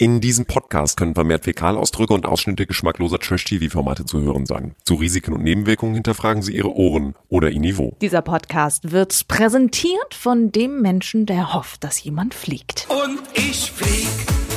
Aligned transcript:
In 0.00 0.20
diesem 0.20 0.46
Podcast 0.46 0.96
können 0.96 1.16
vermehrt 1.16 1.42
Fäkalausdrücke 1.42 2.14
und 2.14 2.24
Ausschnitte 2.24 2.66
geschmackloser 2.66 3.18
Trash-TV-Formate 3.18 4.04
zu 4.04 4.20
hören 4.20 4.46
sein. 4.46 4.76
Zu 4.84 4.94
Risiken 4.94 5.32
und 5.32 5.42
Nebenwirkungen 5.42 5.94
hinterfragen 5.94 6.40
Sie 6.40 6.54
Ihre 6.54 6.72
Ohren 6.72 7.16
oder 7.28 7.50
Ihr 7.50 7.58
Niveau. 7.58 7.96
Dieser 8.00 8.22
Podcast 8.22 8.92
wird 8.92 9.26
präsentiert 9.26 10.14
von 10.14 10.52
dem 10.52 10.82
Menschen, 10.82 11.26
der 11.26 11.52
hofft, 11.52 11.82
dass 11.82 12.00
jemand 12.04 12.34
fliegt. 12.34 12.86
Und 12.88 13.18
ich 13.34 13.72
flieg, 13.72 14.06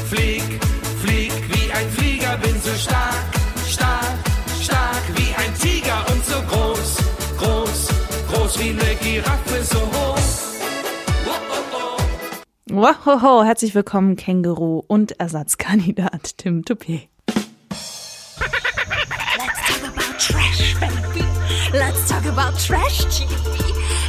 flieg, 0.06 0.44
flieg 1.02 1.32
wie 1.50 1.72
ein 1.72 1.90
Flieger, 1.90 2.11
Wahoho, 12.74 13.44
herzlich 13.44 13.76
willkommen, 13.76 14.16
Känguru 14.16 14.82
und 14.88 15.20
Ersatzkandidat 15.20 16.38
Tim 16.38 16.64
Toupé. 16.64 17.10
Let's 19.38 19.60
talk 19.68 19.84
about 19.84 20.18
trash, 20.18 20.76
baby. 20.80 21.26
Let's 21.74 22.08
talk 22.08 22.26
about 22.26 22.58
trash 22.58 23.04
TV. 23.08 23.60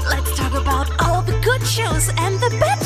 Let's 0.08 0.36
talk 0.36 0.54
about 0.54 0.88
all 1.00 1.22
the 1.22 1.32
good 1.42 1.66
shows 1.66 2.08
and 2.18 2.38
the 2.38 2.56
bad 2.60 2.78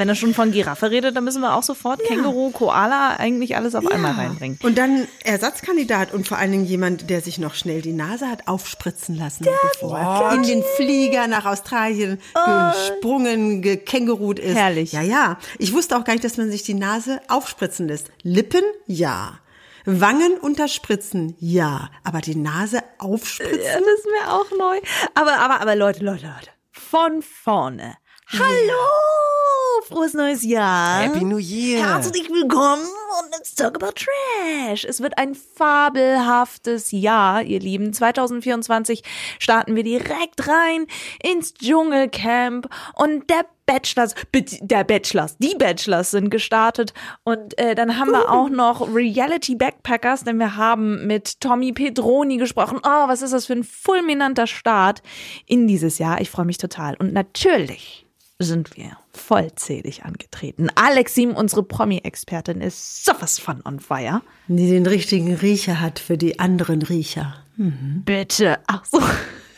wenn 0.00 0.08
er 0.08 0.14
schon 0.14 0.32
von 0.32 0.50
Giraffe 0.50 0.90
redet, 0.90 1.14
dann 1.14 1.24
müssen 1.24 1.42
wir 1.42 1.54
auch 1.54 1.62
sofort 1.62 2.02
Känguru, 2.02 2.50
Koala, 2.52 3.16
eigentlich 3.18 3.54
alles 3.54 3.74
auf 3.74 3.86
einmal 3.86 4.12
reinbringen. 4.12 4.58
Und 4.62 4.78
dann 4.78 5.06
Ersatzkandidat 5.24 6.14
und 6.14 6.26
vor 6.26 6.38
allen 6.38 6.52
Dingen 6.52 6.64
jemand, 6.64 7.10
der 7.10 7.20
sich 7.20 7.36
noch 7.36 7.54
schnell 7.54 7.82
die 7.82 7.92
Nase 7.92 8.26
hat 8.26 8.48
aufspritzen 8.48 9.14
lassen, 9.14 9.46
bevor 9.74 9.98
er 9.98 10.34
in 10.34 10.42
den 10.42 10.64
Flieger 10.76 11.26
nach 11.26 11.44
Australien 11.44 12.18
gesprungen, 12.32 13.60
gekängurut 13.60 14.38
ist. 14.38 14.56
Herrlich. 14.56 14.92
Ja, 14.92 15.02
ja. 15.02 15.38
Ich 15.58 15.74
wusste 15.74 15.98
auch 15.98 16.04
gar 16.04 16.14
nicht, 16.14 16.24
dass 16.24 16.38
man 16.38 16.50
sich 16.50 16.62
die 16.62 16.72
Nase 16.72 17.20
aufspritzen 17.28 17.86
lässt. 17.86 18.10
Lippen, 18.22 18.64
ja. 18.86 19.38
Wangen 19.84 20.38
unterspritzen, 20.40 21.36
ja. 21.40 21.90
Aber 22.04 22.22
die 22.22 22.36
Nase 22.36 22.82
aufspritzen? 22.96 23.60
Ja, 23.62 23.78
das 23.78 23.98
ist 23.98 24.06
mir 24.06 24.32
auch 24.32 24.50
neu. 24.58 24.80
Aber, 25.14 25.38
aber, 25.38 25.60
aber 25.60 25.76
Leute, 25.76 26.02
Leute, 26.02 26.24
Leute. 26.24 26.50
Von 26.70 27.20
vorne. 27.20 27.96
Hallo! 28.32 29.82
Frohes 29.88 30.14
neues 30.14 30.44
Jahr. 30.44 31.00
Happy 31.00 31.24
New 31.24 31.38
Year. 31.38 31.84
Herzlich 31.84 32.28
willkommen 32.30 32.84
und 32.84 33.30
let's 33.32 33.56
talk 33.56 33.74
about 33.74 33.94
trash. 33.96 34.84
Es 34.84 35.00
wird 35.00 35.18
ein 35.18 35.34
fabelhaftes 35.34 36.92
Jahr, 36.92 37.42
ihr 37.42 37.58
Lieben. 37.58 37.92
2024 37.92 39.02
starten 39.40 39.74
wir 39.74 39.82
direkt 39.82 40.46
rein 40.46 40.86
ins 41.20 41.54
Dschungelcamp 41.54 42.68
und 42.94 43.28
der 43.28 43.46
Bachelors, 43.66 44.14
der 44.60 44.84
Bachelors, 44.84 45.36
die 45.38 45.56
Bachelors 45.56 46.12
sind 46.12 46.30
gestartet 46.30 46.94
und 47.24 47.58
äh, 47.58 47.74
dann 47.74 47.98
haben 47.98 48.12
wir 48.12 48.30
auch 48.30 48.48
noch 48.48 48.94
Reality 48.94 49.56
Backpackers, 49.56 50.22
denn 50.22 50.38
wir 50.38 50.56
haben 50.56 51.04
mit 51.08 51.40
Tommy 51.40 51.72
Pedroni 51.72 52.36
gesprochen. 52.36 52.78
Oh, 52.84 53.08
was 53.08 53.22
ist 53.22 53.32
das 53.32 53.46
für 53.46 53.54
ein 53.54 53.64
fulminanter 53.64 54.46
Start 54.46 55.02
in 55.46 55.66
dieses 55.66 55.98
Jahr. 55.98 56.20
Ich 56.20 56.30
freue 56.30 56.46
mich 56.46 56.58
total 56.58 56.94
und 56.96 57.12
natürlich 57.12 58.06
sind 58.40 58.76
wir 58.76 58.96
vollzählig 59.12 60.04
angetreten. 60.04 60.68
Alexim, 60.74 61.32
unsere 61.32 61.62
Promi-Expertin, 61.62 62.60
ist 62.60 63.04
sowas 63.04 63.38
von 63.38 63.62
on 63.64 63.78
fire. 63.78 64.22
Die 64.48 64.70
den 64.70 64.86
richtigen 64.86 65.34
Riecher 65.34 65.80
hat 65.80 65.98
für 65.98 66.16
die 66.16 66.38
anderen 66.38 66.82
Riecher. 66.82 67.36
Bitte. 67.56 68.58
Ach 68.66 68.84
so. 68.84 69.00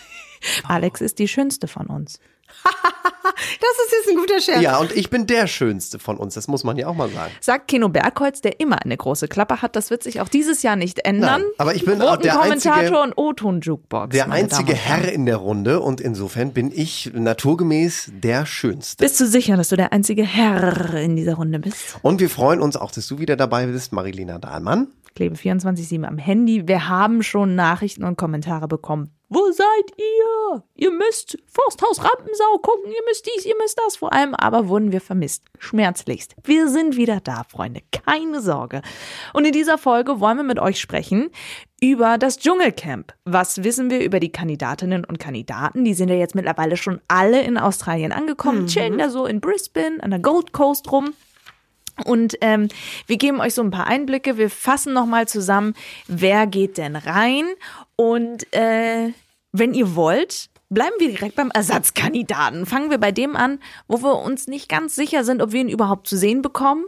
Alex 0.64 1.00
ist 1.00 1.18
die 1.20 1.28
schönste 1.28 1.68
von 1.68 1.86
uns. 1.86 2.18
Das 3.34 3.86
ist 3.86 3.92
jetzt 3.92 4.08
ein 4.10 4.16
guter 4.16 4.40
Scherz. 4.40 4.62
Ja, 4.62 4.78
und 4.78 4.92
ich 4.92 5.10
bin 5.10 5.26
der 5.26 5.46
Schönste 5.46 5.98
von 5.98 6.16
uns, 6.16 6.34
das 6.34 6.48
muss 6.48 6.64
man 6.64 6.76
ja 6.76 6.88
auch 6.88 6.94
mal 6.94 7.08
sagen. 7.08 7.32
Sagt 7.40 7.68
Keno 7.68 7.88
Bergholz, 7.88 8.40
der 8.40 8.60
immer 8.60 8.82
eine 8.82 8.96
große 8.96 9.28
Klappe 9.28 9.62
hat. 9.62 9.76
Das 9.76 9.90
wird 9.90 10.02
sich 10.02 10.20
auch 10.20 10.28
dieses 10.28 10.62
Jahr 10.62 10.76
nicht 10.76 11.00
ändern. 11.00 11.42
Nein, 11.42 11.50
aber 11.58 11.74
ich 11.74 11.84
bin 11.84 12.00
auch 12.02 12.16
der 12.16 12.34
Kommentator 12.34 12.80
einzige- 12.80 13.00
und 13.00 13.12
O-Ton-Jukebox. 13.16 14.12
Der 14.12 14.30
einzige. 14.30 14.74
Herr 14.74 15.10
in 15.12 15.26
der 15.26 15.36
Runde 15.36 15.80
und 15.80 16.00
insofern 16.00 16.52
bin 16.52 16.72
ich 16.74 17.10
naturgemäß 17.14 18.10
der 18.12 18.46
Schönste. 18.46 19.02
Bist 19.02 19.20
du 19.20 19.26
sicher, 19.26 19.56
dass 19.56 19.68
du 19.68 19.76
der 19.76 19.92
einzige 19.92 20.24
Herr 20.24 20.94
in 20.94 21.16
dieser 21.16 21.34
Runde 21.34 21.58
bist? 21.58 21.98
Und 22.02 22.20
wir 22.20 22.30
freuen 22.30 22.60
uns 22.60 22.76
auch, 22.76 22.90
dass 22.90 23.06
du 23.06 23.18
wieder 23.18 23.36
dabei 23.36 23.66
bist, 23.66 23.92
Marilena 23.92 24.38
Dahlmann. 24.38 24.88
Klebe 25.14 25.36
24-7 25.36 26.04
am 26.04 26.18
Handy. 26.18 26.66
Wir 26.66 26.88
haben 26.88 27.22
schon 27.22 27.54
Nachrichten 27.54 28.04
und 28.04 28.16
Kommentare 28.16 28.66
bekommen. 28.66 29.10
Wo 29.34 29.50
seid 29.50 29.96
ihr? 29.96 30.62
Ihr 30.74 30.90
müsst 30.90 31.38
Forsthaus 31.46 32.04
Rampensau 32.04 32.58
gucken, 32.60 32.92
ihr 32.92 33.02
müsst 33.08 33.26
dies, 33.26 33.46
ihr 33.46 33.54
müsst 33.56 33.80
das. 33.82 33.96
Vor 33.96 34.12
allem 34.12 34.34
aber 34.34 34.68
wurden 34.68 34.92
wir 34.92 35.00
vermisst. 35.00 35.44
Schmerzlichst. 35.58 36.34
Wir 36.44 36.68
sind 36.68 36.96
wieder 36.96 37.18
da, 37.20 37.44
Freunde. 37.48 37.80
Keine 37.92 38.42
Sorge. 38.42 38.82
Und 39.32 39.46
in 39.46 39.52
dieser 39.52 39.78
Folge 39.78 40.20
wollen 40.20 40.36
wir 40.36 40.44
mit 40.44 40.58
euch 40.58 40.78
sprechen 40.78 41.30
über 41.80 42.18
das 42.18 42.40
Dschungelcamp. 42.40 43.14
Was 43.24 43.64
wissen 43.64 43.88
wir 43.88 44.04
über 44.04 44.20
die 44.20 44.32
Kandidatinnen 44.32 45.02
und 45.06 45.18
Kandidaten? 45.18 45.82
Die 45.86 45.94
sind 45.94 46.10
ja 46.10 46.16
jetzt 46.16 46.34
mittlerweile 46.34 46.76
schon 46.76 47.00
alle 47.08 47.40
in 47.40 47.56
Australien 47.56 48.12
angekommen, 48.12 48.66
chillen 48.66 48.98
da 48.98 49.08
so 49.08 49.24
in 49.24 49.40
Brisbane, 49.40 50.02
an 50.02 50.10
der 50.10 50.20
Gold 50.20 50.52
Coast 50.52 50.92
rum. 50.92 51.14
Und 52.04 52.36
ähm, 52.40 52.68
wir 53.06 53.16
geben 53.18 53.40
euch 53.40 53.54
so 53.54 53.62
ein 53.62 53.70
paar 53.70 53.86
Einblicke. 53.86 54.38
Wir 54.38 54.50
fassen 54.50 54.92
nochmal 54.92 55.28
zusammen, 55.28 55.74
wer 56.08 56.46
geht 56.46 56.78
denn 56.78 56.96
rein. 56.96 57.44
Und 57.96 58.52
äh, 58.54 59.12
wenn 59.52 59.74
ihr 59.74 59.94
wollt, 59.94 60.48
bleiben 60.70 60.94
wir 60.98 61.08
direkt 61.08 61.36
beim 61.36 61.50
Ersatzkandidaten. 61.50 62.66
Fangen 62.66 62.90
wir 62.90 62.98
bei 62.98 63.12
dem 63.12 63.36
an, 63.36 63.60
wo 63.88 64.02
wir 64.02 64.18
uns 64.20 64.46
nicht 64.46 64.68
ganz 64.68 64.94
sicher 64.94 65.24
sind, 65.24 65.42
ob 65.42 65.52
wir 65.52 65.60
ihn 65.60 65.68
überhaupt 65.68 66.06
zu 66.06 66.16
sehen 66.16 66.42
bekommen. 66.42 66.86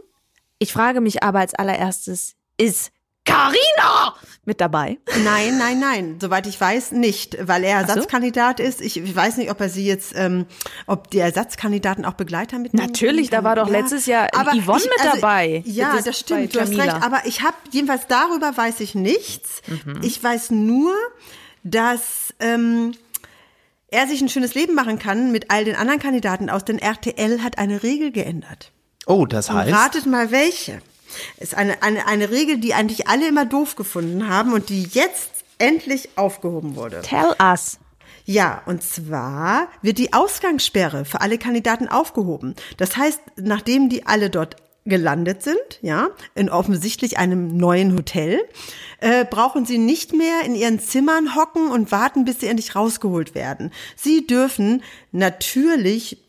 Ich 0.57 0.73
frage 0.73 1.01
mich 1.01 1.21
aber 1.21 1.39
als 1.39 1.53
allererstes, 1.53 2.35
ist 2.57 2.91
Carina 3.25 4.15
mit 4.45 4.61
dabei? 4.61 4.99
Nein, 5.23 5.57
nein, 5.57 5.79
nein. 5.79 6.17
Soweit 6.21 6.45
ich 6.47 6.59
weiß, 6.61 6.91
nicht, 6.91 7.35
weil 7.47 7.63
er 7.63 7.79
Ach 7.79 7.81
so. 7.87 7.87
Ersatzkandidat 7.89 8.59
ist. 8.59 8.79
Ich, 8.81 8.97
ich 8.97 9.15
weiß 9.15 9.37
nicht, 9.37 9.49
ob 9.49 9.59
er 9.59 9.69
sie 9.69 9.85
jetzt, 9.85 10.13
ähm, 10.15 10.45
ob 10.85 11.09
die 11.09 11.19
Ersatzkandidaten 11.19 12.05
auch 12.05 12.13
Begleiter 12.13 12.59
mitnehmen. 12.59 12.87
Natürlich, 12.87 13.29
da 13.29 13.43
war 13.43 13.55
doch 13.55 13.67
letztes 13.69 14.05
Jahr 14.05 14.27
Yvonne 14.29 14.83
mit 14.83 15.13
dabei. 15.13 15.63
Ja, 15.65 15.93
Das 15.95 16.05
das 16.05 16.19
stimmt, 16.19 16.55
du 16.55 16.61
hast 16.61 16.77
recht. 16.77 16.93
Aber 17.01 17.25
ich 17.25 17.41
habe, 17.41 17.55
jedenfalls 17.71 18.07
darüber 18.07 18.55
weiß 18.55 18.79
ich 18.81 18.93
nichts. 18.95 19.61
Mhm. 19.67 20.01
Ich 20.03 20.23
weiß 20.23 20.51
nur, 20.51 20.93
dass 21.63 22.33
ähm, 22.39 22.93
er 23.87 24.07
sich 24.07 24.21
ein 24.21 24.29
schönes 24.29 24.53
Leben 24.53 24.75
machen 24.75 24.99
kann 24.99 25.31
mit 25.31 25.49
all 25.49 25.65
den 25.65 25.75
anderen 25.75 25.99
Kandidaten 25.99 26.49
aus, 26.49 26.65
denn 26.65 26.77
RTL 26.77 27.41
hat 27.41 27.57
eine 27.57 27.81
Regel 27.81 28.11
geändert. 28.11 28.71
Oh, 29.07 29.25
das 29.25 29.49
Und 29.49 29.55
heißt, 29.55 29.73
ratet 29.73 30.05
mal 30.05 30.31
welche. 30.31 30.81
Ist 31.37 31.55
eine, 31.55 31.81
eine, 31.83 32.07
eine 32.07 32.29
Regel, 32.31 32.57
die 32.57 32.73
eigentlich 32.73 33.07
alle 33.07 33.27
immer 33.27 33.45
doof 33.45 33.75
gefunden 33.75 34.27
haben 34.27 34.53
und 34.53 34.69
die 34.69 34.83
jetzt 34.83 35.29
endlich 35.57 36.09
aufgehoben 36.15 36.75
wurde. 36.75 37.01
Tell 37.01 37.35
us. 37.41 37.79
Ja, 38.25 38.63
und 38.65 38.81
zwar 38.81 39.67
wird 39.81 39.99
die 39.99 40.13
Ausgangssperre 40.13 41.05
für 41.05 41.21
alle 41.21 41.37
Kandidaten 41.37 41.87
aufgehoben. 41.87 42.55
Das 42.77 42.97
heißt, 42.97 43.21
nachdem 43.37 43.89
die 43.89 44.07
alle 44.07 44.31
dort 44.31 44.55
gelandet 44.85 45.41
sind, 45.43 45.79
ja, 45.81 46.09
in 46.35 46.49
offensichtlich 46.49 47.17
einem 47.17 47.57
neuen 47.57 47.95
Hotel, 47.95 48.39
äh, 48.99 49.25
brauchen 49.25 49.65
sie 49.65 49.77
nicht 49.77 50.13
mehr 50.13 50.41
in 50.45 50.55
ihren 50.55 50.79
Zimmern 50.79 51.35
hocken 51.35 51.71
und 51.71 51.91
warten, 51.91 52.25
bis 52.25 52.39
sie 52.39 52.47
endlich 52.47 52.75
rausgeholt 52.75 53.35
werden. 53.35 53.71
Sie 53.95 54.27
dürfen 54.27 54.83
natürlich 55.11 56.24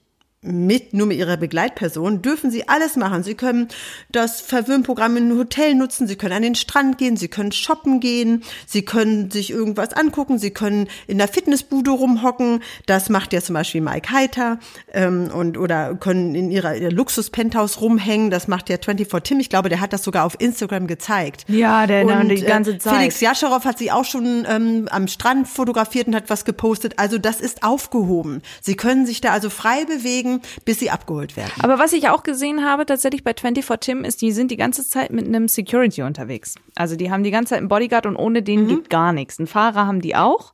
mit, 0.47 0.95
nur 0.95 1.07
mit 1.07 1.19
ihrer 1.19 1.37
Begleitperson, 1.37 2.23
dürfen 2.23 2.51
sie 2.51 2.69
alles 2.69 2.97
machen. 2.97 3.23
Sie 3.23 3.35
können 3.35 3.69
das 4.11 4.41
Verwöhnprogramm 4.41 5.17
in 5.17 5.25
einem 5.25 5.39
Hotel 5.39 5.75
nutzen, 5.75 6.07
sie 6.07 6.17
können 6.17 6.35
an 6.35 6.43
den 6.43 6.55
Strand 6.55 6.99
gehen, 6.99 7.17
sie 7.17 7.29
können 7.29 7.53
shoppen 7.53 8.01
gehen, 8.01 8.43
sie 8.67 8.83
können 8.83 9.31
sich 9.31 9.51
irgendwas 9.51 9.93
angucken, 9.93 10.39
sie 10.39 10.51
können 10.51 10.89
in 11.07 11.19
der 11.19 11.29
Fitnessbude 11.29 11.91
rumhocken. 11.91 12.63
Das 12.87 13.09
macht 13.09 13.33
ja 13.33 13.41
zum 13.41 13.55
Beispiel 13.55 13.81
Mike 13.81 14.13
Heiter 14.13 14.59
ähm, 14.93 15.31
und 15.33 15.59
oder 15.59 15.95
können 15.95 16.35
in 16.35 16.51
ihrer, 16.51 16.77
ihrer 16.77 16.91
Luxus-Penthouse 16.91 17.81
rumhängen. 17.81 18.31
Das 18.31 18.49
macht 18.49 18.69
ja 18.69 18.77
24 18.77 19.27
Tim. 19.27 19.41
Ich 19.41 19.51
glaube, 19.51 19.69
der 19.69 19.81
hat 19.81 19.93
das 19.93 20.03
sogar 20.03 20.25
auf 20.25 20.37
Instagram 20.41 20.87
gezeigt. 20.87 21.45
Ja, 21.49 21.87
der- 21.87 22.07
und, 22.07 22.29
die 22.29 22.41
ganze 22.43 22.73
äh, 22.73 22.79
Zeit. 22.79 22.97
Felix 22.97 23.21
Jascharow 23.21 23.65
hat 23.65 23.79
sich 23.79 23.93
auch 23.93 24.05
schon 24.05 24.47
ähm, 24.49 24.89
am 24.91 25.09
Strand 25.09 25.49
fotografiert 25.49 26.07
und 26.07 26.15
hat 26.15 26.31
was 26.31 26.45
gepostet. 26.45 26.95
Also 26.99 27.19
das 27.19 27.41
ist 27.41 27.63
aufgehoben. 27.63 28.43
Sie 28.61 28.77
können 28.77 29.07
sich 29.07 29.21
da 29.21 29.33
also 29.33 29.51
frei 29.51 29.85
bewegen, 29.85 30.36
bis 30.65 30.79
sie 30.79 30.91
abgeholt 30.91 31.37
werden. 31.37 31.53
Aber 31.63 31.79
was 31.79 31.93
ich 31.93 32.09
auch 32.09 32.23
gesehen 32.23 32.65
habe, 32.65 32.87
tatsächlich 32.87 33.25
bei 33.25 33.33
24 33.35 33.81
Tim, 33.81 34.05
ist, 34.05 34.23
die 34.23 34.33
sind 34.33 34.51
die 34.51 34.57
ganze 34.57 34.89
Zeit 34.89 35.11
mit 35.13 35.27
einem 35.27 35.49
Security 35.49 36.03
unterwegs. 36.03 36.55
Also 36.75 36.97
die 36.97 37.11
haben 37.11 37.23
die 37.23 37.31
ganze 37.31 37.51
Zeit 37.51 37.59
einen 37.59 37.69
Bodyguard 37.69 38.07
und 38.07 38.17
ohne 38.17 38.43
den 38.43 38.69
gibt 38.69 38.91
gar 38.91 39.13
nichts. 39.13 39.39
Einen 39.39 39.47
Fahrer 39.47 39.87
haben 39.87 40.01
die 40.01 40.17
auch. 40.17 40.53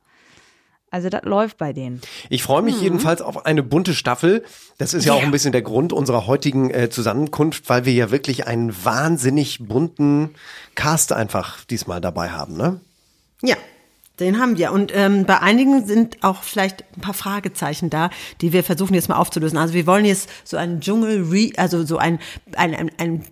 Also 0.91 1.09
das 1.09 1.23
läuft 1.23 1.57
bei 1.57 1.73
denen. 1.73 2.01
ich 2.29 2.43
freue 2.43 2.61
Mhm. 2.61 2.65
mich 2.67 2.79
jedenfalls 2.81 3.23
auf 3.23 3.47
eine 3.47 3.63
bunte 3.63 3.95
Staffel. 3.95 4.43
Das 4.77 4.93
ist 4.93 5.05
ja, 5.05 5.13
auch 5.13 5.23
ein 5.23 5.31
bisschen 5.31 5.51
der 5.51 5.63
Grund 5.63 5.91
unserer 5.91 6.27
heutigen 6.27 6.69
äh, 6.69 6.87
Zusammenkunft, 6.91 7.67
weil 7.67 7.85
wir 7.85 7.93
ja 7.93 8.11
wirklich 8.11 8.45
einen 8.45 8.71
wahnsinnig 8.85 9.57
bunten 9.67 10.35
Cast 10.75 11.11
einfach 11.11 11.65
diesmal 11.65 11.99
dabei 11.99 12.29
haben, 12.29 12.55
ne? 12.57 12.79
Ja. 13.41 13.55
Den 14.23 14.39
haben 14.39 14.57
wir. 14.57 14.71
Und 14.71 14.91
ähm, 14.95 15.25
bei 15.25 15.39
einigen 15.39 15.85
sind 15.85 16.23
auch 16.23 16.43
vielleicht 16.43 16.83
ein 16.95 17.01
paar 17.01 17.13
Fragezeichen 17.13 17.89
da, 17.89 18.09
die 18.41 18.53
wir 18.53 18.63
versuchen 18.63 18.93
jetzt 18.93 19.09
mal 19.09 19.17
aufzulösen. 19.17 19.57
Also 19.57 19.73
wir 19.73 19.85
wollen 19.85 20.05
jetzt 20.05 20.29
so 20.43 20.57
einen 20.57 20.81
Dschungel, 20.81 21.51
also 21.57 21.85
so 21.85 21.97
ein, 21.97 22.19
ein, 22.55 22.73
ein, 22.73 22.91
ein 22.97 23.23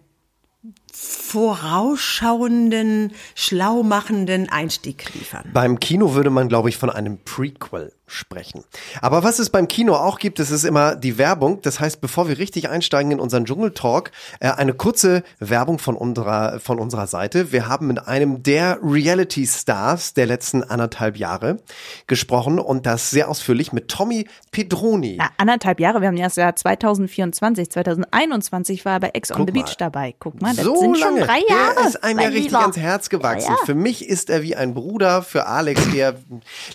vorausschauenden, 0.93 3.13
schlaumachenden 3.35 4.49
Einstieg 4.49 5.13
liefern. 5.13 5.49
Beim 5.53 5.79
Kino 5.79 6.13
würde 6.13 6.29
man, 6.29 6.49
glaube 6.49 6.67
ich, 6.69 6.77
von 6.77 6.89
einem 6.89 7.19
Prequel 7.23 7.93
sprechen. 8.11 8.63
Aber 9.01 9.23
was 9.23 9.39
es 9.39 9.49
beim 9.49 9.67
Kino 9.67 9.95
auch 9.95 10.19
gibt, 10.19 10.39
das 10.39 10.51
ist 10.51 10.65
immer 10.65 10.95
die 10.95 11.17
Werbung. 11.17 11.61
Das 11.61 11.79
heißt, 11.79 12.01
bevor 12.01 12.27
wir 12.27 12.37
richtig 12.37 12.69
einsteigen 12.69 13.11
in 13.11 13.19
unseren 13.19 13.45
Dschungeltalk, 13.45 14.11
äh, 14.39 14.49
eine 14.49 14.73
kurze 14.73 15.23
Werbung 15.39 15.79
von 15.79 15.95
unserer, 15.95 16.59
von 16.59 16.79
unserer 16.79 17.07
Seite. 17.07 17.51
Wir 17.51 17.67
haben 17.67 17.87
mit 17.87 18.07
einem 18.07 18.43
der 18.43 18.79
Reality 18.83 19.47
Stars 19.47 20.13
der 20.13 20.25
letzten 20.25 20.63
anderthalb 20.63 21.17
Jahre 21.17 21.57
gesprochen 22.07 22.59
und 22.59 22.85
das 22.85 23.09
sehr 23.09 23.29
ausführlich 23.29 23.71
mit 23.71 23.87
Tommy 23.87 24.27
Pedroni. 24.51 25.15
Na, 25.17 25.29
anderthalb 25.37 25.79
Jahre, 25.79 26.01
wir 26.01 26.09
haben 26.09 26.17
ja 26.17 26.25
das 26.25 26.35
Jahr 26.35 26.55
2024, 26.55 27.69
2021 27.69 28.85
war 28.85 28.93
er 28.93 28.99
bei 28.99 29.09
Ex 29.13 29.31
on 29.31 29.37
Guck 29.37 29.47
the 29.47 29.53
Beach 29.53 29.67
mal. 29.67 29.75
dabei. 29.77 30.15
Guck 30.19 30.41
mal, 30.41 30.55
das 30.55 30.65
so 30.65 30.80
sind 30.81 30.99
lange. 30.99 31.19
schon 31.19 31.27
drei 31.27 31.39
Jahre. 31.47 31.75
Der 31.75 31.87
ist 31.87 32.03
einem 32.03 32.19
ja 32.19 32.27
richtig 32.27 32.55
ans 32.55 32.77
Herz 32.77 33.09
gewachsen. 33.09 33.49
Ja, 33.51 33.57
ja. 33.59 33.65
Für 33.65 33.75
mich 33.75 34.07
ist 34.07 34.29
er 34.29 34.43
wie 34.43 34.55
ein 34.55 34.73
Bruder, 34.73 35.21
für 35.23 35.47
Alex 35.47 35.81
eher 35.93 36.15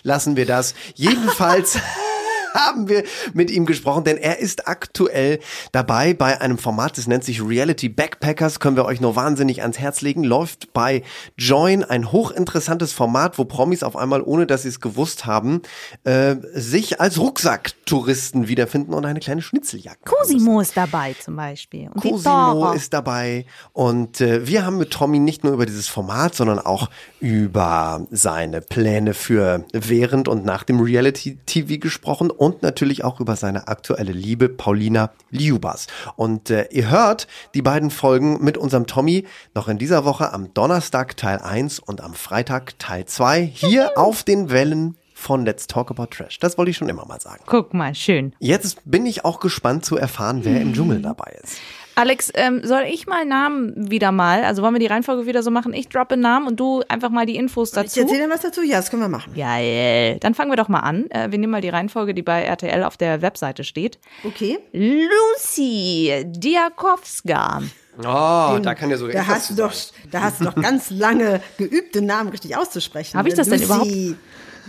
lassen 0.03 0.35
wir 0.35 0.45
das. 0.45 0.73
Jedenfalls 0.95 1.77
haben 2.57 2.89
wir 2.89 3.03
mit 3.33 3.51
ihm 3.51 3.65
gesprochen, 3.65 4.03
denn 4.03 4.17
er 4.17 4.39
ist 4.39 4.67
aktuell 4.67 5.39
dabei 5.71 6.13
bei 6.13 6.41
einem 6.41 6.57
Format, 6.57 6.97
das 6.97 7.07
nennt 7.07 7.23
sich 7.23 7.41
Reality 7.41 7.89
Backpackers, 7.89 8.59
können 8.59 8.75
wir 8.75 8.85
euch 8.85 9.01
nur 9.01 9.15
wahnsinnig 9.15 9.61
ans 9.61 9.79
Herz 9.79 10.01
legen, 10.01 10.23
läuft 10.23 10.73
bei 10.73 11.03
Join, 11.37 11.83
ein 11.83 12.11
hochinteressantes 12.11 12.93
Format, 12.93 13.37
wo 13.37 13.45
Promis 13.45 13.83
auf 13.83 13.95
einmal, 13.95 14.21
ohne 14.21 14.47
dass 14.47 14.63
sie 14.63 14.69
es 14.69 14.79
gewusst 14.79 15.25
haben, 15.25 15.61
äh, 16.03 16.35
sich 16.53 16.99
als 16.99 17.19
Rucksacktouristen 17.19 18.47
wiederfinden 18.47 18.93
und 18.93 19.05
eine 19.05 19.19
kleine 19.19 19.41
Schnitzeljagd. 19.41 20.05
Cosimo 20.05 20.61
ist 20.61 20.75
dabei 20.75 21.15
zum 21.19 21.35
Beispiel. 21.35 21.89
Und 21.93 22.01
Cosimo 22.01 22.73
ist 22.73 22.93
dabei 22.93 23.45
und 23.73 24.21
äh, 24.21 24.47
wir 24.47 24.65
haben 24.65 24.77
mit 24.77 24.91
Tommy 24.91 25.19
nicht 25.19 25.43
nur 25.43 25.53
über 25.53 25.65
dieses 25.65 25.87
Format, 25.87 26.35
sondern 26.35 26.59
auch 26.59 26.89
über 27.19 28.07
seine 28.11 28.61
Pläne 28.61 29.13
für 29.13 29.65
während 29.73 30.27
und 30.27 30.45
nach 30.45 30.63
dem 30.63 30.79
Reality-TV 30.79 31.79
gesprochen 31.79 32.31
und 32.31 32.46
natürlich 32.61 33.03
auch 33.03 33.19
über 33.19 33.35
seine 33.35 33.67
aktuelle 33.67 34.11
Liebe 34.11 34.49
Paulina 34.49 35.11
Liubas. 35.29 35.87
Und 36.15 36.49
äh, 36.49 36.67
ihr 36.71 36.89
hört 36.89 37.27
die 37.53 37.61
beiden 37.61 37.89
Folgen 37.89 38.43
mit 38.43 38.57
unserem 38.57 38.87
Tommy 38.87 39.25
noch 39.53 39.67
in 39.67 39.77
dieser 39.77 40.05
Woche 40.05 40.33
am 40.33 40.53
Donnerstag 40.53 41.17
Teil 41.17 41.39
1 41.39 41.79
und 41.79 42.01
am 42.01 42.13
Freitag 42.13 42.79
Teil 42.79 43.05
2 43.05 43.41
hier 43.41 43.97
auf 43.97 44.23
den 44.23 44.49
Wellen 44.49 44.97
von 45.13 45.45
Let's 45.45 45.67
Talk 45.67 45.89
About 45.89 46.07
Trash. 46.07 46.39
Das 46.39 46.57
wollte 46.57 46.71
ich 46.71 46.77
schon 46.77 46.89
immer 46.89 47.05
mal 47.05 47.19
sagen. 47.19 47.43
Guck 47.47 47.73
mal, 47.73 47.95
schön. 47.95 48.33
Jetzt 48.39 48.79
bin 48.85 49.05
ich 49.05 49.25
auch 49.25 49.39
gespannt 49.39 49.83
zu 49.83 49.97
erfahren, 49.97 50.41
wer 50.43 50.61
im 50.61 50.73
Dschungel 50.73 51.01
dabei 51.01 51.35
ist. 51.43 51.57
Alex, 51.97 52.31
ähm, 52.35 52.61
soll 52.63 52.83
ich 52.87 53.07
mal 53.07 53.25
Namen 53.25 53.89
wieder 53.89 54.11
mal, 54.11 54.43
also 54.43 54.61
wollen 54.61 54.75
wir 54.75 54.79
die 54.79 54.85
Reihenfolge 54.85 55.25
wieder 55.25 55.41
so 55.41 55.49
machen? 55.49 55.73
Ich 55.73 55.89
droppe 55.89 56.15
Namen 56.15 56.45
und 56.45 56.59
du 56.59 56.83
einfach 56.89 57.09
mal 57.09 57.25
die 57.25 57.35
Infos 57.35 57.69
Ich 57.69 57.75
dazu. 57.75 58.01
erzähle 58.01 58.27
dir 58.27 58.29
was 58.29 58.41
dazu? 58.41 58.61
Ja, 58.61 58.77
das 58.77 58.91
können 58.91 59.01
wir 59.01 59.09
machen. 59.09 59.33
Geil. 59.35 60.17
Dann 60.19 60.35
fangen 60.35 60.51
wir 60.51 60.57
doch 60.57 60.67
mal 60.67 60.81
an. 60.81 61.09
Äh, 61.09 61.31
wir 61.31 61.39
nehmen 61.39 61.49
mal 61.51 61.61
die 61.61 61.69
Reihenfolge, 61.69 62.13
die 62.13 62.21
bei 62.21 62.43
RTL 62.43 62.83
auf 62.83 62.97
der 62.97 63.23
Webseite 63.23 63.63
steht. 63.63 63.97
Okay. 64.23 64.59
Lucy 64.73 66.23
Diakowska. 66.27 67.63
Oh, 67.99 68.59
da 68.61 68.75
kann 68.75 68.91
ja 68.91 68.97
so 68.97 69.07
Da 69.07 69.25
hast 69.25 69.49
du 69.49 69.55
doch, 69.55 69.73
da 70.11 70.21
hast 70.21 70.39
du 70.39 70.45
doch 70.45 70.53
ganz 70.55 70.89
lange 70.91 71.41
geübt, 71.57 71.95
den 71.95 72.05
Namen 72.05 72.29
richtig 72.29 72.55
auszusprechen. 72.55 73.17
Hab 73.17 73.25
ich 73.25 73.33
das 73.33 73.49
denn 73.49 73.59
Lucy, 73.67 74.15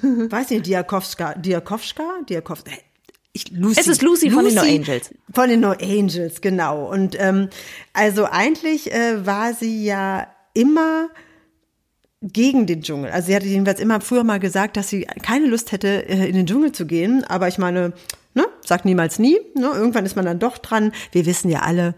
Weiß 0.02 0.48
nicht, 0.48 0.64
Diakowska, 0.64 1.34
Diakowska, 1.34 2.02
Diakowska. 2.26 2.70
Ich, 3.38 3.52
Lucy, 3.52 3.80
Es 3.80 3.86
ist 3.86 4.02
Lucy 4.02 4.30
von 4.30 4.44
den 4.44 4.54
No 4.54 4.62
Angels. 4.62 5.10
Von 5.32 5.48
den 5.48 5.60
No 5.60 5.70
Angels, 5.70 6.40
genau. 6.40 6.90
Und 6.90 7.16
ähm, 7.18 7.48
also 7.92 8.24
eigentlich 8.24 8.92
äh, 8.92 9.24
war 9.24 9.54
sie 9.54 9.84
ja 9.84 10.26
immer 10.54 11.08
gegen 12.20 12.66
den 12.66 12.82
Dschungel. 12.82 13.12
Also 13.12 13.28
sie 13.28 13.36
hatte 13.36 13.46
jedenfalls 13.46 13.78
immer 13.78 14.00
früher 14.00 14.24
mal 14.24 14.40
gesagt, 14.40 14.76
dass 14.76 14.88
sie 14.88 15.06
keine 15.22 15.46
Lust 15.46 15.70
hätte, 15.70 16.08
äh, 16.08 16.28
in 16.28 16.34
den 16.34 16.46
Dschungel 16.46 16.72
zu 16.72 16.84
gehen. 16.86 17.22
Aber 17.24 17.46
ich 17.46 17.58
meine, 17.58 17.92
ne, 18.34 18.46
sagt 18.64 18.84
niemals 18.84 19.20
nie. 19.20 19.38
Ne? 19.54 19.70
Irgendwann 19.72 20.04
ist 20.04 20.16
man 20.16 20.24
dann 20.24 20.40
doch 20.40 20.58
dran. 20.58 20.92
Wir 21.12 21.24
wissen 21.26 21.48
ja 21.48 21.60
alle, 21.60 21.94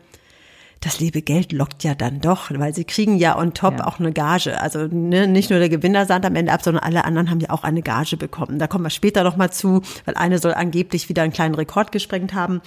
das 0.83 0.99
liebe 0.99 1.21
Geld 1.21 1.53
lockt 1.53 1.85
ja 1.85 1.95
dann 1.95 2.21
doch, 2.21 2.51
weil 2.51 2.75
sie 2.75 2.85
kriegen 2.85 3.17
ja 3.17 3.39
on 3.39 3.53
top 3.53 3.79
Ja. 3.79 3.87
auch 3.87 4.01
eine 4.01 4.13
Gage. 4.13 4.59
Also 4.61 4.87
ne, 4.91 5.27
nicht 5.27 5.51
nur 5.51 5.59
der 5.59 5.69
Gewinner 5.69 6.07
sahnt 6.07 6.25
am 6.25 6.35
Ende 6.37 6.53
ab, 6.53 6.63
sondern 6.63 6.83
alle 6.83 7.05
anderen 7.05 7.29
haben 7.31 7.41
ja 7.41 7.51
auch 7.51 7.65
eine 7.65 7.83
Gage 7.83 8.17
bekommen. 8.17 8.59
Da 8.59 8.67
kommen 8.67 8.85
wir 8.85 8.91
später 8.91 9.23
noch 9.23 9.37
mal 9.37 9.51
zu, 9.51 9.83
weil 10.07 10.15
eine 10.15 10.39
soll 10.39 10.55
angeblich 10.55 11.09
wieder 11.11 11.23
einen 11.23 11.33
kleinen 11.35 11.55
Rekord 11.55 11.93
gesprengt 11.93 12.33
haben. 12.33 12.63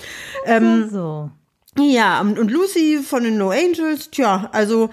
Ähm, 0.45 0.89
So. 0.91 1.31
Ja, 1.75 2.21
und 2.21 2.51
Lucy 2.51 2.99
von 3.03 3.23
den 3.23 3.39
No 3.39 3.49
Angels, 3.49 4.11
tja, 4.11 4.47
also 4.51 4.91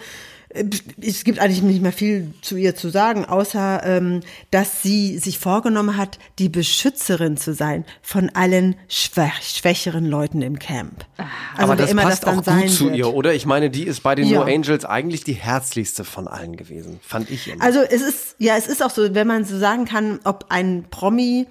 es 0.52 1.22
gibt 1.22 1.38
eigentlich 1.38 1.62
nicht 1.62 1.80
mehr 1.80 1.92
viel 1.92 2.34
zu 2.42 2.56
ihr 2.56 2.74
zu 2.74 2.88
sagen, 2.88 3.24
außer 3.24 3.82
ähm, 3.84 4.20
dass 4.50 4.82
sie 4.82 5.18
sich 5.18 5.38
vorgenommen 5.38 5.96
hat, 5.96 6.18
die 6.40 6.48
Beschützerin 6.48 7.36
zu 7.36 7.54
sein 7.54 7.84
von 8.02 8.30
allen 8.30 8.74
schwach, 8.88 9.40
schwächeren 9.42 10.06
Leuten 10.06 10.42
im 10.42 10.58
Camp. 10.58 11.04
Also 11.16 11.62
Aber 11.62 11.76
das 11.76 11.90
immer 11.90 12.02
passt 12.02 12.24
das 12.24 12.38
auch 12.38 12.44
sein 12.44 12.62
gut 12.62 12.70
zu 12.70 12.86
wird. 12.86 12.96
ihr, 12.96 13.14
oder? 13.14 13.32
Ich 13.34 13.46
meine, 13.46 13.70
die 13.70 13.84
ist 13.84 14.02
bei 14.02 14.16
den 14.16 14.26
Ja. 14.26 14.40
No 14.40 14.44
Angels 14.44 14.84
eigentlich 14.84 15.22
die 15.22 15.34
herzlichste 15.34 16.04
von 16.04 16.26
allen 16.26 16.56
gewesen, 16.56 16.98
fand 17.02 17.30
ich 17.30 17.46
immer. 17.48 17.62
Also 17.62 17.80
es 17.80 18.02
ist, 18.02 18.34
ja, 18.38 18.56
es 18.56 18.66
ist 18.66 18.82
auch 18.82 18.90
so, 18.90 19.14
wenn 19.14 19.26
man 19.28 19.44
so 19.44 19.56
sagen 19.58 19.84
kann, 19.84 20.18
ob 20.24 20.46
ein 20.48 20.84
Promi, 20.90 21.46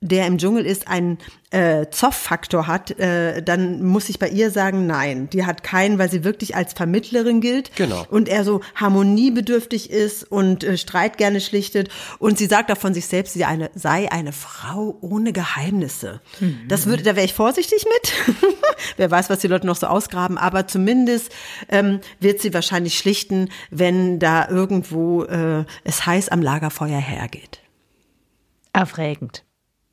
der 0.00 0.26
im 0.26 0.38
Dschungel 0.38 0.64
ist, 0.64 0.86
einen 0.86 1.18
äh, 1.50 1.86
Zoff-Faktor 1.90 2.66
hat, 2.66 2.98
äh, 3.00 3.42
dann 3.42 3.84
muss 3.84 4.08
ich 4.08 4.18
bei 4.18 4.28
ihr 4.28 4.50
sagen, 4.50 4.86
nein, 4.86 5.28
die 5.30 5.44
hat 5.44 5.64
keinen, 5.64 5.98
weil 5.98 6.10
sie 6.10 6.22
wirklich 6.22 6.54
als 6.54 6.72
Vermittlerin 6.72 7.40
gilt. 7.40 7.74
Genau. 7.74 8.06
Und 8.08 8.28
er 8.28 8.44
so 8.44 8.60
harmoniebedürftig 8.76 9.90
ist 9.90 10.24
und 10.24 10.62
äh, 10.62 10.76
Streit 10.76 11.18
gerne 11.18 11.40
schlichtet. 11.40 11.88
Und 12.18 12.38
sie 12.38 12.46
sagt 12.46 12.70
auch 12.70 12.78
von 12.78 12.94
sich 12.94 13.06
selbst, 13.06 13.34
sie 13.34 13.44
eine, 13.44 13.70
sei 13.74 14.10
eine 14.12 14.32
Frau 14.32 14.96
ohne 15.00 15.32
Geheimnisse. 15.32 16.20
Das 16.68 16.86
würde, 16.86 17.02
da 17.02 17.16
wäre 17.16 17.26
ich 17.26 17.34
vorsichtig 17.34 17.84
mit. 17.84 18.36
Wer 18.96 19.10
weiß, 19.10 19.30
was 19.30 19.40
die 19.40 19.48
Leute 19.48 19.66
noch 19.66 19.76
so 19.76 19.88
ausgraben, 19.88 20.38
aber 20.38 20.66
zumindest 20.66 21.32
ähm, 21.68 22.00
wird 22.20 22.40
sie 22.40 22.54
wahrscheinlich 22.54 22.96
schlichten, 22.98 23.48
wenn 23.70 24.18
da 24.18 24.48
irgendwo 24.48 25.24
äh, 25.24 25.64
es 25.82 26.06
heiß 26.06 26.28
am 26.28 26.42
Lagerfeuer 26.42 27.00
hergeht. 27.00 27.60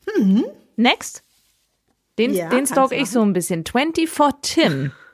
Erfragend. 0.07 0.45
Next. 0.75 1.23
Den, 2.17 2.33
Ja, 2.33 2.49
den 2.49 2.65
stalk 2.65 2.91
ich 2.91 3.09
so 3.09 3.21
ein 3.21 3.33
bisschen. 3.33 3.63
24 3.65 4.35
Tim. 4.41 4.91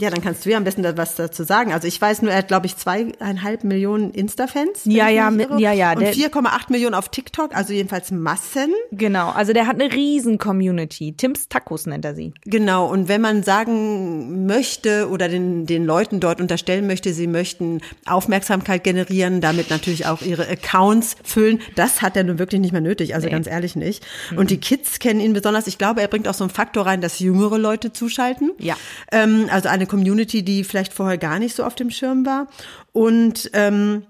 Ja, 0.00 0.10
dann 0.10 0.20
kannst 0.22 0.46
du 0.46 0.50
ja 0.50 0.56
am 0.56 0.64
besten 0.64 0.82
da 0.84 0.96
was 0.96 1.16
dazu 1.16 1.42
sagen. 1.42 1.72
Also 1.72 1.88
ich 1.88 2.00
weiß 2.00 2.22
nur, 2.22 2.30
er 2.30 2.38
hat, 2.38 2.48
glaube 2.48 2.66
ich, 2.66 2.76
zweieinhalb 2.76 3.64
Millionen 3.64 4.12
Insta-Fans. 4.12 4.82
Ja, 4.84 5.08
ja, 5.08 5.28
ja, 5.58 5.72
ja, 5.72 5.92
Und 5.92 6.00
der- 6.02 6.12
4,8 6.14 6.70
Millionen 6.70 6.94
auf 6.94 7.08
TikTok, 7.08 7.54
also 7.54 7.72
jedenfalls 7.72 8.12
Massen. 8.12 8.72
Genau, 8.92 9.30
also 9.30 9.52
der 9.52 9.66
hat 9.66 9.80
eine 9.80 9.92
riesen 9.92 10.38
Community. 10.38 11.14
Tims 11.16 11.48
Tacos 11.48 11.86
nennt 11.86 12.04
er 12.04 12.14
sie. 12.14 12.32
Genau, 12.44 12.86
und 12.86 13.08
wenn 13.08 13.20
man 13.20 13.42
sagen 13.42 14.46
möchte 14.46 15.08
oder 15.08 15.28
den, 15.28 15.66
den 15.66 15.84
Leuten 15.84 16.20
dort 16.20 16.40
unterstellen 16.40 16.86
möchte, 16.86 17.12
sie 17.12 17.26
möchten 17.26 17.80
Aufmerksamkeit 18.06 18.84
generieren, 18.84 19.40
damit 19.40 19.68
natürlich 19.68 20.06
auch 20.06 20.22
ihre 20.22 20.48
Accounts 20.48 21.16
füllen, 21.24 21.60
das 21.74 22.02
hat 22.02 22.16
er 22.16 22.22
nun 22.22 22.38
wirklich 22.38 22.60
nicht 22.60 22.70
mehr 22.72 22.80
nötig, 22.80 23.16
also 23.16 23.28
ganz 23.28 23.48
ehrlich 23.48 23.74
nicht. 23.74 24.06
Und 24.36 24.50
die 24.50 24.58
Kids 24.58 25.00
kennen 25.00 25.18
ihn 25.18 25.32
besonders. 25.32 25.66
Ich 25.66 25.76
glaube, 25.76 26.00
er 26.02 26.08
bringt 26.08 26.28
auch 26.28 26.34
so 26.34 26.44
einen 26.44 26.50
Faktor 26.52 26.86
rein, 26.86 27.00
dass 27.00 27.18
jüngere 27.18 27.58
Leute 27.58 27.92
zuschalten. 27.92 28.52
Ja. 28.58 28.76
Ähm, 29.10 29.48
also 29.50 29.68
eine 29.68 29.87
Community, 29.88 30.42
die 30.42 30.64
vielleicht 30.64 30.92
vorher 30.92 31.18
gar 31.18 31.38
nicht 31.38 31.56
so 31.56 31.64
auf 31.64 31.74
dem 31.74 31.90
Schirm 31.90 32.24
war. 32.24 32.46
Und 32.92 33.50
ähm, 33.54 34.04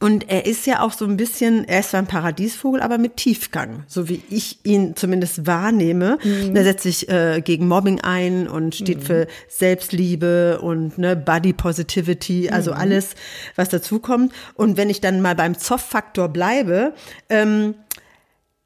und 0.00 0.30
er 0.30 0.46
ist 0.46 0.66
ja 0.66 0.80
auch 0.80 0.92
so 0.92 1.04
ein 1.06 1.16
bisschen, 1.16 1.64
er 1.64 1.80
ist 1.80 1.90
zwar 1.90 2.00
ein 2.00 2.06
Paradiesvogel, 2.06 2.80
aber 2.80 2.98
mit 2.98 3.16
Tiefgang, 3.16 3.84
so 3.88 4.08
wie 4.08 4.22
ich 4.30 4.64
ihn 4.64 4.94
zumindest 4.94 5.46
wahrnehme. 5.46 6.18
Er 6.54 6.62
setzt 6.62 6.82
sich 6.84 7.08
äh, 7.08 7.40
gegen 7.40 7.66
Mobbing 7.66 8.00
ein 8.02 8.46
und 8.46 8.76
steht 8.76 9.02
für 9.02 9.26
Selbstliebe 9.48 10.60
und 10.60 10.98
ne, 10.98 11.16
Body 11.16 11.52
Positivity, 11.52 12.50
also 12.50 12.72
alles, 12.72 13.14
was 13.56 13.70
dazukommt. 13.70 14.32
Und 14.54 14.76
wenn 14.76 14.90
ich 14.90 15.00
dann 15.00 15.20
mal 15.20 15.34
beim 15.34 15.58
Zoff-Faktor 15.58 16.28
bleibe, 16.28 16.94
ähm, 17.28 17.74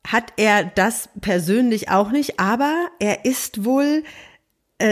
hat 0.06 0.32
er 0.36 0.64
das 0.64 1.08
persönlich 1.20 1.88
auch 1.88 2.10
nicht, 2.10 2.40
aber 2.40 2.88
er 2.98 3.24
ist 3.24 3.64
wohl 3.64 4.02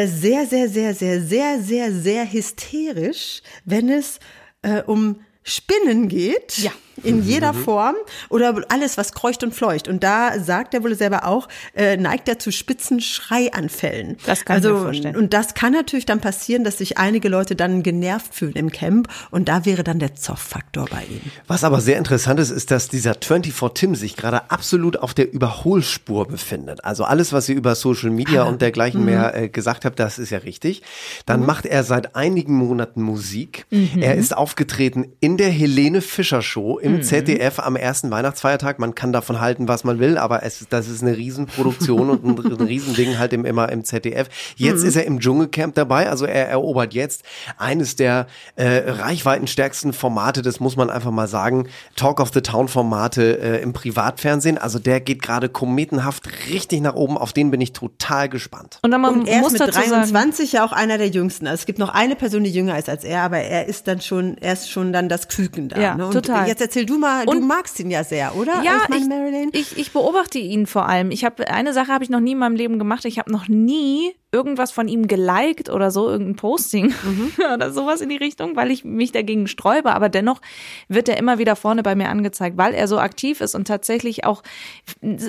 sehr, 0.07 0.47
sehr, 0.47 0.69
sehr, 0.69 0.95
sehr, 0.95 1.21
sehr, 1.21 1.61
sehr, 1.61 1.93
sehr 1.93 2.33
hysterisch, 2.33 3.43
wenn 3.65 3.89
es 3.89 4.19
äh, 4.63 4.83
um 4.83 5.21
Spinnen 5.43 6.09
geht. 6.09 6.59
Ja. 6.59 6.73
In 7.03 7.23
jeder 7.23 7.55
Form 7.55 7.95
oder 8.29 8.63
alles, 8.69 8.97
was 8.97 9.13
kreucht 9.13 9.43
und 9.43 9.55
fleucht. 9.55 9.89
Und 9.89 10.03
da 10.03 10.39
sagt 10.41 10.75
er 10.75 10.83
wohl 10.83 10.95
selber 10.95 11.27
auch, 11.27 11.49
äh, 11.75 11.97
neigt 11.97 12.29
er 12.29 12.39
zu 12.39 12.53
spitzen 12.53 13.01
Schreianfällen. 13.01 14.17
Das 14.27 14.45
kann 14.45 14.59
ich 14.59 14.65
also, 14.65 14.79
mir 14.79 14.85
vorstellen. 14.85 15.17
Und 15.17 15.33
das 15.33 15.55
kann 15.55 15.73
natürlich 15.73 16.07
dann 16.07 16.21
passieren, 16.21 16.65
dass 16.65 16.79
sich 16.79 16.99
einige 16.99 17.29
Leute 17.29 17.57
dann 17.57 17.83
genervt 17.83 18.35
fühlen 18.35 18.55
im 18.55 18.71
Camp. 18.71 19.09
Und 19.31 19.49
da 19.49 19.65
wäre 19.65 19.85
dann 19.85 19.99
der 19.99 20.15
Zoff-Faktor 20.15 20.87
bei 20.91 21.05
ihm. 21.05 21.21
Was 21.47 21.65
aber 21.65 21.81
sehr 21.81 21.99
interessant 21.99 22.41
ist, 22.41 22.51
ist, 22.51 22.71
dass 22.71 22.89
dieser 22.89 23.15
24 23.15 23.71
Tim 23.75 23.95
sich 23.95 24.17
gerade 24.17 24.51
absolut 24.51 24.97
auf 24.97 25.15
der 25.15 25.33
Überholspur 25.33 26.27
befindet. 26.27 26.85
Also 26.85 27.05
alles, 27.05 27.33
was 27.33 27.49
ihr 27.49 27.57
über 27.57 27.75
Social 27.75 28.11
Media 28.11 28.45
und 28.45 28.63
dergleichen 28.63 29.05
mehr 29.05 29.35
äh, 29.35 29.49
gesagt 29.49 29.85
habt, 29.85 29.99
das 29.99 30.19
ist 30.19 30.31
ja 30.31 30.39
richtig. 30.39 30.83
Dann 31.27 31.45
macht 31.47 31.67
er 31.67 31.85
seit 31.85 32.17
einigen 32.17 32.55
Monaten 32.55 33.03
Musik. 33.03 33.67
Er 34.01 34.15
ist 34.17 34.37
aufgetreten 34.37 35.13
in 35.21 35.37
der 35.37 35.51
Helene 35.51 36.01
Fischer 36.01 36.43
Show 36.43 36.79
im 36.79 36.90
ZDF 36.99 37.59
am 37.59 37.77
ersten 37.77 38.11
Weihnachtsfeiertag. 38.11 38.79
Man 38.79 38.95
kann 38.95 39.13
davon 39.13 39.41
halten, 39.41 39.69
was 39.69 39.85
man 39.85 39.99
will, 39.99 40.19
aber 40.19 40.43
es, 40.43 40.67
das 40.69 40.89
ist 40.89 41.03
eine 41.03 41.17
Riesenproduktion 41.17 42.11
und 42.11 42.25
ein, 42.25 42.39
ein 42.39 42.67
Riesending 42.67 43.19
halt 43.19 43.33
im, 43.33 43.45
immer 43.45 43.71
im 43.71 43.85
ZDF. 43.85 44.29
Jetzt 44.57 44.85
ist 44.85 44.97
er 44.97 45.05
im 45.05 45.21
Dschungelcamp 45.21 45.75
dabei, 45.75 46.09
also 46.09 46.27
er 46.27 46.49
erobert 46.49 46.95
jetzt 46.95 47.23
eines 47.57 47.97
der 47.97 48.27
äh, 48.57 48.91
reichweitenstärksten 48.91 49.93
Formate, 49.93 50.43
das 50.43 50.61
muss 50.61 50.77
man 50.77 50.91
einfach 50.91 51.11
mal 51.11 51.29
sagen, 51.29 51.69
Talk 51.97 52.21
of 52.21 52.31
the 52.33 52.41
Town 52.41 52.69
Formate 52.69 53.39
äh, 53.41 53.63
im 53.63 53.73
Privatfernsehen. 53.73 54.59
Also 54.59 54.79
der 54.79 55.01
geht 55.01 55.23
gerade 55.23 55.49
kometenhaft 55.49 56.29
richtig 56.51 56.81
nach 56.81 56.95
oben, 56.95 57.17
auf 57.17 57.33
den 57.33 57.51
bin 57.51 57.61
ich 57.61 57.73
total 57.73 58.29
gespannt. 58.29 58.79
Und 58.83 58.91
dann 58.91 59.01
man 59.01 59.21
Und 59.21 59.29
er 59.29 59.41
muss 59.41 59.53
ist 59.53 59.61
mit 59.61 59.69
dazu 59.69 59.81
sagen, 59.81 59.91
23 59.91 60.53
ja 60.53 60.65
auch 60.65 60.73
einer 60.73 60.99
der 60.99 61.09
jüngsten. 61.09 61.47
Also 61.47 61.61
es 61.61 61.67
gibt 61.67 61.79
noch 61.79 61.91
eine 61.91 62.17
Person, 62.17 62.45
die 62.45 62.51
jünger 62.51 62.79
ist 62.79 62.89
als 62.89 63.05
er, 63.05 63.23
aber 63.23 63.39
er 63.39 63.67
ist 63.67 63.87
dann 63.89 64.01
schon, 64.01 64.37
er 64.39 64.53
ist 64.55 64.71
schon 64.71 64.93
dann 64.93 65.09
das 65.09 65.29
Küken 65.29 65.69
da. 65.69 65.81
Ja, 65.81 65.95
ne? 65.95 66.07
Und 66.07 66.13
total. 66.13 66.49
jetzt 66.49 66.61
erzähl 66.81 66.87
du 66.87 66.99
mal, 66.99 67.27
du 67.27 67.33
Und- 67.33 67.47
magst 67.47 67.79
ihn 67.81 67.91
ja 67.91 68.05
sehr, 68.05 68.35
oder? 68.37 68.63
Ja, 68.63 68.83
meine 68.89 69.03
ich, 69.03 69.09
Marilyn. 69.09 69.51
ich, 69.53 69.79
ich 69.79 69.93
beobachte 69.93 70.39
ihn 70.39 70.67
vor 70.67 70.87
allem. 70.89 71.11
Ich 71.11 71.25
habe 71.25 71.49
eine 71.49 71.73
Sache 71.73 71.89
habe 71.93 72.05
ich 72.05 72.11
noch 72.11 72.21
nie 72.21 72.33
in 72.33 72.39
meinem 72.39 72.57
Leben 72.57 72.79
gemacht. 72.79 73.05
Ich 73.05 73.19
habe 73.19 73.31
noch 73.31 73.49
nie 73.49 74.15
irgendwas 74.33 74.71
von 74.71 74.87
ihm 74.87 75.09
geliked 75.09 75.71
oder 75.71 75.91
so, 75.91 76.09
irgendein 76.09 76.37
Posting 76.37 76.95
oder 77.55 77.73
sowas 77.73 78.01
in 78.01 78.09
die 78.09 78.17
Richtung, 78.17 78.55
weil 78.55 78.71
ich 78.71 78.85
mich 78.85 79.13
dagegen 79.13 79.49
sträube. 79.49 79.93
Aber 79.93 80.09
dennoch 80.09 80.41
wird 80.89 81.09
er 81.09 81.17
immer 81.17 81.39
wieder 81.39 81.57
vorne 81.57 81.83
bei 81.83 81.95
mir 81.95 82.09
angezeigt, 82.09 82.57
weil 82.57 82.75
er 82.75 82.87
so 82.87 82.99
aktiv 82.99 83.41
ist 83.41 83.55
und 83.55 83.67
tatsächlich 83.67 84.25
auch, 84.25 84.43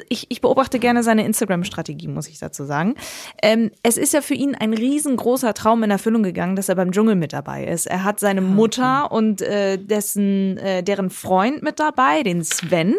ich, 0.09 0.27
ich 0.29 0.41
beobachte 0.41 0.77
gerne 0.77 1.01
seine 1.03 1.25
Instagram-Strategie, 1.25 2.07
muss 2.07 2.27
ich 2.27 2.39
dazu 2.39 2.63
sagen. 2.63 2.95
Ähm, 3.41 3.71
es 3.81 3.97
ist 3.97 4.13
ja 4.13 4.21
für 4.21 4.35
ihn 4.35 4.55
ein 4.55 4.73
riesengroßer 4.73 5.53
Traum 5.53 5.83
in 5.83 5.91
Erfüllung 5.91 6.21
gegangen, 6.21 6.55
dass 6.55 6.69
er 6.69 6.75
beim 6.75 6.91
Dschungel 6.91 7.15
mit 7.15 7.33
dabei 7.33 7.65
ist. 7.65 7.87
Er 7.87 8.03
hat 8.03 8.19
seine 8.19 8.41
Mutter 8.41 9.11
und 9.11 9.41
äh, 9.41 9.77
dessen, 9.77 10.57
äh, 10.57 10.83
deren 10.83 11.09
Freund 11.09 11.63
mit 11.63 11.79
dabei, 11.79 12.21
den 12.23 12.43
Sven. 12.43 12.95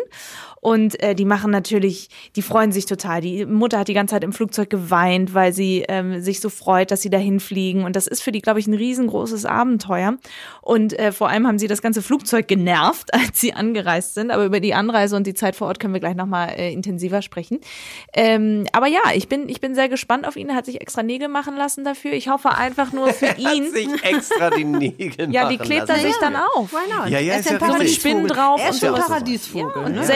Und 0.65 1.03
äh, 1.03 1.17
die 1.17 1.25
machen 1.25 1.51
natürlich, 1.51 2.09
die 2.37 2.43
freuen 2.43 2.71
sich 2.71 2.87
total. 2.87 3.21
Die 3.21 3.45
Mutter 3.47 3.81
hat 3.81 3.89
die 3.89 3.95
ganze 3.95 4.15
Zeit 4.15 4.23
im 4.23 4.33
Flugzeug 4.33 4.71
geweint, 4.71 5.35
weil 5.35 5.53
sie 5.53 5.85
ähm, 5.89 6.21
sich 6.21 6.39
so 6.41 6.51
freut, 6.51 6.93
dass 6.93 7.03
sie 7.03 7.11
dahin 7.11 7.41
fliegen. 7.41 7.83
Und 7.83 7.97
das 7.97 8.07
ist 8.07 8.23
für 8.23 8.31
die, 8.31 8.41
glaube 8.41 8.61
ich, 8.61 8.69
ein 8.69 8.75
riesengroßes 8.75 9.45
Abenteuer. 9.45 10.19
Und 10.61 10.97
äh, 10.97 11.11
vor 11.11 11.29
allem 11.31 11.49
haben 11.49 11.59
sie 11.59 11.67
das 11.67 11.83
ganze 11.83 12.01
Flugzeug 12.01 12.47
genervt, 12.47 13.13
als 13.15 13.41
sie 13.41 13.53
angereist 13.55 14.15
sind. 14.15 14.31
Aber 14.31 14.45
über 14.45 14.61
die 14.61 14.73
Anreise 14.73 15.17
und 15.17 15.27
die 15.27 15.35
Zeit 15.35 15.57
vor 15.57 15.67
Ort 15.67 15.81
können 15.81 15.95
wir 15.95 16.01
gleich 16.01 16.15
nochmal 16.15 16.51
äh, 16.51 16.73
intensiver 16.73 17.23
sprechen. 17.23 17.59
Ähm, 18.15 18.67
aber 18.73 18.87
ja, 18.87 19.01
ich 19.15 19.29
bin, 19.29 19.49
ich 19.49 19.61
bin 19.61 19.75
sehr 19.75 19.89
gespannt 19.89 20.29
auf 20.29 20.37
ihn. 20.37 20.49
Er 20.49 20.55
hat 20.55 20.67
sich 20.67 20.81
extra 20.81 21.03
Nägel 21.03 21.27
machen 21.27 21.57
lassen 21.57 21.83
dafür. 21.83 22.13
Ich 22.13 22.29
hoffe 22.29 22.51
einfach 22.51 22.93
nur 22.93 23.09
für 23.09 23.27
ihn. 23.37 23.65
Hat 23.65 23.73
sich 23.73 24.05
extra 24.05 24.51
die 24.51 24.63
Nägel 24.63 25.33
Ja, 25.33 25.49
die 25.49 25.57
machen 25.57 25.67
klebt 25.67 25.89
er 25.89 25.97
lassen. 25.97 26.07
sich 26.07 26.17
dann 26.21 26.37
auf. 26.37 26.73
Why 26.73 26.89
not? 26.89 27.09
Ja, 27.09 27.19
ja, 27.19 27.33
er 27.33 27.41
ist 27.41 27.49
ein 27.51 27.59
ja 27.59 27.59
richtig. 27.59 27.59
Paradiesvogel. 27.59 27.89
Spinnen 28.13 28.29
drauf 28.29 28.61
Er 28.61 28.69
und 28.69 28.75
ist 28.77 28.85
ein 28.85 28.95
so. 28.95 29.01
Paradiesvogel. 29.01 29.83
Und 29.87 29.93
ne? 29.95 29.99
Das 29.99 30.09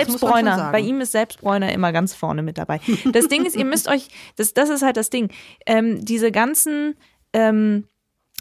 sagen. 0.44 0.72
Bei 0.72 0.80
ihm 0.80 1.00
ist 1.00 1.12
Selbstbräuner 1.12 1.72
immer 1.72 1.92
ganz 1.92 2.14
vorne 2.14 2.42
mit 2.42 2.58
dabei. 2.58 2.80
Das 3.12 3.28
Ding 3.28 3.44
ist, 3.44 3.56
ihr 3.56 3.64
müsst 3.64 3.88
euch, 3.88 4.08
das, 4.36 4.52
das 4.54 4.68
ist 4.68 4.82
halt 4.82 4.96
das 4.96 5.10
Ding. 5.10 5.30
Ähm, 5.66 6.04
diese 6.04 6.30
ganzen 6.32 6.96
ähm, 7.32 7.86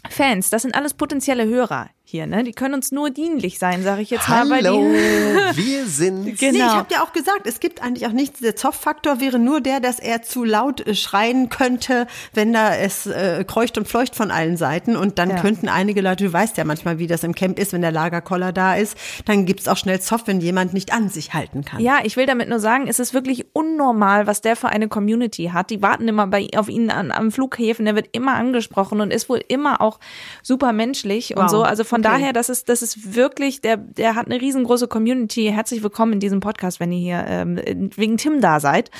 Fans, 0.08 0.50
das 0.50 0.62
sind 0.62 0.74
alles 0.74 0.94
potenzielle 0.94 1.46
Hörer 1.46 1.88
hier, 2.08 2.28
ne? 2.28 2.44
Die 2.44 2.52
können 2.52 2.74
uns 2.74 2.92
nur 2.92 3.10
dienlich 3.10 3.58
sein, 3.58 3.82
sage 3.82 4.00
ich 4.00 4.10
jetzt 4.10 4.28
mal 4.28 4.46
bei 4.46 4.58
Hallo, 4.58 4.80
wir 5.54 5.86
sind 5.86 6.24
Nee, 6.24 6.30
ich 6.30 6.38
Genau. 6.38 6.74
habe 6.74 6.94
ja 6.94 7.02
auch 7.02 7.12
gesagt, 7.12 7.46
es 7.46 7.58
gibt 7.58 7.82
eigentlich 7.82 8.06
auch 8.06 8.12
nichts. 8.12 8.38
Der 8.38 8.54
Zoff-Faktor 8.54 9.20
wäre 9.20 9.40
nur 9.40 9.60
der, 9.60 9.80
dass 9.80 9.98
er 9.98 10.22
zu 10.22 10.44
laut 10.44 10.86
äh, 10.86 10.94
schreien 10.94 11.48
könnte, 11.48 12.06
wenn 12.32 12.52
da 12.52 12.72
es 12.76 13.06
äh, 13.06 13.42
kreucht 13.44 13.76
und 13.76 13.88
fleucht 13.88 14.14
von 14.14 14.30
allen 14.30 14.56
Seiten. 14.56 14.94
Und 14.96 15.18
dann 15.18 15.30
Ja. 15.30 15.40
könnten 15.40 15.68
einige 15.68 16.00
Leute, 16.00 16.24
du 16.26 16.32
weißt 16.32 16.56
ja 16.58 16.64
manchmal, 16.64 17.00
wie 17.00 17.08
das 17.08 17.24
im 17.24 17.34
Camp 17.34 17.58
ist, 17.58 17.72
wenn 17.72 17.82
der 17.82 17.90
Lagerkoller 17.90 18.52
da 18.52 18.76
ist, 18.76 18.96
dann 19.24 19.44
gibt's 19.44 19.66
auch 19.66 19.76
schnell 19.76 20.00
Zoff, 20.00 20.22
wenn 20.26 20.40
jemand 20.40 20.74
nicht 20.74 20.92
an 20.92 21.08
sich 21.08 21.34
halten 21.34 21.64
kann. 21.64 21.80
Ja, 21.80 21.98
ich 22.04 22.16
will 22.16 22.26
damit 22.26 22.48
nur 22.48 22.60
sagen, 22.60 22.86
es 22.86 23.00
ist 23.00 23.14
wirklich 23.14 23.46
unnormal, 23.52 24.28
was 24.28 24.42
der 24.42 24.54
für 24.54 24.68
eine 24.68 24.86
Community 24.86 25.50
hat. 25.52 25.70
Die 25.70 25.82
warten 25.82 26.06
immer 26.06 26.28
bei, 26.28 26.46
auf 26.56 26.68
ihn 26.68 26.88
an, 26.90 27.10
am 27.10 27.32
Flughäfen, 27.32 27.84
der 27.84 27.96
wird 27.96 28.10
immer 28.12 28.34
angesprochen 28.36 29.00
und 29.00 29.12
ist 29.12 29.28
wohl 29.28 29.42
immer 29.48 29.80
auch 29.80 29.98
super 30.44 30.72
menschlich 30.72 31.36
und 31.36 31.42
Wow. 31.42 31.50
so. 31.50 31.62
Also 31.64 31.82
von 31.84 31.95
Okay. 32.00 32.02
daher, 32.02 32.32
das 32.32 32.48
ist, 32.48 32.68
das 32.68 32.82
ist 32.82 33.14
wirklich, 33.14 33.60
der, 33.60 33.76
der 33.76 34.14
hat 34.14 34.26
eine 34.26 34.40
riesengroße 34.40 34.88
Community. 34.88 35.50
Herzlich 35.52 35.82
willkommen 35.82 36.14
in 36.14 36.20
diesem 36.20 36.40
Podcast, 36.40 36.80
wenn 36.80 36.92
ihr 36.92 36.98
hier 36.98 37.24
ähm, 37.26 37.90
wegen 37.96 38.16
Tim 38.16 38.40
da 38.40 38.60
seid. 38.60 38.90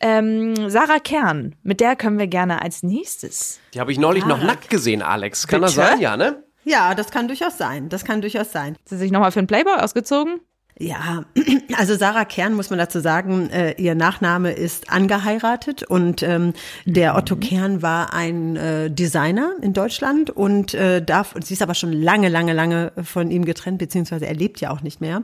Ähm, 0.00 0.68
Sarah 0.68 0.98
Kern, 0.98 1.54
mit 1.62 1.80
der 1.80 1.96
können 1.96 2.18
wir 2.18 2.26
gerne 2.26 2.62
als 2.62 2.82
nächstes. 2.82 3.60
Die 3.74 3.80
habe 3.80 3.92
ich 3.92 3.98
neulich 3.98 4.26
noch 4.26 4.42
nackt 4.42 4.70
gesehen, 4.70 5.02
Alex. 5.02 5.46
Kann 5.46 5.62
das 5.62 5.74
Bitte? 5.74 5.86
sein? 5.86 6.00
Ja, 6.00 6.16
ne? 6.16 6.42
Ja, 6.64 6.94
das 6.94 7.10
kann 7.10 7.28
durchaus 7.28 7.58
sein. 7.58 7.88
Das 7.88 8.04
kann 8.04 8.20
durchaus 8.20 8.52
sein. 8.52 8.74
Hat 8.74 8.88
sie 8.88 8.96
sich 8.96 9.10
nochmal 9.10 9.32
für 9.32 9.40
einen 9.40 9.48
Playboy 9.48 9.74
ausgezogen? 9.74 10.40
Ja, 10.82 11.24
also 11.78 11.96
Sarah 11.96 12.24
Kern 12.24 12.54
muss 12.54 12.70
man 12.70 12.78
dazu 12.78 12.98
sagen, 12.98 13.48
äh, 13.50 13.80
ihr 13.80 13.94
Nachname 13.94 14.50
ist 14.50 14.90
angeheiratet 14.90 15.84
und 15.84 16.24
ähm, 16.24 16.54
der 16.86 17.16
Otto 17.16 17.36
Kern 17.36 17.82
war 17.82 18.12
ein 18.12 18.56
äh, 18.56 18.90
Designer 18.90 19.52
in 19.62 19.74
Deutschland 19.74 20.30
und 20.30 20.74
äh, 20.74 21.00
darf, 21.00 21.34
sie 21.40 21.54
ist 21.54 21.62
aber 21.62 21.74
schon 21.74 21.92
lange, 21.92 22.28
lange, 22.28 22.52
lange 22.52 22.90
von 23.04 23.30
ihm 23.30 23.44
getrennt, 23.44 23.78
beziehungsweise 23.78 24.26
er 24.26 24.34
lebt 24.34 24.60
ja 24.60 24.70
auch 24.70 24.80
nicht 24.80 25.00
mehr. 25.00 25.22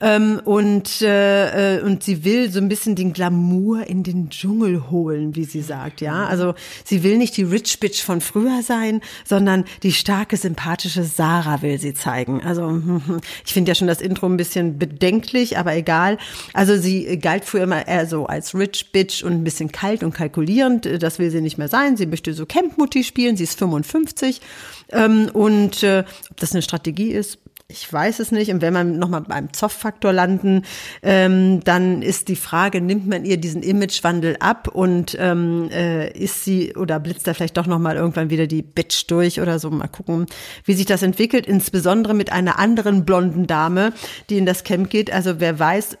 Ähm, 0.00 0.40
und, 0.44 1.02
äh, 1.02 1.78
äh, 1.78 1.82
und 1.82 2.04
sie 2.04 2.24
will 2.24 2.52
so 2.52 2.60
ein 2.60 2.68
bisschen 2.68 2.94
den 2.94 3.12
Glamour 3.12 3.84
in 3.88 4.04
den 4.04 4.30
Dschungel 4.30 4.88
holen, 4.88 5.34
wie 5.34 5.44
sie 5.44 5.62
sagt, 5.62 6.00
ja. 6.00 6.26
Also 6.26 6.54
sie 6.84 7.02
will 7.02 7.18
nicht 7.18 7.36
die 7.36 7.42
Rich 7.42 7.80
Bitch 7.80 8.04
von 8.04 8.20
früher 8.20 8.62
sein, 8.62 9.00
sondern 9.24 9.64
die 9.82 9.92
starke, 9.92 10.36
sympathische 10.36 11.02
Sarah 11.02 11.60
will 11.60 11.80
sie 11.80 11.92
zeigen. 11.92 12.40
Also 12.44 12.80
ich 13.44 13.52
finde 13.52 13.72
ja 13.72 13.74
schon 13.74 13.88
das 13.88 14.00
Intro 14.00 14.26
ein 14.26 14.36
bisschen 14.36 14.78
bedenklich, 14.92 15.58
aber 15.58 15.74
egal. 15.74 16.18
Also 16.52 16.76
sie 16.76 17.18
galt 17.18 17.44
früher 17.44 17.64
immer 17.64 17.86
eher 17.86 18.06
so 18.06 18.26
als 18.26 18.54
Rich 18.54 18.92
Bitch 18.92 19.22
und 19.22 19.32
ein 19.32 19.44
bisschen 19.44 19.72
kalt 19.72 20.02
und 20.02 20.14
kalkulierend. 20.14 20.86
Das 21.02 21.18
will 21.18 21.30
sie 21.30 21.40
nicht 21.40 21.58
mehr 21.58 21.68
sein. 21.68 21.96
Sie 21.96 22.06
möchte 22.06 22.34
so 22.34 22.46
Campmutti 22.46 23.04
spielen. 23.04 23.36
Sie 23.36 23.44
ist 23.44 23.58
55. 23.58 24.40
Ähm, 24.90 25.30
und 25.32 25.82
äh, 25.82 26.04
ob 26.30 26.36
das 26.38 26.52
eine 26.52 26.62
Strategie 26.62 27.10
ist, 27.10 27.38
ich 27.72 27.92
weiß 27.92 28.20
es 28.20 28.30
nicht. 28.30 28.50
Und 28.52 28.60
wenn 28.62 28.72
man 28.72 28.98
nochmal 28.98 29.22
beim 29.22 29.52
Zoff-Faktor 29.52 30.12
landen, 30.12 30.62
ähm, 31.02 31.60
dann 31.64 32.02
ist 32.02 32.28
die 32.28 32.36
Frage, 32.36 32.80
nimmt 32.80 33.08
man 33.08 33.24
ihr 33.24 33.38
diesen 33.38 33.62
Imagewandel 33.62 34.36
ab 34.40 34.68
und 34.68 35.16
ähm, 35.18 35.68
äh, 35.72 36.10
ist 36.12 36.44
sie 36.44 36.74
oder 36.76 37.00
blitzt 37.00 37.26
da 37.26 37.34
vielleicht 37.34 37.56
doch 37.56 37.66
nochmal 37.66 37.96
irgendwann 37.96 38.30
wieder 38.30 38.46
die 38.46 38.62
Bitch 38.62 39.04
durch 39.08 39.40
oder 39.40 39.58
so. 39.58 39.70
Mal 39.70 39.88
gucken, 39.88 40.26
wie 40.64 40.74
sich 40.74 40.86
das 40.86 41.02
entwickelt, 41.02 41.46
insbesondere 41.46 42.14
mit 42.14 42.30
einer 42.30 42.58
anderen 42.58 43.04
blonden 43.04 43.46
Dame, 43.46 43.92
die 44.30 44.38
in 44.38 44.46
das 44.46 44.64
Camp 44.64 44.90
geht. 44.90 45.12
Also 45.12 45.40
wer 45.40 45.58
weiß, 45.58 45.96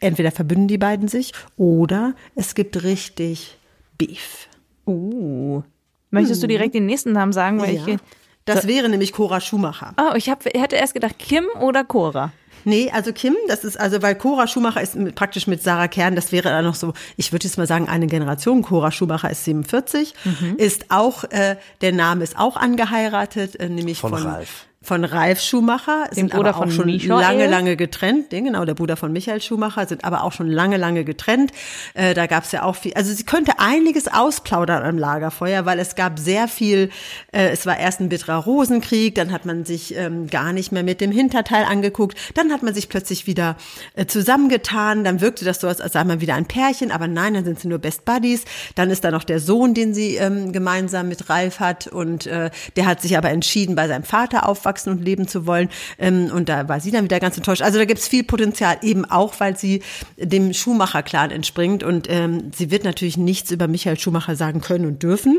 entweder 0.00 0.30
verbünden 0.30 0.68
die 0.68 0.78
beiden 0.78 1.08
sich 1.08 1.32
oder 1.56 2.14
es 2.34 2.54
gibt 2.54 2.82
richtig 2.82 3.58
Beef. 3.96 4.48
Uh. 4.86 5.62
Möchtest 6.10 6.42
du 6.42 6.46
direkt 6.46 6.74
den 6.74 6.86
nächsten 6.86 7.12
Namen 7.12 7.32
sagen? 7.32 7.60
Weil 7.60 7.74
Ja. 7.74 7.86
ich, 7.86 7.96
Das 8.44 8.66
wäre 8.66 8.88
nämlich 8.88 9.12
Cora 9.12 9.40
Schumacher. 9.40 9.94
oh, 9.98 10.14
ich 10.16 10.28
hab, 10.28 10.44
ich 10.46 10.60
hätte 10.60 10.76
erst 10.76 10.94
gedacht, 10.94 11.18
Kim 11.18 11.44
oder 11.60 11.84
Cora. 11.84 12.32
Nee, 12.64 12.90
also 12.90 13.12
Kim, 13.12 13.34
das 13.46 13.62
ist 13.64 13.78
also, 13.78 14.00
weil 14.02 14.14
Cora 14.14 14.46
Schumacher 14.46 14.80
ist 14.80 14.96
mit, 14.96 15.14
praktisch 15.14 15.46
mit 15.46 15.62
Sarah 15.62 15.88
Kern, 15.88 16.16
das 16.16 16.32
wäre 16.32 16.48
dann 16.48 16.64
noch 16.64 16.74
so, 16.74 16.94
ich 17.16 17.30
würde 17.30 17.44
jetzt 17.44 17.58
mal 17.58 17.66
sagen, 17.66 17.88
eine 17.88 18.06
Generation. 18.06 18.62
Cora 18.62 18.90
Schumacher 18.90 19.30
ist 19.30 19.44
47, 19.44 20.14
ist 20.56 20.86
auch, 20.90 21.24
äh, 21.24 21.56
der 21.82 21.92
Name 21.92 22.24
ist 22.24 22.38
auch 22.38 22.56
angeheiratet, 22.56 23.56
äh, 23.56 23.68
nämlich 23.68 23.98
Von 23.98 24.12
von, 24.12 24.22
Ralf. 24.22 24.66
Von 24.84 25.04
Ralf 25.04 25.40
Schumacher, 25.40 26.04
sind 26.10 26.30
Bruder 26.30 26.50
aber 26.50 26.58
auch 26.58 26.62
von 26.64 26.70
schon 26.70 26.86
Michael. 26.86 27.20
lange, 27.20 27.46
lange 27.48 27.76
getrennt. 27.76 28.30
Den, 28.32 28.44
genau, 28.44 28.64
der 28.64 28.74
Bruder 28.74 28.96
von 28.96 29.12
Michael 29.12 29.40
Schumacher, 29.40 29.86
sind 29.86 30.04
aber 30.04 30.22
auch 30.22 30.32
schon 30.32 30.48
lange, 30.48 30.76
lange 30.76 31.04
getrennt. 31.04 31.52
Äh, 31.94 32.14
da 32.14 32.26
gab 32.26 32.44
es 32.44 32.52
ja 32.52 32.62
auch 32.62 32.76
viel, 32.76 32.92
also 32.94 33.12
sie 33.12 33.24
könnte 33.24 33.58
einiges 33.58 34.06
ausplaudern 34.08 34.82
am 34.82 34.98
Lagerfeuer, 34.98 35.64
weil 35.64 35.78
es 35.78 35.94
gab 35.94 36.18
sehr 36.18 36.48
viel, 36.48 36.90
äh, 37.32 37.48
es 37.48 37.64
war 37.64 37.78
erst 37.78 38.00
ein 38.00 38.10
bitterer 38.10 38.36
Rosenkrieg, 38.36 39.14
dann 39.14 39.32
hat 39.32 39.46
man 39.46 39.64
sich 39.64 39.96
ähm, 39.96 40.28
gar 40.28 40.52
nicht 40.52 40.70
mehr 40.70 40.82
mit 40.82 41.00
dem 41.00 41.10
Hinterteil 41.10 41.64
angeguckt, 41.64 42.18
dann 42.34 42.52
hat 42.52 42.62
man 42.62 42.74
sich 42.74 42.90
plötzlich 42.90 43.26
wieder 43.26 43.56
äh, 43.94 44.04
zusammengetan, 44.04 45.02
dann 45.02 45.22
wirkte 45.22 45.46
das 45.46 45.60
so, 45.60 45.68
als 45.68 45.78
sei 45.78 46.04
man 46.04 46.20
wieder 46.20 46.34
ein 46.34 46.46
Pärchen, 46.46 46.90
aber 46.90 47.08
nein, 47.08 47.34
dann 47.34 47.44
sind 47.44 47.58
sie 47.58 47.68
nur 47.68 47.78
Best 47.78 48.04
Buddies. 48.04 48.44
Dann 48.74 48.90
ist 48.90 49.04
da 49.04 49.10
noch 49.10 49.24
der 49.24 49.40
Sohn, 49.40 49.72
den 49.72 49.94
sie 49.94 50.16
ähm, 50.16 50.52
gemeinsam 50.52 51.08
mit 51.08 51.30
Ralf 51.30 51.60
hat 51.60 51.86
und 51.86 52.26
äh, 52.26 52.50
der 52.76 52.86
hat 52.86 53.00
sich 53.00 53.16
aber 53.16 53.30
entschieden, 53.30 53.76
bei 53.76 53.88
seinem 53.88 54.04
Vater 54.04 54.48
aufwachsen 54.48 54.73
aufwachsen 54.74 54.92
und 54.92 55.04
leben 55.04 55.28
zu 55.28 55.46
wollen. 55.46 55.68
Ähm, 55.98 56.30
und 56.34 56.48
da 56.48 56.68
war 56.68 56.80
sie 56.80 56.90
dann 56.90 57.04
wieder 57.04 57.20
ganz 57.20 57.36
enttäuscht. 57.36 57.62
Also 57.62 57.78
da 57.78 57.84
gibt's 57.84 58.08
viel 58.08 58.24
Potenzial, 58.24 58.78
eben 58.82 59.04
auch, 59.04 59.34
weil 59.38 59.56
sie 59.56 59.82
dem 60.16 60.52
Schumacher-Clan 60.52 61.30
entspringt. 61.30 61.82
Und 61.82 62.08
ähm, 62.10 62.50
sie 62.54 62.70
wird 62.70 62.84
natürlich 62.84 63.16
nichts 63.16 63.50
über 63.50 63.68
Michael 63.68 63.98
Schumacher 63.98 64.36
sagen 64.36 64.60
können 64.60 64.86
und 64.86 65.02
dürfen. 65.02 65.38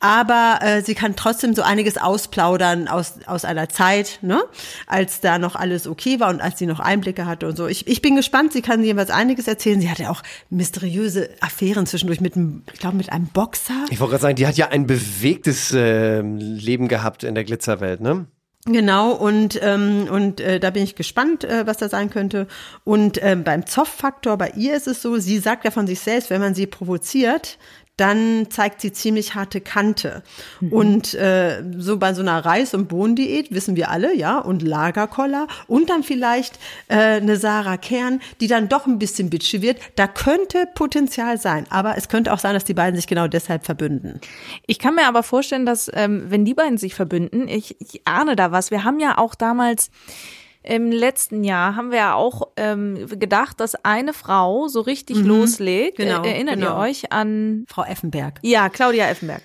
Aber 0.00 0.58
äh, 0.62 0.82
sie 0.82 0.94
kann 0.94 1.16
trotzdem 1.16 1.54
so 1.54 1.62
einiges 1.62 1.96
ausplaudern 1.96 2.88
aus, 2.88 3.14
aus 3.26 3.44
einer 3.44 3.68
Zeit, 3.68 4.18
ne? 4.22 4.42
als 4.86 5.20
da 5.20 5.38
noch 5.38 5.56
alles 5.56 5.86
okay 5.86 6.20
war 6.20 6.30
und 6.30 6.40
als 6.40 6.58
sie 6.58 6.66
noch 6.66 6.80
Einblicke 6.80 7.26
hatte 7.26 7.46
und 7.48 7.56
so. 7.56 7.66
Ich, 7.66 7.86
ich 7.86 8.02
bin 8.02 8.16
gespannt, 8.16 8.52
sie 8.52 8.62
kann 8.62 8.82
jeweils 8.84 9.10
einiges 9.10 9.46
erzählen. 9.46 9.80
Sie 9.80 9.90
hatte 9.90 10.10
auch 10.10 10.22
mysteriöse 10.50 11.30
Affären 11.40 11.86
zwischendurch 11.86 12.20
mit 12.20 12.36
einem, 12.36 12.62
ich 12.72 12.80
glaube, 12.80 12.96
mit 12.96 13.12
einem 13.12 13.26
Boxer. 13.26 13.86
Ich 13.90 14.00
wollte 14.00 14.12
gerade 14.12 14.22
sagen, 14.22 14.36
die 14.36 14.46
hat 14.46 14.56
ja 14.56 14.68
ein 14.68 14.86
bewegtes 14.86 15.72
äh, 15.72 16.20
Leben 16.20 16.88
gehabt 16.88 17.24
in 17.24 17.34
der 17.34 17.44
Glitzerwelt, 17.44 18.00
ne? 18.00 18.26
Genau, 18.64 19.10
und, 19.12 19.58
ähm, 19.60 20.06
und 20.08 20.40
äh, 20.40 20.60
da 20.60 20.70
bin 20.70 20.84
ich 20.84 20.94
gespannt, 20.94 21.42
äh, 21.42 21.66
was 21.66 21.78
da 21.78 21.88
sein 21.88 22.10
könnte. 22.10 22.46
Und 22.84 23.20
ähm, 23.20 23.42
beim 23.42 23.66
Zoff-Faktor, 23.66 24.38
bei 24.38 24.50
ihr 24.50 24.76
ist 24.76 24.86
es 24.86 25.02
so, 25.02 25.16
sie 25.16 25.40
sagt 25.40 25.64
ja 25.64 25.72
von 25.72 25.88
sich 25.88 25.98
selbst, 25.98 26.30
wenn 26.30 26.40
man 26.40 26.54
sie 26.54 26.68
provoziert, 26.68 27.58
dann 27.96 28.50
zeigt 28.50 28.80
sie 28.80 28.92
ziemlich 28.92 29.34
harte 29.34 29.60
Kante. 29.60 30.22
Und 30.70 31.14
äh, 31.14 31.62
so 31.76 31.98
bei 31.98 32.14
so 32.14 32.22
einer 32.22 32.44
Reis- 32.44 32.74
und 32.74 32.88
Bohnendiät, 32.88 33.52
wissen 33.52 33.76
wir 33.76 33.90
alle, 33.90 34.14
ja, 34.14 34.38
und 34.38 34.62
Lagerkoller 34.62 35.46
und 35.66 35.90
dann 35.90 36.02
vielleicht 36.02 36.58
äh, 36.88 36.96
eine 36.96 37.36
Sarah 37.36 37.76
Kern, 37.76 38.20
die 38.40 38.46
dann 38.46 38.68
doch 38.68 38.86
ein 38.86 38.98
bisschen 38.98 39.28
bitchy 39.28 39.60
wird. 39.60 39.78
Da 39.96 40.06
könnte 40.06 40.66
Potenzial 40.74 41.38
sein, 41.38 41.66
aber 41.68 41.96
es 41.98 42.08
könnte 42.08 42.32
auch 42.32 42.38
sein, 42.38 42.54
dass 42.54 42.64
die 42.64 42.74
beiden 42.74 42.96
sich 42.96 43.06
genau 43.06 43.28
deshalb 43.28 43.66
verbünden. 43.66 44.20
Ich 44.66 44.78
kann 44.78 44.94
mir 44.94 45.06
aber 45.06 45.22
vorstellen, 45.22 45.66
dass 45.66 45.90
ähm, 45.92 46.24
wenn 46.28 46.44
die 46.44 46.54
beiden 46.54 46.78
sich 46.78 46.94
verbünden, 46.94 47.46
ich, 47.46 47.76
ich 47.80 48.06
ahne 48.06 48.36
da 48.36 48.52
was. 48.52 48.70
Wir 48.70 48.84
haben 48.84 49.00
ja 49.00 49.18
auch 49.18 49.34
damals 49.34 49.90
im 50.62 50.92
letzten 50.92 51.44
Jahr 51.44 51.76
haben 51.76 51.90
wir 51.90 51.98
ja 51.98 52.14
auch 52.14 52.48
ähm, 52.56 53.08
gedacht, 53.08 53.58
dass 53.60 53.74
eine 53.84 54.12
Frau 54.12 54.68
so 54.68 54.80
richtig 54.80 55.16
loslegt. 55.16 55.96
Genau, 55.96 56.22
äh, 56.22 56.30
erinnert 56.30 56.56
genau. 56.56 56.76
ihr 56.76 56.88
euch 56.88 57.12
an 57.12 57.64
Frau 57.68 57.84
Effenberg. 57.84 58.38
ja 58.42 58.68
Claudia 58.68 59.08
Effenberg? 59.08 59.42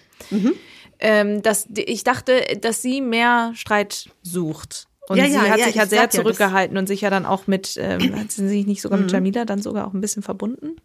Ähm, 1.00 1.42
dass 1.42 1.68
ich 1.76 2.04
dachte, 2.04 2.42
dass 2.62 2.82
sie 2.82 3.02
mehr 3.02 3.52
Streit 3.56 4.10
sucht. 4.24 4.88
Und 5.08 5.18
Ja, 5.18 5.26
sie 5.26 5.34
ja, 5.34 5.42
hat 5.42 5.60
ja, 5.60 5.66
sich 5.66 5.76
ja 5.76 5.86
sehr 5.86 6.10
zurückgehalten 6.10 6.78
und 6.78 6.88
sich 6.88 7.02
ja 7.02 7.10
dann 7.10 7.26
auch 7.26 7.48
mit, 7.48 7.78
ähm, 7.80 8.16
hat 8.20 8.32
sie 8.32 8.48
sich 8.48 8.66
nicht 8.66 8.82
sogar 8.82 9.00
mit 9.00 9.12
Jamila 9.12 9.46
dann 9.46 9.62
sogar 9.62 9.88
auch 9.88 9.94
ein 9.94 10.02
bisschen 10.02 10.24
verbunden? 10.24 10.76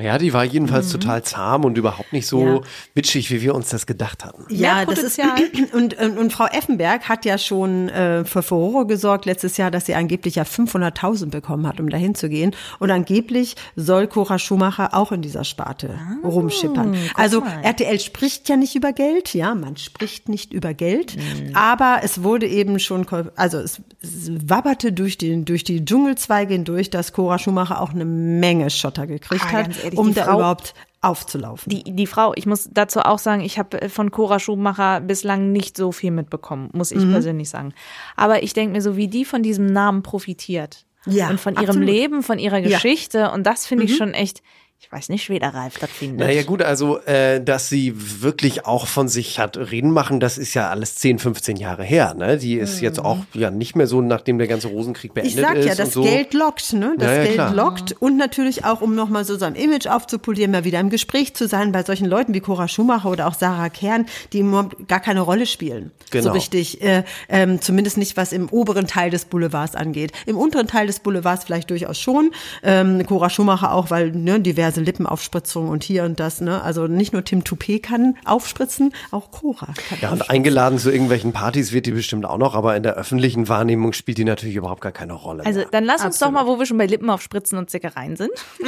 Ja, 0.00 0.16
die 0.16 0.32
war 0.32 0.42
jedenfalls 0.44 0.90
total 0.90 1.22
zahm 1.22 1.64
und 1.66 1.76
überhaupt 1.76 2.14
nicht 2.14 2.26
so 2.26 2.42
Ja. 2.46 2.60
bitchig, 2.94 3.30
wie 3.30 3.42
wir 3.42 3.54
uns 3.54 3.68
das 3.68 3.84
gedacht 3.86 4.24
hatten. 4.24 4.44
Mehr 4.48 4.86
das 4.86 4.98
ist 5.02 5.18
Potenzial. 5.18 5.68
und, 5.74 5.94
und, 5.98 6.16
und 6.18 6.32
Frau 6.32 6.46
Effenberg 6.46 7.10
hat 7.10 7.26
ja 7.26 7.36
schon 7.36 7.90
äh, 7.90 8.24
für 8.24 8.42
Furore 8.42 8.86
gesorgt 8.86 9.26
letztes 9.26 9.58
Jahr, 9.58 9.70
dass 9.70 9.84
sie 9.84 9.94
angeblich 9.94 10.36
ja 10.36 10.44
500.000 10.44 11.26
bekommen 11.28 11.66
hat, 11.66 11.78
um 11.78 11.90
dahin 11.90 12.14
zu 12.14 12.30
gehen. 12.30 12.56
Und 12.78 12.90
angeblich 12.90 13.54
soll 13.76 14.06
Cora 14.06 14.38
Schumacher 14.38 14.94
auch 14.94 15.12
in 15.12 15.20
dieser 15.20 15.44
Sparte 15.44 15.98
rumschippern. 16.24 16.96
Also 17.14 17.42
RTL 17.62 18.00
spricht 18.00 18.48
ja 18.48 18.56
nicht 18.56 18.74
über 18.74 18.92
Geld, 18.94 19.34
ja, 19.34 19.54
man 19.54 19.76
spricht 19.76 20.28
nicht 20.28 20.52
über 20.54 20.72
Geld, 20.72 21.16
aber 21.54 22.00
es 22.02 22.22
wurde 22.22 22.46
eben 22.48 22.78
schon, 22.78 23.06
also 23.36 23.58
es, 23.58 23.82
es 24.00 24.30
wabberte 24.48 24.92
durch 24.92 25.18
die 25.18 25.44
durch 25.44 25.64
die 25.64 25.84
Dschungelzweige 25.84 26.54
hindurch, 26.54 26.88
dass 26.88 27.12
Cora 27.12 27.38
Schumacher 27.38 27.80
auch 27.80 27.90
eine 27.90 28.04
Menge 28.06 28.70
Schotter 28.70 29.06
gekriegt 29.06 29.44
Ah, 29.48 29.52
hat, 29.52 29.64
ganz 29.66 29.81
ehrlich, 29.82 29.98
um 29.98 30.14
da 30.14 30.24
Frau- 30.24 30.34
überhaupt 30.38 30.74
aufzulaufen. 31.00 31.68
Die, 31.70 31.82
die 31.82 32.06
Frau, 32.06 32.32
ich 32.36 32.46
muss 32.46 32.68
dazu 32.72 33.00
auch 33.00 33.18
sagen, 33.18 33.42
ich 33.42 33.58
habe 33.58 33.88
von 33.88 34.10
Cora 34.12 34.38
Schumacher 34.38 35.00
bislang 35.00 35.50
nicht 35.52 35.76
so 35.76 35.90
viel 35.92 36.12
mitbekommen, 36.12 36.70
muss 36.72 36.92
ich 36.92 37.04
Mhm. 37.04 37.10
persönlich 37.12 37.48
sagen. 37.50 37.74
Aber 38.16 38.42
ich 38.44 38.52
denke 38.52 38.72
mir 38.72 38.82
so, 38.82 38.96
wie 38.96 39.08
die 39.08 39.24
von 39.24 39.42
diesem 39.42 39.66
Namen 39.66 40.02
profitiert. 40.02 40.84
Ja, 41.06 41.28
und 41.30 41.40
von 41.40 41.54
ihrem 41.54 41.64
absolut. 41.64 41.88
Leben, 41.88 42.22
von 42.22 42.38
ihrer 42.38 42.58
Ja. 42.58 42.68
Mhm. 42.68 42.70
Geschichte. 42.74 43.32
Und 43.32 43.44
das 43.44 43.66
finde 43.66 43.82
ich 43.84 43.96
schon 43.96 44.14
echt, 44.14 44.40
ich 44.84 44.90
weiß 44.90 45.10
nicht, 45.10 45.30
wie 45.30 45.38
der 45.38 45.54
Ralf 45.54 45.78
das 45.78 45.90
findet. 45.90 46.26
Naja 46.26 46.42
gut, 46.42 46.60
also 46.60 46.98
äh, 47.02 47.40
dass 47.42 47.68
sie 47.68 47.94
wirklich 48.20 48.66
auch 48.66 48.88
von 48.88 49.06
sich 49.06 49.38
hat 49.38 49.56
reden 49.56 49.92
machen, 49.92 50.18
das 50.18 50.38
ist 50.38 50.54
ja 50.54 50.70
alles 50.70 50.96
10, 50.96 51.20
15 51.20 51.56
Jahre 51.56 51.84
her. 51.84 52.14
Ne? 52.14 52.36
Die 52.36 52.54
ist 52.54 52.80
jetzt 52.80 52.98
auch 52.98 53.18
ja 53.32 53.52
nicht 53.52 53.76
mehr 53.76 53.86
so, 53.86 54.00
nachdem 54.00 54.38
der 54.38 54.48
ganze 54.48 54.66
Rosenkrieg 54.68 55.14
beendet 55.14 55.34
Ich 55.36 55.40
sag 55.40 55.54
ist. 55.54 55.66
ja, 55.66 55.74
das 55.76 55.92
so. 55.92 56.02
Geld 56.02 56.34
lockt, 56.34 56.72
ne? 56.72 56.94
Das 56.98 57.08
Ja, 57.08 57.14
ja, 57.16 57.22
Geld 57.22 57.34
klar. 57.34 57.54
lockt 57.54 57.92
und 58.00 58.16
natürlich 58.16 58.64
auch, 58.64 58.80
um 58.80 58.96
nochmal 58.96 59.24
so 59.24 59.36
sein 59.36 59.54
Image 59.54 59.86
aufzupolieren, 59.86 60.50
mal 60.50 60.64
wieder 60.64 60.80
im 60.80 60.90
Gespräch 60.90 61.32
zu 61.34 61.46
sein 61.46 61.70
bei 61.70 61.84
solchen 61.84 62.06
Leuten 62.06 62.34
wie 62.34 62.40
Cora 62.40 62.66
Schumacher 62.66 63.08
oder 63.08 63.28
auch 63.28 63.34
Sarah 63.34 63.68
Kern, 63.70 64.06
die 64.32 64.40
überhaupt 64.40 64.88
gar 64.88 65.00
keine 65.00 65.20
Rolle 65.20 65.46
spielen. 65.46 65.92
Genau. 66.10 66.24
So 66.24 66.30
richtig, 66.32 66.82
äh, 66.82 67.04
ähm, 67.28 67.60
zumindest 67.60 67.98
nicht, 67.98 68.16
was 68.16 68.32
im 68.32 68.48
oberen 68.48 68.88
Teil 68.88 69.10
des 69.10 69.26
Boulevards 69.26 69.76
angeht. 69.76 70.10
Im 70.26 70.36
unteren 70.36 70.66
Teil 70.66 70.88
des 70.88 70.98
Boulevards 70.98 71.44
vielleicht 71.44 71.70
durchaus 71.70 72.00
schon. 72.00 72.32
Ähm, 72.64 73.06
Cora 73.06 73.30
Schumacher 73.30 73.72
auch, 73.72 73.90
weil 73.90 74.10
ne, 74.10 74.40
diverse 74.40 74.71
Lippenaufspritzungen 74.80 75.70
und 75.70 75.84
hier 75.84 76.04
und 76.04 76.18
das, 76.20 76.40
ne? 76.40 76.62
Also 76.62 76.86
nicht 76.86 77.12
nur 77.12 77.24
Tim 77.24 77.44
Toupet 77.44 77.82
kann 77.82 78.16
aufspritzen, 78.24 78.94
auch 79.10 79.30
Cora 79.30 79.68
kann 79.88 79.98
Ja, 80.00 80.10
und 80.10 80.30
eingeladen 80.30 80.78
zu 80.78 80.90
irgendwelchen 80.90 81.32
Partys 81.32 81.72
wird 81.72 81.86
die 81.86 81.92
bestimmt 81.92 82.24
auch 82.24 82.38
noch, 82.38 82.54
aber 82.54 82.76
in 82.76 82.82
der 82.82 82.94
öffentlichen 82.94 83.48
Wahrnehmung 83.48 83.92
spielt 83.92 84.18
die 84.18 84.24
natürlich 84.24 84.56
überhaupt 84.56 84.80
gar 84.80 84.92
keine 84.92 85.12
Rolle. 85.12 85.44
Also 85.44 85.60
mehr. 85.60 85.68
dann 85.70 85.84
lass 85.84 86.04
uns 86.04 86.18
doch 86.18 86.30
mal, 86.30 86.46
wo 86.46 86.58
wir 86.58 86.66
schon 86.66 86.78
bei 86.78 86.86
Lippen 86.86 87.10
aufspritzen 87.10 87.58
und 87.58 87.70
Zickereien 87.70 88.16
sind, 88.16 88.32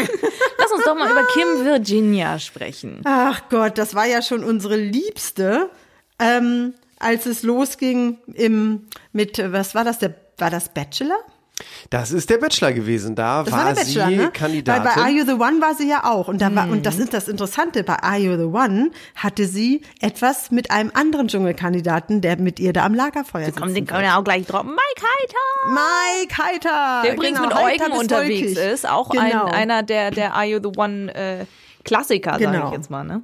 lass 0.59 0.73
uns 0.73 0.85
doch 0.85 0.97
mal 0.97 1.11
über 1.11 1.25
Kim 1.33 1.65
Virginia 1.65 2.39
sprechen. 2.39 3.01
Ach 3.05 3.43
Gott, 3.51 3.79
das 3.79 3.95
war 3.95 4.07
ja 4.07 4.23
schon 4.23 4.45
unsere 4.45 4.77
Liebste, 4.77 5.71
ähm, 6.19 6.75
als 6.99 7.27
es 7.27 7.43
losging 7.43 8.19
im 8.33 8.87
mit 9.13 9.43
was 9.53 9.75
war 9.75 9.85
das 9.85 9.99
der 9.99 10.15
war 10.39 10.51
das 10.51 10.69
Bachelor? 10.69 11.19
Das 11.91 12.11
ist 12.11 12.31
der 12.31 12.39
Bachelor 12.39 12.73
gewesen. 12.73 13.15
Da 13.15 13.45
Das 13.45 13.53
war, 13.53 13.67
war, 13.67 13.75
der 13.75 13.81
Bachelor, 13.83 14.07
sie 14.09 14.17
ne? 14.17 14.31
Kandidatin. 14.33 14.85
Weil 14.85 14.95
bei 14.95 15.01
Are 15.01 15.11
You 15.11 15.25
the 15.25 15.33
One 15.35 15.61
war 15.61 15.75
sie 15.75 15.89
ja 15.89 16.05
auch 16.05 16.27
und 16.29 16.41
da 16.41 16.53
war 16.55 16.69
und 16.69 16.85
das 16.85 16.99
ist 16.99 17.15
das 17.15 17.29
Interessante 17.29 17.85
bei 17.85 17.95
Are 18.03 18.19
You 18.19 18.37
the 18.37 18.45
One 18.45 18.91
hatte 19.15 19.47
sie 19.47 19.83
etwas 20.01 20.51
mit 20.51 20.71
einem 20.73 20.91
anderen 20.95 21.29
Dschungelkandidaten, 21.29 22.21
der 22.21 22.39
mit 22.39 22.59
ihr 22.59 22.73
da 22.73 22.85
am 22.85 22.95
Lagerfeuer 22.95 23.47
sitzt. 23.47 23.61
Komm, 23.61 23.73
den 23.73 23.87
können 23.87 24.03
wir 24.03 24.19
auch 24.19 24.25
gleich 24.25 24.47
droppen. 24.47 24.71
Mike 24.73 25.07
Heiter! 25.07 25.75
Mike 25.75 26.43
Heiter, 26.43 27.03
Der 27.05 27.15
übrigens 27.15 27.41
genau, 27.41 27.49
mit 27.55 27.65
Eugen 27.83 27.93
unterwegs 27.93 28.41
wolkig. 28.57 28.73
ist. 28.73 28.89
Auch 28.89 29.09
genau. 29.11 29.45
ein, 29.47 29.53
einer 29.53 29.83
der, 29.85 30.11
der 30.11 30.35
Are 30.35 30.45
You 30.47 30.59
the 30.63 30.77
One 30.77 31.15
äh, 31.15 31.45
Klassiker, 31.85 32.33
sage 32.33 32.47
Genau. 32.47 32.69
ich 32.69 32.73
jetzt 32.73 32.91
mal. 32.91 33.05
Ne? 33.05 33.23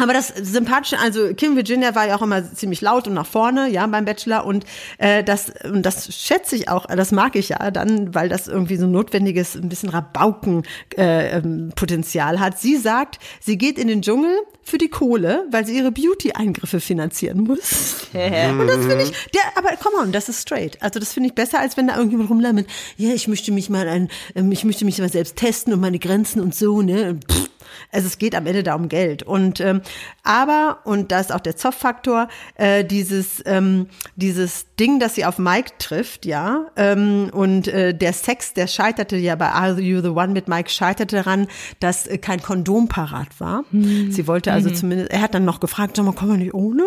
Aber 0.00 0.12
das 0.12 0.28
Sympathische, 0.28 0.98
also 0.98 1.34
Kim 1.34 1.56
Virginia 1.56 1.94
war 1.94 2.08
ja 2.08 2.16
auch 2.16 2.22
immer 2.22 2.52
ziemlich 2.54 2.80
laut 2.80 3.06
und 3.06 3.14
nach 3.14 3.26
vorne, 3.26 3.68
ja, 3.68 3.86
beim 3.86 4.04
Bachelor 4.04 4.46
und 4.46 4.64
äh, 4.98 5.22
das 5.22 5.52
und 5.64 5.82
das 5.82 6.14
schätze 6.14 6.56
ich 6.56 6.68
auch, 6.68 6.86
das 6.86 7.12
mag 7.12 7.36
ich 7.36 7.50
ja 7.50 7.70
dann, 7.70 8.14
weil 8.14 8.28
das 8.28 8.48
irgendwie 8.48 8.76
so 8.76 8.86
ein 8.86 8.92
notwendiges, 8.92 9.56
ein 9.56 9.68
bisschen 9.68 9.90
Rabauken 9.90 10.62
äh, 10.96 11.38
ähm, 11.38 11.70
hat. 12.40 12.58
Sie 12.58 12.76
sagt, 12.76 13.18
sie 13.40 13.58
geht 13.58 13.78
in 13.78 13.88
den 13.88 14.02
Dschungel 14.02 14.34
für 14.62 14.78
die 14.78 14.88
Kohle, 14.88 15.46
weil 15.50 15.66
sie 15.66 15.76
ihre 15.76 15.90
Beauty-Eingriffe 15.90 16.80
finanzieren 16.80 17.40
muss. 17.42 18.08
und 18.60 18.66
das 18.66 18.78
finde 18.78 19.02
ich, 19.02 19.10
der, 19.34 19.42
aber 19.56 19.76
come 19.76 19.96
on, 20.02 20.12
das 20.12 20.28
ist 20.28 20.40
straight. 20.40 20.82
Also 20.82 20.98
das 20.98 21.12
finde 21.12 21.28
ich 21.28 21.34
besser, 21.34 21.60
als 21.60 21.76
wenn 21.76 21.88
da 21.88 21.96
irgendjemand 21.96 22.30
rumlammert, 22.30 22.66
ja, 22.96 23.12
ich 23.12 23.28
möchte 23.28 23.52
mich 23.52 23.68
mal 23.68 23.88
ein, 23.88 24.08
ähm, 24.34 24.50
ich 24.52 24.64
möchte 24.64 24.84
mich 24.84 24.98
mal 24.98 25.10
selbst 25.10 25.36
testen 25.36 25.72
und 25.72 25.80
meine 25.80 25.98
Grenzen 25.98 26.40
und 26.40 26.54
so, 26.54 26.82
ne. 26.82 27.18
Pff. 27.30 27.49
Also 27.92 28.06
es 28.06 28.18
geht 28.18 28.34
am 28.34 28.46
Ende 28.46 28.62
da 28.62 28.74
um 28.74 28.88
Geld. 28.88 29.22
Und 29.22 29.60
ähm, 29.60 29.80
aber, 30.22 30.78
und 30.84 31.12
da 31.12 31.20
ist 31.20 31.32
auch 31.32 31.40
der 31.40 31.56
Zoff-Faktor, 31.56 32.28
äh, 32.56 32.84
dieses, 32.84 33.42
ähm, 33.46 33.86
dieses 34.16 34.66
Ding, 34.78 35.00
das 35.00 35.14
sie 35.14 35.24
auf 35.24 35.38
Mike 35.38 35.72
trifft, 35.78 36.26
ja, 36.26 36.66
ähm, 36.76 37.30
und 37.32 37.68
äh, 37.68 37.94
der 37.94 38.12
Sex, 38.12 38.54
der 38.54 38.66
scheiterte 38.66 39.16
ja 39.16 39.34
bei 39.36 39.48
Are 39.48 39.80
You 39.80 40.00
the 40.00 40.08
One 40.08 40.28
mit 40.28 40.48
Mike, 40.48 40.70
scheiterte 40.70 41.16
daran, 41.16 41.46
dass 41.80 42.06
äh, 42.06 42.18
kein 42.18 42.42
Kondom 42.42 42.88
parat 42.88 43.28
war. 43.38 43.64
Sie 43.72 44.26
wollte 44.26 44.52
also 44.52 44.70
zumindest, 44.70 45.10
er 45.10 45.22
hat 45.22 45.34
dann 45.34 45.44
noch 45.44 45.60
gefragt, 45.60 45.96
sag 45.96 46.04
mal, 46.04 46.12
kommen 46.12 46.32
wir 46.32 46.38
nicht 46.38 46.54
ohne? 46.54 46.84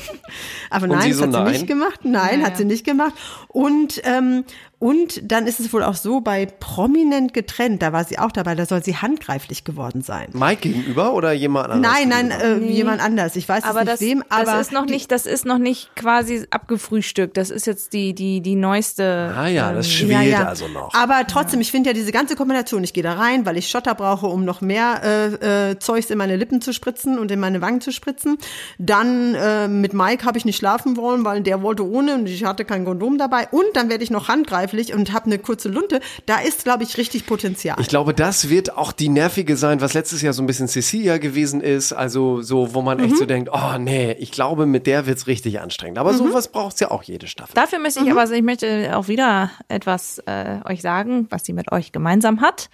Aber 0.70 0.86
nein, 0.86 1.02
sie 1.02 1.08
das 1.10 1.18
so, 1.18 1.24
hat 1.24 1.32
sie 1.32 1.38
nein? 1.38 1.52
nicht 1.52 1.66
gemacht. 1.66 2.00
Nein, 2.04 2.44
hat 2.44 2.56
sie 2.56 2.64
nicht 2.64 2.84
gemacht. 2.84 3.14
Und, 3.48 4.00
ähm, 4.04 4.44
und 4.82 5.30
dann 5.30 5.46
ist 5.46 5.60
es 5.60 5.72
wohl 5.72 5.84
auch 5.84 5.94
so, 5.94 6.20
bei 6.20 6.44
Prominent 6.44 7.32
getrennt, 7.32 7.82
da 7.82 7.92
war 7.92 8.02
sie 8.02 8.18
auch 8.18 8.32
dabei, 8.32 8.56
da 8.56 8.66
soll 8.66 8.82
sie 8.82 8.96
handgreiflich 8.96 9.62
geworden 9.62 10.02
sein. 10.02 10.30
Mike 10.32 10.62
gegenüber 10.62 11.14
oder 11.14 11.30
jemand 11.30 11.70
anderes? 11.70 11.94
Nein, 11.94 12.08
nein, 12.08 12.30
äh, 12.32 12.58
jemand 12.68 13.00
anders. 13.00 13.36
Ich 13.36 13.48
weiß 13.48 13.62
Aber 13.62 13.82
es 13.82 13.84
nicht 13.84 13.92
das, 13.92 14.00
wem, 14.00 14.24
aber 14.28 14.44
das 14.44 14.60
ist 14.62 14.72
noch 14.72 14.86
nicht, 14.86 15.12
das 15.12 15.26
ist 15.26 15.46
noch 15.46 15.58
nicht 15.58 15.94
quasi 15.94 16.48
abgefrühstückt. 16.50 17.36
Das 17.36 17.50
ist 17.50 17.68
jetzt 17.68 17.92
die, 17.92 18.12
die, 18.12 18.40
die 18.40 18.56
neueste. 18.56 19.32
Ah 19.38 19.46
ja, 19.46 19.72
das 19.72 19.86
ähm, 19.86 20.08
schwelt 20.08 20.34
also 20.34 20.66
noch. 20.66 20.92
Aber 20.94 21.28
trotzdem, 21.28 21.60
ich 21.60 21.70
finde 21.70 21.90
ja 21.90 21.94
diese 21.94 22.10
ganze 22.10 22.34
Kombination, 22.34 22.82
ich 22.82 22.92
gehe 22.92 23.04
da 23.04 23.12
rein, 23.12 23.46
weil 23.46 23.58
ich 23.58 23.68
Schotter 23.68 23.94
brauche, 23.94 24.26
um 24.26 24.44
noch 24.44 24.62
mehr 24.62 25.00
äh, 25.04 25.70
äh, 25.70 25.78
Zeugs 25.78 26.10
in 26.10 26.18
meine 26.18 26.34
Lippen 26.34 26.60
zu 26.60 26.72
spritzen 26.72 27.20
und 27.20 27.30
in 27.30 27.38
meine 27.38 27.60
Wangen 27.60 27.80
zu 27.80 27.92
spritzen. 27.92 28.36
Dann 28.78 29.36
äh, 29.36 29.68
mit 29.68 29.94
Mike 29.94 30.24
habe 30.24 30.38
ich 30.38 30.44
nicht 30.44 30.56
schlafen 30.56 30.96
wollen, 30.96 31.24
weil 31.24 31.40
der 31.40 31.62
wollte 31.62 31.88
ohne 31.88 32.16
und 32.16 32.28
ich 32.28 32.44
hatte 32.44 32.64
kein 32.64 32.84
Kondom 32.84 33.16
dabei. 33.16 33.46
Und 33.52 33.66
dann 33.74 33.88
werde 33.88 34.02
ich 34.02 34.10
noch 34.10 34.26
handgreiflich 34.26 34.71
unsterblich 34.72 34.94
und 34.94 35.12
habe 35.12 35.26
eine 35.26 35.38
kurze 35.38 35.68
Lunte, 35.68 36.00
da 36.26 36.40
ist, 36.40 36.64
glaube 36.64 36.82
ich, 36.82 36.96
richtig 36.96 37.26
Potenzial. 37.26 37.76
Ich 37.80 37.88
glaube, 37.88 38.14
das 38.14 38.48
wird 38.48 38.76
auch 38.76 38.92
die 38.92 39.08
nervige 39.08 39.56
sein, 39.56 39.80
was 39.80 39.94
letztes 39.94 40.22
Jahr 40.22 40.32
so 40.32 40.42
ein 40.42 40.46
bisschen 40.46 40.68
Cecilia 40.68 41.18
gewesen 41.18 41.60
ist. 41.60 41.92
Also 41.92 42.42
so, 42.42 42.74
wo 42.74 42.82
man 42.82 42.98
echt 42.98 43.16
so 43.16 43.26
denkt, 43.26 43.50
oh 43.52 43.78
nee, 43.78 44.12
ich 44.12 44.32
glaube, 44.32 44.66
mit 44.66 44.86
der 44.86 45.06
wird's 45.06 45.26
richtig 45.26 45.60
anstrengend. 45.60 45.98
Aber 45.98 46.14
sowas 46.14 46.48
braucht's 46.48 46.80
ja 46.80 46.90
auch 46.90 47.02
jede 47.02 47.26
Staffel. 47.26 47.54
Dafür 47.54 47.78
möchte 47.78 48.00
ich 48.00 48.10
aber, 48.10 48.30
ich 48.30 48.42
möchte 48.42 48.96
auch 48.96 49.08
wieder 49.08 49.50
etwas 49.68 50.18
äh, 50.26 50.58
euch 50.68 50.82
sagen, 50.82 51.26
was 51.30 51.44
sie 51.44 51.52
mit 51.52 51.70
euch 51.72 51.92
gemeinsam 51.92 52.40
hat. 52.40 52.70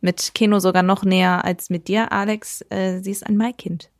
Mit 0.00 0.32
Keno 0.34 0.60
sogar 0.60 0.82
noch 0.82 1.04
näher 1.04 1.44
als 1.44 1.68
mit 1.68 1.88
dir, 1.88 2.10
Alex. 2.12 2.64
Äh, 2.70 3.00
sie 3.00 3.10
ist 3.10 3.26
ein 3.26 3.36
Maikind. 3.36 3.90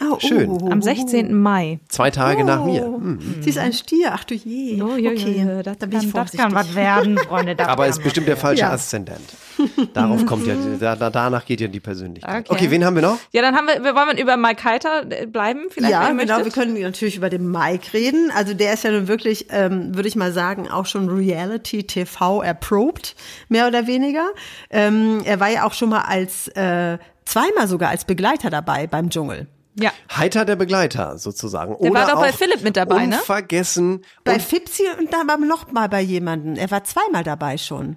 Oh, 0.00 0.18
Schön. 0.20 0.48
oh, 0.50 0.58
oh, 0.62 0.70
Am 0.70 0.82
16. 0.82 1.34
Mai. 1.34 1.78
Zwei 1.88 2.10
Tage 2.10 2.44
nach 2.44 2.64
mir. 2.64 2.86
Oh, 2.86 2.96
Hm. 2.96 3.18
Sie 3.40 3.50
ist 3.50 3.58
ein 3.58 3.72
Stier, 3.72 4.10
ach 4.12 4.24
du 4.24 4.34
je. 4.34 4.80
okay, 4.82 5.62
das, 5.62 5.78
da 5.78 5.86
bin 5.86 5.98
ich 6.00 6.04
kann, 6.04 6.04
das 6.04 6.10
vorsichtig. 6.12 6.40
kann 6.40 6.54
was 6.54 6.74
werden, 6.74 7.18
Freunde. 7.18 7.56
Das 7.56 7.68
Aber 7.68 7.84
kann 7.84 7.90
ist 7.90 8.02
bestimmt 8.02 8.28
der 8.28 8.36
falsche 8.36 8.62
Ja. 8.62 8.72
Aszendent. 8.72 9.20
Darauf 9.94 10.26
kommt 10.26 10.46
ja, 10.46 10.54
da, 10.78 10.96
da, 10.96 11.08
danach 11.10 11.44
geht 11.46 11.60
ja 11.60 11.68
die 11.68 11.80
Persönlichkeit. 11.80 12.50
Okay. 12.50 12.58
Okay, 12.58 12.70
wen 12.70 12.84
haben 12.84 12.94
wir 12.96 13.02
noch? 13.02 13.18
Ja, 13.32 13.40
dann 13.42 13.54
haben 13.56 13.66
wir, 13.68 13.82
wir 13.82 13.94
wollen 13.94 14.18
über 14.18 14.36
Mike 14.36 14.64
Heiter 14.64 15.04
äh, 15.08 15.26
bleiben, 15.26 15.60
vielleicht, 15.70 15.92
Ja, 15.92 16.10
genau. 16.10 16.44
Wir 16.44 16.52
können 16.52 16.78
natürlich 16.80 17.16
über 17.16 17.30
den 17.30 17.50
Mike 17.50 17.94
reden. 17.94 18.30
Also 18.36 18.52
der 18.54 18.74
ist 18.74 18.84
ja 18.84 18.90
nun 18.90 19.08
wirklich, 19.08 19.46
ähm, 19.50 19.94
würde 19.94 20.08
ich 20.08 20.16
mal 20.16 20.32
sagen, 20.32 20.68
auch 20.70 20.86
schon 20.86 21.08
Reality-TV 21.08 22.42
erprobt, 22.42 23.16
mehr 23.48 23.66
oder 23.66 23.86
weniger. 23.86 24.26
Ähm, 24.70 25.20
er 25.24 25.40
war 25.40 25.48
ja 25.48 25.64
auch 25.64 25.72
schon 25.72 25.88
mal 25.88 26.02
als, 26.02 26.48
äh, 26.48 26.98
zweimal 27.24 27.66
sogar 27.66 27.90
als 27.90 28.04
Begleiter 28.04 28.50
dabei 28.50 28.86
beim 28.86 29.10
Dschungel. 29.10 29.46
Ja. 29.78 29.92
Heiter 30.14 30.44
der 30.44 30.56
Begleiter 30.56 31.18
sozusagen. 31.18 31.76
Der 31.80 31.90
Oder 31.90 32.00
war 32.00 32.10
doch 32.12 32.20
bei 32.20 32.32
Philipp 32.32 32.62
mit 32.62 32.76
dabei, 32.76 33.06
ne? 33.06 33.10
Bei 33.10 33.16
Unvergessen. 33.18 34.02
Oh. 34.26 34.32
Und 34.32 34.42
Fipsi 34.42 34.84
und 34.98 35.12
da 35.12 35.18
war 35.26 35.36
noch 35.36 35.70
mal 35.70 35.88
bei 35.88 36.00
jemandem. 36.00 36.56
Er 36.56 36.70
war 36.70 36.84
zweimal 36.84 37.24
dabei 37.24 37.58
schon. 37.58 37.96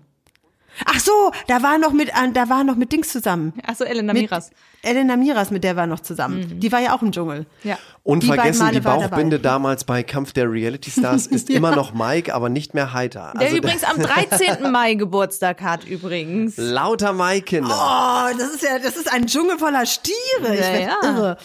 Ach 0.85 0.99
so, 0.99 1.31
da 1.47 1.61
war 1.63 1.77
noch 1.77 1.91
mit, 1.93 2.15
an- 2.15 2.33
da 2.33 2.49
war 2.49 2.63
noch 2.63 2.75
mit 2.75 2.91
Dings 2.91 3.09
zusammen. 3.09 3.53
Achso, 3.65 3.83
Elena 3.83 4.13
Mit 4.13 4.23
Miras. 4.23 4.51
Elena 4.81 5.15
Miras, 5.17 5.51
mit 5.51 5.63
der 5.63 5.75
war 5.75 5.87
noch 5.87 5.99
zusammen. 5.99 6.59
Die 6.59 6.71
war 6.71 6.79
ja 6.79 6.95
auch 6.95 7.01
im 7.01 7.11
Dschungel. 7.11 7.45
Ja. 7.63 7.77
Beiden 8.03 8.53
die 8.79 8.83
war 8.85 9.01
er 9.01 9.09
Bauchbinde 9.09 9.39
dabei. 9.39 9.53
damals 9.55 9.83
bei 9.83 10.03
Kampf 10.03 10.31
der 10.33 10.49
Reality 10.51 10.89
Stars 10.91 11.27
ist 11.27 11.49
immer 11.49 11.75
noch 11.75 11.93
Mike, 11.93 12.33
aber 12.33 12.49
nicht 12.49 12.73
mehr 12.73 12.93
Heiter. 12.93 13.33
Der 13.35 13.47
Also 13.47 13.57
übrigens 13.57 13.83
am 13.85 13.99
13. 14.01 14.71
Mai 14.71 14.93
Geburtstag 14.95 15.61
hat, 15.61 15.83
übrigens. 15.85 16.55
lauter 16.57 17.11
Mike-Kinder. 17.13 17.69
Oh, 17.69 18.37
das 18.37 18.55
ist 18.55 18.63
ja, 18.63 18.79
das 18.79 18.95
ist 18.95 19.11
ein 19.11 19.25
Dschungel 19.27 19.57
voller 19.59 19.85
Stiere. 19.85 20.53
Ich 20.53 20.59
Ja, 20.61 20.71
werd 20.73 20.89
ja. 21.03 21.09
irre. 21.09 21.37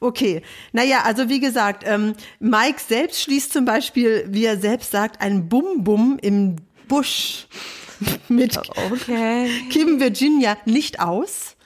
Okay, 0.00 0.42
naja, 0.72 1.00
also 1.04 1.28
wie 1.28 1.40
gesagt, 1.40 1.82
ähm, 1.84 2.14
Mike 2.38 2.78
selbst 2.86 3.20
schließt 3.22 3.52
zum 3.52 3.64
Beispiel, 3.64 4.26
wie 4.28 4.44
er 4.44 4.56
selbst 4.56 4.92
sagt, 4.92 5.20
ein 5.20 5.48
Bum-Bum 5.48 6.18
im 6.22 6.54
Busch 6.86 7.48
mit 8.28 8.56
Okay. 8.56 9.50
Kim 9.70 10.00
Virginia 10.00 10.56
nicht 10.64 11.00
aus. 11.00 11.56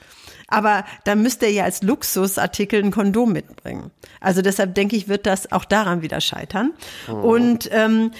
Aber 0.48 0.84
da 1.04 1.14
müsste 1.14 1.46
er 1.46 1.52
ja 1.52 1.64
als 1.64 1.82
Luxusartikel 1.82 2.82
ein 2.82 2.90
Kondom 2.90 3.32
mitbringen. 3.32 3.90
Also 4.20 4.42
deshalb 4.42 4.74
denke 4.74 4.96
ich, 4.96 5.08
wird 5.08 5.24
das 5.24 5.50
auch 5.50 5.64
daran 5.64 6.02
wieder 6.02 6.20
scheitern. 6.20 6.72
Und 7.08 7.70
ähm, 7.72 8.10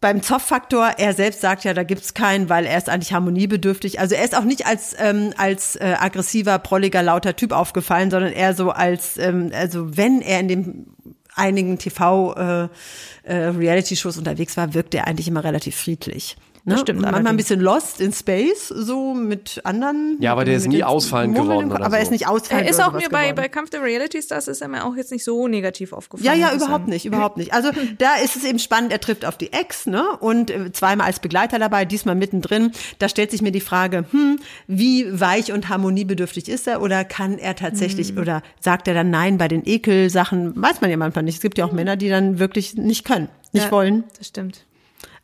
beim 0.00 0.22
Zoff-Faktor, 0.22 0.92
er 0.98 1.14
selbst 1.14 1.40
sagt 1.40 1.64
ja, 1.64 1.74
da 1.74 1.82
gibt's 1.82 2.14
keinen, 2.14 2.48
weil 2.48 2.66
er 2.66 2.78
ist 2.78 2.88
eigentlich 2.88 3.12
harmoniebedürftig. 3.12 3.98
Also 3.98 4.14
er 4.14 4.22
ist 4.24 4.36
auch 4.36 4.44
nicht 4.44 4.64
als, 4.66 4.94
ähm, 4.98 5.34
als 5.36 5.74
äh, 5.74 5.96
aggressiver, 5.98 6.60
prolliger, 6.60 7.02
lauter 7.02 7.34
Typ 7.34 7.50
aufgefallen, 7.50 8.12
sondern 8.12 8.32
eher 8.32 8.54
so 8.54 8.70
als, 8.70 9.18
ähm, 9.18 9.50
also 9.52 9.96
wenn 9.96 10.22
er 10.22 10.38
in 10.38 10.48
dem 10.48 10.86
einigen 11.34 11.78
TV-Reality-Shows 11.78 14.14
äh, 14.16 14.18
unterwegs 14.18 14.56
war, 14.56 14.72
wirkt 14.74 14.94
er 14.94 15.08
eigentlich 15.08 15.26
immer 15.26 15.42
relativ 15.42 15.74
friedlich. 15.76 16.36
Ne? 16.68 16.74
Das 16.74 16.82
stimmt 16.82 16.98
Und 17.04 17.10
manchmal 17.10 17.32
ein 17.32 17.36
bisschen 17.36 17.60
lost 17.60 18.00
in 18.00 18.12
space, 18.12 18.68
so 18.68 19.14
mit 19.14 19.60
anderen. 19.64 20.16
Ja, 20.20 20.32
aber 20.32 20.44
der 20.44 20.56
ist 20.56 20.68
nie 20.68 20.84
ausfallend 20.84 21.34
geworden 21.34 21.72
oder 21.72 21.84
Aber 21.84 21.96
er 21.96 22.02
ist 22.02 22.08
so. 22.08 22.12
nicht 22.12 22.28
ausfallend 22.28 22.66
Er 22.66 22.70
ist 22.70 22.80
auch 22.80 22.92
mir 22.92 23.08
bei, 23.10 23.22
geworden. 23.30 23.36
bei 23.36 23.48
Kampf 23.48 23.70
der 23.70 23.82
Reality 23.82 24.22
Stars 24.22 24.48
ist 24.48 24.60
er 24.60 24.68
mir 24.68 24.84
auch 24.84 24.94
jetzt 24.96 25.10
nicht 25.10 25.24
so 25.24 25.48
negativ 25.48 25.92
aufgefallen. 25.92 26.24
Ja, 26.40 26.48
ja, 26.48 26.54
überhaupt 26.54 26.86
nicht, 26.88 27.04
überhaupt 27.06 27.36
nicht. 27.38 27.52
Also 27.54 27.70
da 27.98 28.14
ist 28.22 28.36
es 28.36 28.44
eben 28.44 28.58
spannend, 28.58 28.92
er 28.92 29.00
trifft 29.00 29.24
auf 29.24 29.36
die 29.38 29.52
Ex, 29.52 29.86
ne? 29.86 30.04
Und 30.20 30.50
äh, 30.50 30.70
zweimal 30.72 31.06
als 31.06 31.18
Begleiter 31.20 31.58
dabei, 31.58 31.84
diesmal 31.84 32.14
mittendrin. 32.14 32.72
Da 32.98 33.08
stellt 33.08 33.30
sich 33.30 33.42
mir 33.42 33.52
die 33.52 33.60
Frage, 33.60 34.04
hm, 34.10 34.38
wie 34.66 35.18
weich 35.18 35.52
und 35.52 35.68
harmoniebedürftig 35.68 36.48
ist 36.48 36.68
er? 36.68 36.82
Oder 36.82 37.04
kann 37.04 37.38
er 37.38 37.56
tatsächlich, 37.56 38.12
Mhm. 38.12 38.18
oder 38.20 38.42
sagt 38.60 38.86
er 38.88 38.94
dann 38.94 39.10
nein 39.10 39.38
bei 39.38 39.48
den 39.48 39.62
Ekelsachen? 39.66 40.52
Weiß 40.60 40.80
man 40.80 40.90
ja 40.90 40.96
manchmal 40.96 41.24
nicht. 41.24 41.36
Es 41.36 41.40
gibt 41.40 41.56
ja 41.58 41.64
auch 41.64 41.72
Männer, 41.72 41.96
die 41.96 42.08
dann 42.08 42.38
wirklich 42.38 42.74
nicht 42.74 43.04
können, 43.04 43.28
nicht 43.52 43.64
Ja, 43.66 43.70
wollen. 43.70 44.04
Das 44.18 44.28
stimmt. 44.28 44.64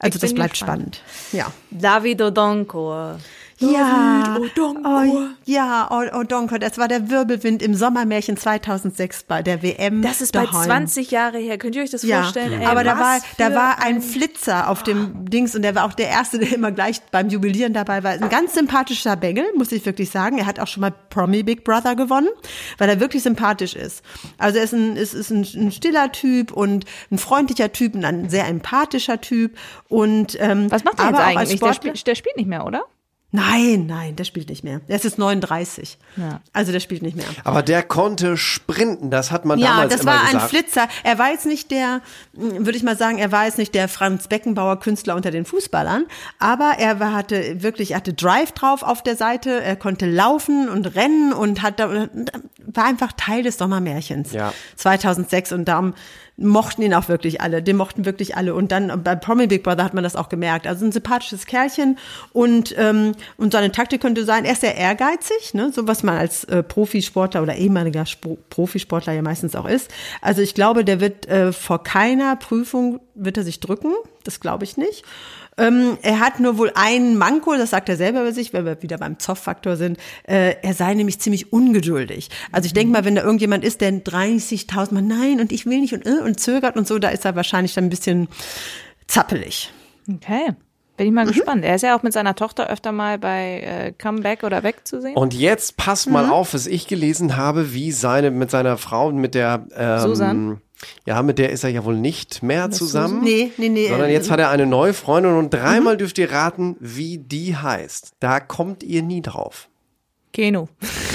Also 0.05 0.17
Ich 0.17 0.21
das 0.21 0.35
bleibt 0.35 0.51
gespannt. 0.53 1.01
spannend. 1.01 1.33
Ja. 1.33 1.53
David 1.71 2.21
Odonko. 2.21 3.13
Ja, 3.59 4.37
Odonko. 4.41 4.89
oh, 4.89 5.23
ja, 5.45 5.89
oh, 5.91 6.19
Odonko, 6.19 6.59
das 6.59 6.77
war 6.79 6.89
der 6.89 7.09
Wirbelwind 7.11 7.63
im 7.63 7.75
Sommermärchen 7.75 8.37
2006 8.37 9.25
bei 9.25 9.43
der 9.43 9.63
WM. 9.63 10.03
Das 10.03 10.21
ist 10.21 10.33
bei 10.33 10.45
daheim. 10.45 10.65
20 10.65 11.11
Jahre 11.11 11.39
her. 11.39 11.57
Könnt 11.59 11.77
ihr 11.77 11.83
euch 11.83 11.91
das 11.91 12.03
Ja, 12.03 12.23
vorstellen? 12.23 12.61
Ey, 12.61 12.67
aber 12.67 12.85
da 12.85 12.99
war, 12.99 13.19
da 13.39 13.55
war 13.55 13.81
ein 13.83 14.03
Flitzer 14.03 14.69
auf 14.69 14.83
dem 14.83 15.31
Dings 15.31 15.55
und 15.55 15.63
der 15.63 15.75
war 15.75 15.85
auch 15.85 15.93
der 15.93 16.09
Erste, 16.09 16.39
der 16.39 16.53
immer 16.53 16.73
gleich 16.73 17.01
beim 17.11 17.29
Jubilieren 17.29 17.73
dabei 17.73 18.03
war. 18.03 18.13
Ein 18.13 18.29
ganz 18.29 18.55
sympathischer 18.55 19.17
Bengel, 19.17 19.45
muss 19.57 19.71
ich 19.73 19.87
wirklich 19.87 20.11
sagen. 20.11 20.39
Er 20.39 20.47
hat 20.47 20.59
auch 20.59 20.67
schon 20.69 20.81
mal 20.81 20.93
Promi 21.11 21.43
Big 21.43 21.65
Brother 21.65 21.95
gewonnen, 21.95 22.29
weil 22.79 22.89
er 22.89 23.01
wirklich 23.01 23.23
sympathisch 23.23 23.75
ist. 23.77 24.03
Also 24.39 24.59
er 24.59 24.65
ist 24.65 24.73
ein, 24.73 24.97
ist, 24.97 25.15
ist 25.15 25.31
ein, 25.31 25.47
ein 25.55 25.73
stiller 25.73 26.11
Typ 26.13 26.53
und 26.53 26.85
ein 27.11 27.19
freundlicher 27.19 27.73
Typ 27.73 27.95
und 27.95 28.05
ein 28.05 28.29
sehr 28.29 28.47
empathischer 28.49 29.21
Typ. 29.21 29.57
Und, 29.89 30.37
ähm, 30.41 30.71
Was 30.71 30.83
macht 30.85 30.99
er 30.99 31.07
jetzt 31.07 31.21
eigentlich? 31.21 31.61
Der, 31.61 31.73
spiel, 31.73 31.93
der 31.93 32.15
spielt 32.15 32.37
nicht 32.37 32.49
mehr, 32.49 32.67
oder? 32.67 32.83
Nein, 33.37 33.87
nein, 33.89 34.15
der 34.15 34.23
spielt 34.23 34.49
nicht 34.49 34.63
mehr. 34.63 34.81
Er 34.87 34.95
ist 34.95 35.03
jetzt 35.03 35.19
39. 35.19 35.99
Ja. 36.17 36.41
Also 36.53 36.71
der 36.71 36.79
spielt 36.79 37.03
nicht 37.03 37.17
mehr. 37.17 37.27
Aber 37.43 37.65
der 37.65 37.83
konnte 37.83 38.37
sprinten, 38.37 39.11
das 39.11 39.33
hat 39.33 39.45
man 39.45 39.59
Ja, 39.59 39.71
damals 39.71 39.93
das 39.93 40.03
immer 40.03 40.13
war 40.13 40.21
ein 40.21 40.35
gesagt. 40.35 40.51
Flitzer. 40.51 40.89
Er 41.03 41.19
war 41.19 41.33
jetzt 41.33 41.45
nicht 41.45 41.73
der, 41.73 42.01
würde 42.33 42.77
ich 42.77 42.85
mal 42.85 42.97
sagen, 42.97 43.19
er 43.19 43.33
war 43.33 43.47
jetzt 43.47 43.59
nicht 43.59 43.75
der 43.75 43.89
Franz 43.89 44.29
Beckenbauer 44.29 44.79
Künstler 44.79 45.17
unter 45.17 45.33
den 45.33 45.45
Fußballern, 45.47 46.05
aber 46.39 46.75
er 46.79 47.01
war, 47.01 47.13
hatte 47.13 47.61
wirklich, 47.61 47.91
er 47.91 47.97
hatte 47.97 48.13
Drive 48.13 48.53
drauf 48.53 48.85
auf 48.85 49.03
der 49.03 49.17
Seite, 49.17 49.61
er 49.65 49.75
konnte 49.75 50.07
laufen 50.07 50.69
und 50.69 50.95
rennen 50.95 51.33
und 51.33 51.63
hat 51.63 51.81
da, 51.81 52.09
war 52.67 52.85
einfach 52.85 53.11
Teil 53.17 53.43
des 53.43 53.59
Sommermärchens. 53.59 54.31
Ja. 54.33 54.55
2006 54.77 55.51
und 55.51 55.65
darum 55.65 55.95
mochten 56.37 56.83
ihn 56.83 56.95
auch 56.95 57.09
wirklich 57.09 57.41
alle, 57.41 57.63
den 57.63 57.77
mochten 57.77 58.05
wirklich 58.05 58.37
alle 58.37 58.55
und 58.55 58.73
dann 58.73 59.03
bei 59.05 59.15
Promi 59.15 59.47
Big 59.47 59.63
Brother 59.63 59.85
hat 59.85 59.95
man 59.95 60.03
das 60.03 60.17
auch 60.17 60.29
gemerkt. 60.29 60.67
Also 60.67 60.85
ein 60.85 60.93
sympathisches 60.93 61.47
Kerlchen 61.47 61.99
und 62.33 62.75
ähm, 62.77 63.13
und 63.37 63.53
seine 63.53 63.71
Taktik 63.71 64.01
könnte 64.01 64.25
sein, 64.25 64.45
er 64.45 64.53
ist 64.53 64.63
sehr 64.63 64.77
ehrgeizig, 64.77 65.55
ne, 65.55 65.71
so 65.73 65.87
was 65.87 66.03
man 66.03 66.17
als 66.17 66.45
äh, 66.45 66.63
Profisportler 66.63 67.43
oder 67.43 67.57
ehemaliger 67.57 68.05
Spro 68.07 68.39
Profisportler 68.51 69.13
ja 69.13 69.23
meistens 69.23 69.55
auch 69.55 69.67
ist. 69.67 69.91
Also 70.21 70.43
ich 70.43 70.55
glaube, 70.55 70.85
der 70.85 71.01
wird 71.01 71.27
äh, 71.29 71.53
vor 71.53 71.83
keiner 71.83 72.37
Prüfung 72.37 73.01
wird 73.15 73.37
er 73.37 73.45
sich 73.45 73.61
drücken, 73.61 73.93
das 74.25 74.41
glaube 74.41 74.65
ich 74.65 74.77
nicht. 74.77 75.05
Ähm, 75.57 75.99
er 76.03 76.21
hat 76.21 76.41
nur 76.41 76.59
wohl 76.59 76.73
einen 76.75 77.17
Manko, 77.17 77.55
das 77.57 77.71
sagt 77.71 77.89
er 77.89 77.97
selber 77.97 78.23
über 78.23 78.33
sich, 78.33 78.53
wenn 78.53 78.65
wir 78.65 78.83
wieder 78.83 78.99
beim 78.99 79.19
Zoff-Faktor 79.19 79.77
sind. 79.77 79.99
Äh, 80.25 80.57
er 80.63 80.75
sei 80.75 80.95
nämlich 80.95 81.21
ziemlich 81.21 81.53
ungeduldig. 81.53 82.29
Also 82.53 82.67
ich 82.67 82.73
denke 82.73 82.93
mal, 82.93 83.05
wenn 83.05 83.15
da 83.15 83.23
irgendjemand 83.23 83.65
ist, 83.65 83.81
der 83.81 83.93
30.000 83.93 84.95
Mal 84.95 85.03
nein 85.03 85.41
und 85.41 85.53
ich 85.53 85.67
will 85.67 85.81
nicht 85.81 85.93
und, 85.93 86.07
äh, 86.07 86.21
und 86.23 86.41
zögert 86.41 86.77
und 86.77 86.87
so, 86.89 86.99
da 86.99 87.09
ist 87.09 87.25
er 87.25 87.37
wahrscheinlich 87.37 87.75
dann 87.75 87.85
ein 87.85 87.91
bisschen 87.91 88.29
zappelig. 89.07 89.73
Okay. 90.13 90.55
Bin 90.97 91.09
ich 91.09 91.13
mal 91.13 91.27
gespannt. 91.27 91.65
Er 91.65 91.75
ist 91.75 91.83
ja 91.83 91.97
auch 91.99 92.05
mit 92.05 92.13
seiner 92.13 92.37
Tochter 92.37 92.71
öfter 92.71 92.93
mal 92.93 93.19
bei 93.19 93.61
äh, 93.63 93.93
Comeback 93.93 94.45
oder 94.45 94.63
Weg 94.63 94.87
zu 94.87 95.01
sehen. 95.01 95.17
Und 95.17 95.35
jetzt 95.35 95.77
passt 95.77 96.07
Mhm. 96.07 96.13
mal 96.13 96.31
auf, 96.31 96.55
was 96.55 96.69
ich 96.69 96.87
gelesen 96.87 97.37
habe, 97.37 97.75
wie 97.75 97.91
seine 97.91 98.31
mit 98.31 98.51
seiner 98.51 98.77
Frau, 98.77 99.11
mit 99.11 99.35
der 99.35 99.67
ähm, 99.77 99.99
Susan? 99.99 100.61
Ja, 101.07 101.23
mit 101.23 101.39
der 101.39 101.51
ist 101.51 101.65
er 101.65 101.71
ja 101.71 101.85
wohl 101.85 101.97
nicht 101.97 102.43
mehr 102.43 102.71
zusammen. 102.71 103.23
Nee, 103.23 103.53
nee, 103.57 103.69
nee. 103.69 103.89
Sondern 103.89 104.09
äh, 104.11 104.13
jetzt 104.13 104.31
hat 104.31 104.41
er 104.41 104.51
eine 104.51 104.67
neue 104.67 104.93
Freundin 104.93 105.33
und 105.37 105.47
Mhm. 105.47 105.51
dreimal 105.51 105.97
dürft 105.97 106.19
ihr 106.19 106.31
raten, 106.33 106.77
wie 106.81 107.19
die 107.19 107.57
heißt. 107.57 108.13
Da 108.21 108.41
kommt 108.41 108.83
ihr 108.83 109.03
nie 109.03 109.23
drauf. 109.23 109.69
Keno. 110.33 110.69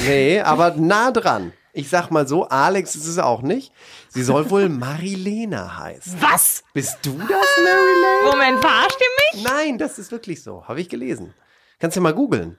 Nee, 0.05 0.39
aber 0.41 0.71
nah 0.75 1.11
dran. 1.11 1.51
Ich 1.71 1.89
sag 1.89 2.09
mal 2.09 2.27
so, 2.27 2.47
Alex 2.49 2.95
ist 2.95 3.05
es 3.05 3.19
auch 3.19 3.41
nicht. 3.43 3.71
Sie 4.09 4.23
soll 4.23 4.49
wohl 4.49 4.69
Marilena 4.69 5.77
heißen. 5.77 6.15
Was? 6.19 6.63
Bist 6.73 6.97
du 7.03 7.11
das, 7.11 7.29
Marilena? 7.29 8.31
Moment, 8.31 8.59
verarscht 8.59 8.97
ihr 8.99 9.37
mich? 9.39 9.43
Nein, 9.45 9.77
das 9.77 9.99
ist 9.99 10.11
wirklich 10.11 10.41
so. 10.41 10.65
Habe 10.67 10.81
ich 10.81 10.89
gelesen. 10.89 11.33
Kannst 11.79 11.95
du 11.95 12.01
mal 12.01 12.13
googeln. 12.13 12.57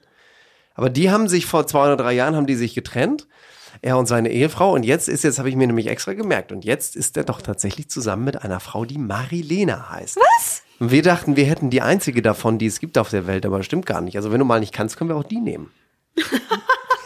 Aber 0.75 0.91
die 0.91 1.11
haben 1.11 1.29
sich 1.29 1.45
vor 1.47 1.67
zwei 1.67 1.87
oder 1.87 1.97
drei 1.97 2.13
Jahren 2.13 2.37
haben 2.37 2.47
die 2.47 2.55
sich 2.55 2.73
getrennt. 2.75 3.27
Er 3.83 3.99
und 3.99 4.07
seine 4.07 4.31
Ehefrau. 4.31 4.73
Und 4.73 4.85
jetzt 4.85 5.09
ist, 5.09 5.25
jetzt 5.25 5.39
habe 5.39 5.49
ich 5.49 5.57
mir 5.57 5.67
nämlich 5.67 5.87
extra 5.87 6.15
gemerkt. 6.15 6.53
Und 6.53 6.65
jetzt 6.65 6.97
ist 6.97 7.17
er 7.17 7.25
doch 7.25 7.43
tatsächlich 7.43 7.89
zusammen 7.89 8.25
mit 8.25 8.43
einer 8.43 8.61
Frau, 8.61 8.85
die 8.85 8.99
Marilena 8.99 9.91
heißt. 9.91 10.17
Was? 10.17 10.63
Und 10.79 10.91
wir 10.91 11.03
dachten, 11.03 11.37
wir 11.37 11.45
hätten 11.45 11.71
die 11.71 11.83
einzige 11.83 12.23
davon, 12.23 12.59
die 12.59 12.67
es 12.67 12.81
gibt 12.81 12.99
auf 12.99 13.11
der 13.11 13.27
Welt. 13.27 13.45
Aber 13.47 13.59
das 13.59 13.67
stimmt 13.67 13.87
gar 13.87 14.01
nicht. 14.01 14.17
Also 14.17 14.33
wenn 14.33 14.39
du 14.39 14.45
mal 14.45 14.61
nicht 14.61 14.73
kannst, 14.73 14.97
können 14.97 15.11
wir 15.11 15.17
auch 15.17 15.25
die 15.25 15.41
nehmen. 15.41 15.71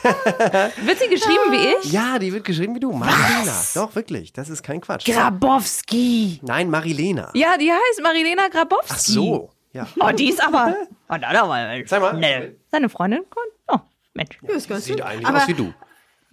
Wird 0.05 0.98
sie 0.98 1.09
geschrieben 1.09 1.50
wie 1.50 1.87
ich? 1.87 1.92
Ja, 1.92 2.18
die 2.18 2.31
wird 2.31 2.44
geschrieben 2.44 2.74
wie 2.74 2.81
du. 2.81 2.92
Marilena. 2.92 3.55
Doch, 3.74 3.94
wirklich. 3.94 4.35
Das 4.35 4.50
ist 4.50 4.62
kein 4.62 4.83
Quatsch. 4.83 5.07
Grabowski. 5.07 6.40
Nein, 6.42 6.68
Marilena. 6.68 7.31
Ja, 7.33 7.57
die 7.57 7.70
heißt 7.72 8.03
Marilena 8.03 8.48
Grabowski. 8.48 8.92
Ach 8.92 8.98
so. 8.98 9.50
Ja. 9.72 9.88
Oh, 9.98 10.11
die 10.11 10.29
ist 10.29 10.44
aber. 10.44 10.74
Oh, 11.09 11.16
da, 11.20 11.33
da, 11.33 11.33
da, 11.33 11.87
Sag 11.87 12.00
mal. 12.00 12.12
Nee. 12.14 12.53
Seine 12.70 12.88
Freundin 12.88 13.22
kommt. 13.31 13.53
Oh, 13.68 13.81
Mensch. 14.12 14.38
Ja, 14.42 14.79
Sieht 14.79 15.00
eigentlich 15.00 15.27
aber, 15.27 15.38
aus 15.38 15.48
wie 15.48 15.55
du. 15.55 15.72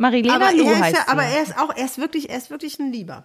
Marilena 0.02 0.36
Aber 0.36 0.52
Lu 0.52 0.66
er, 0.66 0.74
ist 0.74 0.82
heißt 0.82 0.96
ja, 0.98 1.04
aber 1.08 1.24
er 1.24 1.44
ist 1.44 1.58
auch, 1.58 1.76
er 1.76 1.86
ist 1.86 1.98
wirklich, 2.00 2.30
er 2.30 2.38
ist 2.38 2.50
wirklich 2.50 2.80
ein 2.80 2.92
Lieber. 2.92 3.24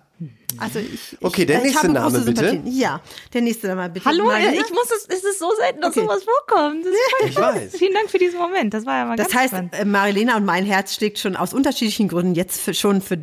Also 0.59 0.79
ich, 0.79 1.17
Okay, 1.23 1.41
ich, 1.43 1.47
der 1.47 1.57
ich 1.59 1.63
nächste 1.65 1.79
habe 1.89 1.93
Name 1.93 2.21
bitte. 2.21 2.63
Ja, 2.67 3.01
der 3.33 3.41
nächste 3.43 3.69
Name 3.69 3.89
bitte. 3.89 4.05
Hallo, 4.05 4.25
Marlene. 4.27 4.55
ich 4.57 4.71
muss 4.71 4.91
es, 4.91 5.07
es 5.09 5.25
ist 5.25 5.39
so 5.39 5.51
selten, 5.59 5.81
dass 5.81 5.97
Okay. 5.97 6.03
sowas 6.07 6.23
vorkommt. 6.23 6.85
Das 6.85 6.93
ist 6.93 7.01
voll 7.19 7.29
Ich 7.29 7.35
toll. 7.35 7.45
weiß. 7.45 7.77
Vielen 7.77 7.95
Dank 7.95 8.11
für 8.11 8.19
diesen 8.19 8.39
Moment. 8.39 8.75
Das 8.75 8.85
war 8.87 8.99
ja 8.99 9.05
mal 9.07 9.17
Das 9.17 9.29
ganz 9.29 9.39
heißt, 9.41 9.55
spannend. 9.55 9.75
äh, 9.75 9.85
Marilena 9.85 10.37
und 10.37 10.45
mein 10.45 10.65
Herz 10.65 10.95
schlägt 10.95 11.19
schon 11.19 11.35
aus 11.35 11.53
unterschiedlichen 11.55 12.09
Gründen 12.09 12.35
jetzt 12.35 12.61
für, 12.61 12.75
schon 12.75 13.01
für 13.01 13.19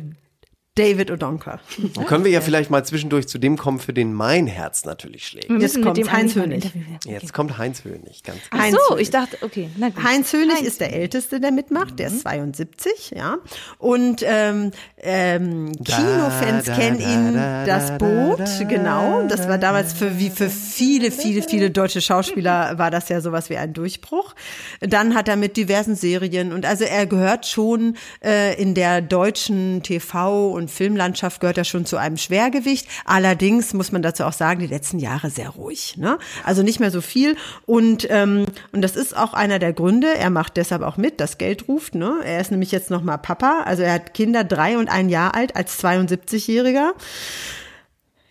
David 0.76 1.12
Odonka. 1.12 1.60
Dann 1.94 2.04
können 2.06 2.24
wir 2.24 2.32
ja 2.32 2.40
vielleicht 2.40 2.68
mal 2.68 2.84
zwischendurch 2.84 3.28
zu 3.28 3.38
dem 3.38 3.56
kommen, 3.56 3.78
für 3.78 3.92
den 3.92 4.12
mein 4.12 4.48
Herz 4.48 4.84
natürlich 4.84 5.24
schlägt. 5.28 5.48
Wir 5.48 5.60
jetzt 5.60 5.80
kommt 5.80 6.12
Heinz 6.12 6.34
Hönig. 6.34 6.68
Jetzt 7.04 7.32
kommt 7.32 7.58
Heinz 7.58 7.84
Hönig, 7.84 8.24
ganz 8.24 8.38
Ach 8.50 8.58
Heinz 8.58 8.76
so, 8.76 8.94
Hönig. 8.94 9.02
ich 9.02 9.10
dachte, 9.10 9.38
okay, 9.42 9.70
na 9.76 9.90
gut. 9.90 10.02
Heinz 10.02 10.32
Hönig 10.32 10.62
ist 10.62 10.80
der 10.80 10.92
Älteste, 10.92 11.38
der 11.38 11.52
mitmacht, 11.52 12.00
der 12.00 12.08
ist 12.08 12.22
72, 12.22 13.12
ja. 13.16 13.36
Und 13.78 14.24
ähm, 14.26 14.72
ähm, 14.98 15.70
Kinofans 15.84 16.66
kennen 16.66 17.00
ihn 17.00 17.34
da, 17.34 17.64
das 17.64 17.86
da, 17.90 17.98
Boot, 17.98 18.68
genau. 18.68 19.28
Das 19.28 19.48
war 19.48 19.58
damals 19.58 19.92
für 19.92 20.18
wie 20.18 20.30
für 20.30 20.50
viele, 20.50 21.12
viele, 21.12 21.42
viele 21.42 21.70
deutsche 21.70 22.00
Schauspieler 22.00 22.78
war 22.78 22.90
das 22.90 23.08
ja 23.08 23.20
sowas 23.20 23.48
wie 23.48 23.58
ein 23.58 23.74
Durchbruch. 23.74 24.34
Dann 24.80 25.14
hat 25.14 25.28
er 25.28 25.36
mit 25.36 25.56
diversen 25.56 25.94
Serien 25.94 26.52
und 26.52 26.66
also 26.66 26.82
er 26.82 27.06
gehört 27.06 27.46
schon 27.46 27.96
äh, 28.24 28.60
in 28.60 28.74
der 28.74 29.02
deutschen 29.02 29.82
TV- 29.82 30.50
und 30.50 30.63
Filmlandschaft 30.68 31.40
gehört 31.40 31.58
er 31.58 31.64
schon 31.64 31.86
zu 31.86 31.96
einem 31.96 32.16
Schwergewicht. 32.16 32.88
Allerdings 33.04 33.74
muss 33.74 33.92
man 33.92 34.02
dazu 34.02 34.24
auch 34.24 34.32
sagen, 34.32 34.60
die 34.60 34.66
letzten 34.66 34.98
Jahre 34.98 35.30
sehr 35.30 35.50
ruhig. 35.50 35.96
Ne? 35.96 36.18
Also 36.44 36.62
nicht 36.62 36.80
mehr 36.80 36.90
so 36.90 37.00
viel. 37.00 37.36
Und, 37.66 38.06
ähm, 38.10 38.46
und 38.72 38.82
das 38.82 38.96
ist 38.96 39.16
auch 39.16 39.34
einer 39.34 39.58
der 39.58 39.72
Gründe. 39.72 40.14
Er 40.16 40.30
macht 40.30 40.56
deshalb 40.56 40.82
auch 40.82 40.96
mit, 40.96 41.20
das 41.20 41.38
Geld 41.38 41.68
ruft. 41.68 41.94
Ne? 41.94 42.20
Er 42.24 42.40
ist 42.40 42.50
nämlich 42.50 42.72
jetzt 42.72 42.90
nochmal 42.90 43.18
Papa. 43.18 43.62
Also 43.64 43.82
er 43.82 43.94
hat 43.94 44.14
Kinder 44.14 44.44
drei 44.44 44.78
und 44.78 44.88
ein 44.88 45.08
Jahr 45.08 45.34
alt 45.34 45.56
als 45.56 45.82
72-Jähriger. 45.82 46.92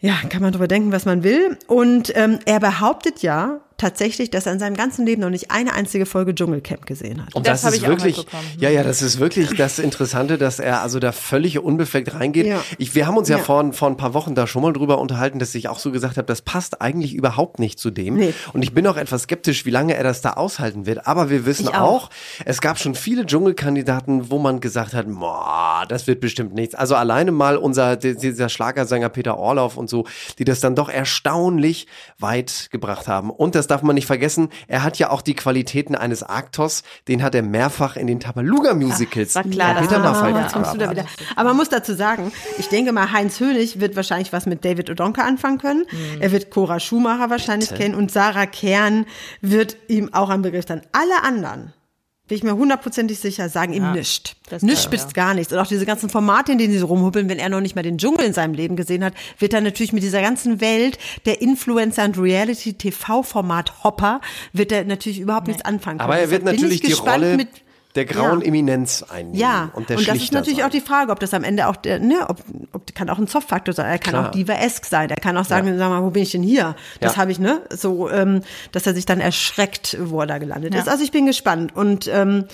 Ja, 0.01 0.15
kann 0.27 0.41
man 0.41 0.51
drüber 0.51 0.67
denken, 0.67 0.91
was 0.91 1.05
man 1.05 1.23
will. 1.23 1.57
Und 1.67 2.11
ähm, 2.17 2.39
er 2.45 2.59
behauptet 2.59 3.21
ja 3.21 3.61
tatsächlich, 3.77 4.29
dass 4.29 4.45
er 4.45 4.53
in 4.53 4.59
seinem 4.59 4.75
ganzen 4.75 5.05
Leben 5.05 5.21
noch 5.21 5.29
nicht 5.29 5.51
eine 5.51 5.73
einzige 5.73 6.05
Folge 6.05 6.33
Dschungelcamp 6.35 6.85
gesehen 6.85 7.25
hat. 7.25 7.33
Und 7.35 7.47
Das 7.47 7.61
das, 7.61 7.65
habe 7.65 7.75
ist 7.75 7.81
ich 7.81 7.87
auch 7.87 7.91
wirklich, 7.91 8.25
ja, 8.59 8.69
ja, 8.69 8.83
das 8.83 9.01
ist 9.01 9.19
wirklich 9.19 9.55
das 9.57 9.79
Interessante, 9.79 10.37
dass 10.37 10.59
er 10.59 10.81
also 10.81 10.99
da 10.99 11.11
völlig 11.11 11.59
unbefleckt 11.59 12.13
reingeht. 12.13 12.45
Ja. 12.45 12.61
Ich, 12.77 12.95
wir 12.95 13.07
haben 13.07 13.17
uns 13.17 13.29
ja, 13.29 13.37
Ja. 13.37 13.43
Vor, 13.43 13.73
vor 13.73 13.87
ein 13.89 13.97
paar 13.97 14.13
Wochen 14.13 14.35
da 14.35 14.47
schon 14.47 14.61
mal 14.61 14.73
drüber 14.73 14.99
unterhalten, 14.99 15.39
dass 15.39 15.53
ich 15.55 15.67
auch 15.69 15.79
so 15.79 15.91
gesagt 15.91 16.17
habe, 16.17 16.25
das 16.27 16.41
passt 16.41 16.81
eigentlich 16.81 17.13
überhaupt 17.13 17.59
nicht 17.59 17.79
zu 17.79 17.89
dem. 17.91 18.15
Nee. 18.15 18.33
Und 18.53 18.61
ich 18.63 18.73
bin 18.73 18.85
auch 18.87 18.97
etwas 18.97 19.23
skeptisch, 19.23 19.65
wie 19.65 19.69
lange 19.71 19.95
er 19.95 20.03
das 20.03 20.21
da 20.21 20.33
aushalten 20.33 20.85
wird. 20.85 21.07
Aber 21.07 21.29
wir 21.29 21.45
wissen 21.45 21.67
auch. 21.69 21.73
auch. 22.05 22.09
es 22.45 22.61
gab 22.61 22.77
schon 22.79 22.95
viele 22.95 23.25
Dschungelkandidaten, 23.25 24.29
wo 24.29 24.39
man 24.39 24.59
gesagt 24.59 24.93
hat, 24.93 25.07
boah, 25.07 25.85
das 25.87 26.07
wird 26.07 26.19
bestimmt 26.21 26.53
nichts. 26.53 26.75
Also 26.75 26.95
alleine 26.95 27.31
mal 27.31 27.57
unser, 27.57 27.95
di- 27.97 28.15
dieser 28.15 28.49
Schlagersänger 28.49 29.09
Peter 29.09 29.37
Orloff 29.37 29.77
und 29.77 29.89
so, 29.89 30.05
die 30.39 30.45
das 30.45 30.59
dann 30.59 30.75
doch 30.75 30.89
erstaunlich 30.89 31.87
weit 32.19 32.67
gebracht 32.71 33.07
haben. 33.07 33.29
Und 33.29 33.55
das 33.55 33.62
darf 33.67 33.81
man 33.81 33.95
nicht 33.95 34.07
vergessen, 34.07 34.49
er 34.67 34.83
hat 34.83 34.97
ja 34.99 35.09
auch 35.09 35.21
die 35.21 35.33
Qualitäten 35.35 35.95
eines 35.95 36.23
Arktos, 36.23 36.83
den 37.07 37.23
hat 37.23 37.35
er 37.35 37.41
mehrfach 37.43 37.95
in 37.95 38.07
den 38.07 38.19
Tabaluga-Musicals. 38.19 39.35
war 39.35 39.43
klar, 39.43 39.73
das 39.75 39.89
mal- 39.89 40.41
jetzt 40.41 40.53
kommst 40.53 40.73
du 40.73 40.77
da 40.77 40.91
wieder. 40.91 41.05
Aber 41.35 41.49
man 41.49 41.57
muss 41.57 41.69
dazu 41.69 41.93
sagen, 41.93 42.31
ich 42.57 42.69
denke 42.69 42.91
mal, 42.91 43.11
Heinz 43.11 43.39
Hönig 43.39 43.79
wird 43.79 43.95
wahrscheinlich 43.95 44.33
was 44.33 44.45
mit 44.45 44.63
David 44.65 44.89
Odonka 44.89 45.23
anfangen 45.23 45.57
können. 45.57 45.85
Mhm. 45.91 46.21
Er 46.21 46.31
wird 46.31 46.49
Cora 46.51 46.79
Schumacher 46.79 47.29
wahrscheinlich 47.29 47.73
kennen 47.73 47.95
und 47.95 48.11
Sarah 48.11 48.45
Kern 48.45 49.05
wird 49.41 49.77
ihm 49.87 50.13
auch 50.13 50.29
ein 50.29 50.41
Begriff 50.41 50.65
sein. 50.67 50.81
Alle 50.91 51.23
anderen, 51.23 51.73
bin 52.33 52.37
ich 52.39 52.43
mir 52.51 52.57
hundertprozentig 52.57 53.19
sicher, 53.19 53.47
sagen 53.47 53.73
ihm 53.73 53.91
nichts. 53.91 54.35
das 54.49 54.63
Nichts 54.63 54.79
ich 54.79 54.85
spitzt 54.85 55.13
gar 55.13 55.35
nichts. 55.35 55.53
Und 55.53 55.59
auch 55.59 55.67
diese 55.67 55.85
ganzen 55.85 56.09
Formate, 56.09 56.51
in 56.53 56.57
denen 56.57 56.73
sie 56.73 56.79
so 56.79 56.87
rumhuppeln, 56.87 57.29
wenn 57.29 57.37
er 57.37 57.49
noch 57.49 57.61
nicht 57.61 57.75
mal 57.75 57.83
den 57.83 57.99
Dschungel 57.99 58.25
in 58.25 58.33
seinem 58.33 58.55
Leben 58.55 58.75
gesehen 58.75 59.03
hat, 59.03 59.13
wird 59.37 59.53
er 59.53 59.61
natürlich 59.61 59.93
mit 59.93 60.01
dieser 60.01 60.21
ganzen 60.21 60.59
Welt 60.59 60.97
der 61.25 61.41
Influencer 61.41 62.05
und 62.05 62.17
Reality-TV-Format 62.17 63.83
Hopper, 63.83 64.19
wird 64.51 64.71
er 64.71 64.83
natürlich 64.85 65.19
überhaupt 65.19 65.47
nichts 65.47 65.63
anfangen 65.63 65.99
können. 65.99 66.09
Aber 66.09 66.17
er 66.19 66.31
wird 66.31 66.41
Deshalb 66.41 66.45
bin 66.45 66.55
natürlich 66.55 66.75
ich 66.75 66.81
die 66.81 66.87
gespannt 66.89 67.23
Rolle 67.23 67.37
mit- 67.37 67.49
der 67.95 68.05
grauen 68.05 68.41
Ja. 68.41 68.47
Eminenz 68.47 69.03
einnehmen. 69.03 69.35
Ja, 69.35 69.69
und 69.73 69.89
der 69.89 69.97
das 69.97 70.07
ist 70.17 70.31
natürlich 70.33 70.57
sein. 70.59 70.65
auch 70.67 70.71
die 70.71 70.81
Frage, 70.81 71.11
ob 71.11 71.19
das 71.19 71.33
am 71.33 71.43
Ende 71.43 71.67
auch 71.67 71.75
der, 71.75 71.99
ne, 71.99 72.25
ob, 72.27 72.41
ob 72.71 72.95
kann 72.95 73.09
auch 73.09 73.19
ein 73.19 73.27
Soft-Faktor 73.27 73.73
sein. 73.73 73.85
Er 73.85 73.99
kann 73.99 74.13
Klar. 74.13 74.27
auch 74.27 74.31
diva-esk 74.31 74.85
sein. 74.85 75.09
Er 75.09 75.15
kann 75.17 75.37
auch 75.37 75.45
sagen, 75.45 75.77
sag 75.77 75.89
mal, 75.89 76.03
wo 76.03 76.09
bin 76.09 76.23
ich 76.23 76.31
denn 76.31 76.43
hier? 76.43 76.75
Das 76.99 77.13
Ja. 77.15 77.21
habe 77.21 77.31
ich, 77.31 77.39
ne, 77.39 77.61
so, 77.69 78.09
ähm, 78.09 78.41
dass 78.71 78.87
er 78.87 78.93
sich 78.93 79.05
dann 79.05 79.19
erschreckt, 79.19 79.97
wo 80.01 80.21
er 80.21 80.27
da 80.27 80.37
gelandet 80.39 80.73
ist. 80.75 80.89
Also 80.89 81.03
ich 81.03 81.11
bin 81.11 81.25
gespannt 81.25 81.75
und 81.75 82.07
ähm, 82.07 82.45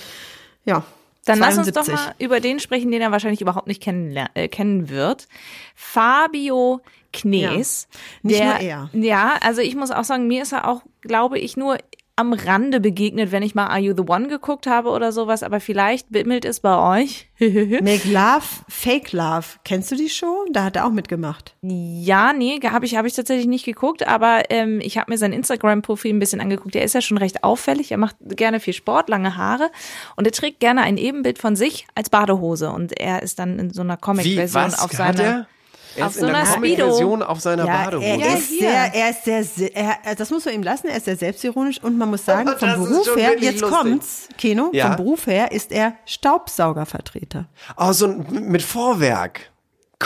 ja. 0.65 0.83
Dann 1.25 1.37
lass 1.39 1.57
uns 1.57 1.67
doch 1.67 1.83
72. 1.83 1.93
mal 1.93 2.15
über 2.17 2.39
den 2.39 2.59
sprechen, 2.59 2.89
den 2.91 3.01
er 3.01 3.11
wahrscheinlich 3.11 3.41
überhaupt 3.41 3.67
nicht 3.67 3.83
kennen, 3.83 4.15
äh, 4.33 4.47
kennen 4.47 4.89
wird. 4.89 5.27
Fabio 5.75 6.81
Knees. 7.13 7.87
Ja, 7.91 7.99
nicht 8.23 8.39
der, 8.39 8.45
nur 8.47 8.59
er. 8.59 8.89
Ja, 8.93 9.33
also 9.41 9.61
ich 9.61 9.75
muss 9.75 9.91
auch 9.91 10.03
sagen, 10.03 10.27
mir 10.27 10.41
ist 10.43 10.53
er 10.53 10.67
auch, 10.67 10.81
glaube 11.01 11.39
ich, 11.39 11.57
nur 11.57 11.77
am 12.19 12.33
Rande 12.33 12.81
begegnet, 12.81 13.31
wenn 13.31 13.43
ich 13.43 13.55
mal 13.55 13.67
Are 13.67 13.79
You 13.79 13.93
the 13.95 14.03
One 14.05 14.27
geguckt 14.27 14.67
habe 14.67 14.89
oder 14.89 15.13
sowas, 15.13 15.41
aber 15.41 15.61
vielleicht 15.61 16.09
bimmelt 16.11 16.43
es 16.43 16.59
bei 16.59 17.01
euch. 17.01 17.29
Make 17.39 18.09
Love, 18.09 18.43
Fake 18.67 19.13
Love. 19.13 19.45
Kennst 19.63 19.89
du 19.91 19.95
die 19.95 20.09
Show? 20.09 20.45
Da 20.51 20.65
hat 20.65 20.75
er 20.75 20.85
auch 20.85 20.91
mitgemacht. 20.91 21.55
Ja, 21.61 22.33
nee, 22.33 22.59
habe 22.59 22.85
ich, 22.85 22.97
hab 22.97 23.05
ich 23.05 23.13
tatsächlich 23.13 23.47
nicht 23.47 23.63
geguckt, 23.63 24.05
aber 24.05 24.43
ähm, 24.49 24.81
ich 24.81 24.97
habe 24.97 25.09
mir 25.09 25.17
sein 25.17 25.31
Instagram-Profil 25.31 26.13
ein 26.13 26.19
bisschen 26.19 26.41
angeguckt. 26.41 26.75
Der 26.75 26.83
ist 26.83 26.93
ja 26.93 26.99
schon 26.99 27.17
recht 27.17 27.45
auffällig. 27.45 27.91
Er 27.91 27.97
macht 27.97 28.17
gerne 28.19 28.59
viel 28.59 28.73
Sport, 28.73 29.07
lange 29.07 29.37
Haare 29.37 29.71
und 30.17 30.25
er 30.25 30.33
trägt 30.33 30.59
gerne 30.59 30.81
ein 30.81 30.97
Ebenbild 30.97 31.39
von 31.39 31.55
sich 31.55 31.87
als 31.95 32.09
Badehose. 32.09 32.69
Und 32.71 32.99
er 32.99 33.23
ist 33.23 33.39
dann 33.39 33.57
in 33.59 33.69
so 33.71 33.81
einer 33.81 33.95
Comic-Version 33.95 34.73
auf 34.73 34.91
hat 34.99 35.17
seiner. 35.17 35.47
Er? 35.95 36.05
Auf 36.07 36.13
ist 36.15 36.19
so 36.21 36.27
in 36.27 36.33
der 36.33 36.43
Comic-Version 36.45 37.23
auf 37.23 37.39
seiner 37.39 37.65
Ja, 37.65 37.83
Badehose. 37.85 38.05
er 38.05 38.37
ist 38.37 38.59
sehr, 38.59 38.93
er 38.95 39.09
ist 39.09 39.55
sehr, 39.55 39.75
er, 40.05 40.15
das 40.15 40.29
muss 40.29 40.45
man 40.45 40.53
ihm 40.53 40.63
lassen, 40.63 40.87
er 40.87 40.97
ist 40.97 41.05
sehr 41.05 41.17
selbstironisch 41.17 41.81
und 41.83 41.97
man 41.97 42.09
muss 42.09 42.25
sagen, 42.25 42.49
vom 42.57 42.73
Beruf 42.85 43.15
her, 43.15 43.33
jetzt 43.39 43.61
lustig. 43.61 43.77
kommt's, 43.79 44.29
Keno, 44.37 44.69
Ja. 44.73 44.87
vom 44.87 44.95
Beruf 44.97 45.27
her 45.27 45.51
ist 45.51 45.71
er 45.71 45.93
Staubsaugervertreter. 46.05 47.45
Oh, 47.77 47.91
so 47.91 48.07
ein, 48.07 48.25
mit 48.49 48.61
Vorwerk. 48.61 49.51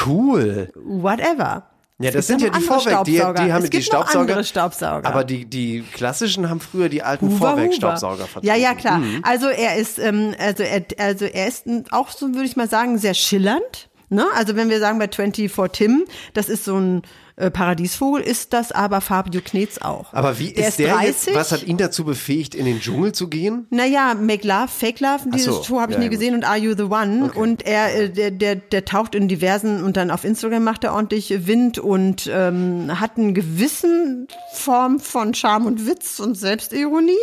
Cool. 0.06 0.72
Whatever. 0.76 1.68
Ja, 2.00 2.12
das 2.12 2.28
sind 2.28 2.42
ja 2.42 2.50
die 2.50 2.60
Vorwerk, 2.60 3.04
die, 3.06 3.12
die 3.14 3.22
haben 3.22 3.64
es 3.64 3.70
die 3.70 3.82
Staubsauger. 3.84 4.44
Staubsauger. 4.44 5.08
Aber 5.08 5.24
die, 5.24 5.46
die 5.46 5.84
klassischen 5.94 6.50
haben 6.50 6.60
früher 6.60 6.90
die 6.90 7.04
alten 7.04 7.30
Vorwerk-Staubsauger 7.38 8.24
Huber. 8.24 8.42
Ja, 8.42 8.54
vertreten. 8.56 8.62
ja, 8.62 8.74
klar. 8.74 8.98
Mhm. 8.98 9.20
Also 9.24 9.48
er 9.48 9.78
ist, 9.78 10.00
ähm, 10.00 10.34
also 10.40 10.64
er, 10.64 10.84
also 10.98 11.26
er 11.26 11.48
ist 11.48 11.66
auch 11.92 12.10
so, 12.10 12.28
würde 12.34 12.46
ich 12.46 12.56
mal 12.58 12.68
sagen, 12.68 12.98
sehr 12.98 13.14
schillernd. 13.14 13.90
Ne? 14.14 14.26
Also 14.36 14.56
wenn 14.56 14.70
wir 14.70 14.80
sagen 14.80 15.00
bei 15.00 15.08
24 15.08 15.52
Tim, 15.72 16.06
das 16.34 16.50
ist 16.50 16.66
so 16.66 16.78
ein 16.78 17.02
äh, 17.36 17.50
Paradiesvogel, 17.50 18.22
ist 18.22 18.54
das 18.54 18.72
aber 18.72 19.02
Fabio 19.02 19.42
Knetz 19.44 19.80
auch. 19.80 20.14
Aber 20.14 20.38
wie 20.38 20.54
Der 20.54 20.68
ist 20.68 20.78
der 20.78 21.02
jetzt, 21.02 21.26
30. 21.28 21.36
was 21.36 21.52
hat 21.52 21.64
ihn 21.64 21.78
dazu 21.78 22.06
befähigt, 22.06 22.54
in 22.54 22.66
den 22.66 22.80
Dschungel 22.80 23.12
zu 23.12 23.28
gehen? 23.28 23.66
Naja, 23.72 24.14
Make 24.14 24.48
Love, 24.48 24.68
Fake 24.68 25.00
Love, 25.00 25.30
diese 25.34 25.52
so, 25.52 25.64
Show 25.64 25.80
habe 25.80 25.94
ich 25.94 25.98
ja, 25.98 26.04
nie 26.04 26.10
gut. 26.10 26.20
gesehen 26.20 26.36
und 26.36 26.44
Are 26.44 26.58
You 26.58 26.76
the 26.78 26.84
One? 26.84 27.32
Und 27.34 27.66
er, 27.66 27.96
äh, 27.96 28.10
der, 28.12 28.30
der, 28.30 28.56
der 28.58 28.86
taucht 28.86 29.16
in 29.16 29.28
diversen 29.28 29.84
und 29.84 29.98
dann 29.98 30.12
auf 30.12 30.24
Instagram 30.24 30.64
macht 30.64 30.84
er 30.84 30.94
ordentlich 30.94 31.48
Wind 31.48 31.80
und 31.80 32.30
ähm, 32.32 33.00
hat 33.00 33.18
einen 33.18 33.34
gewissen 33.34 34.28
Form 34.54 35.00
von 35.00 35.34
Charme 35.34 35.66
und 35.66 35.88
Witz 35.88 36.20
und 36.20 36.36
Selbstironie 36.36 37.18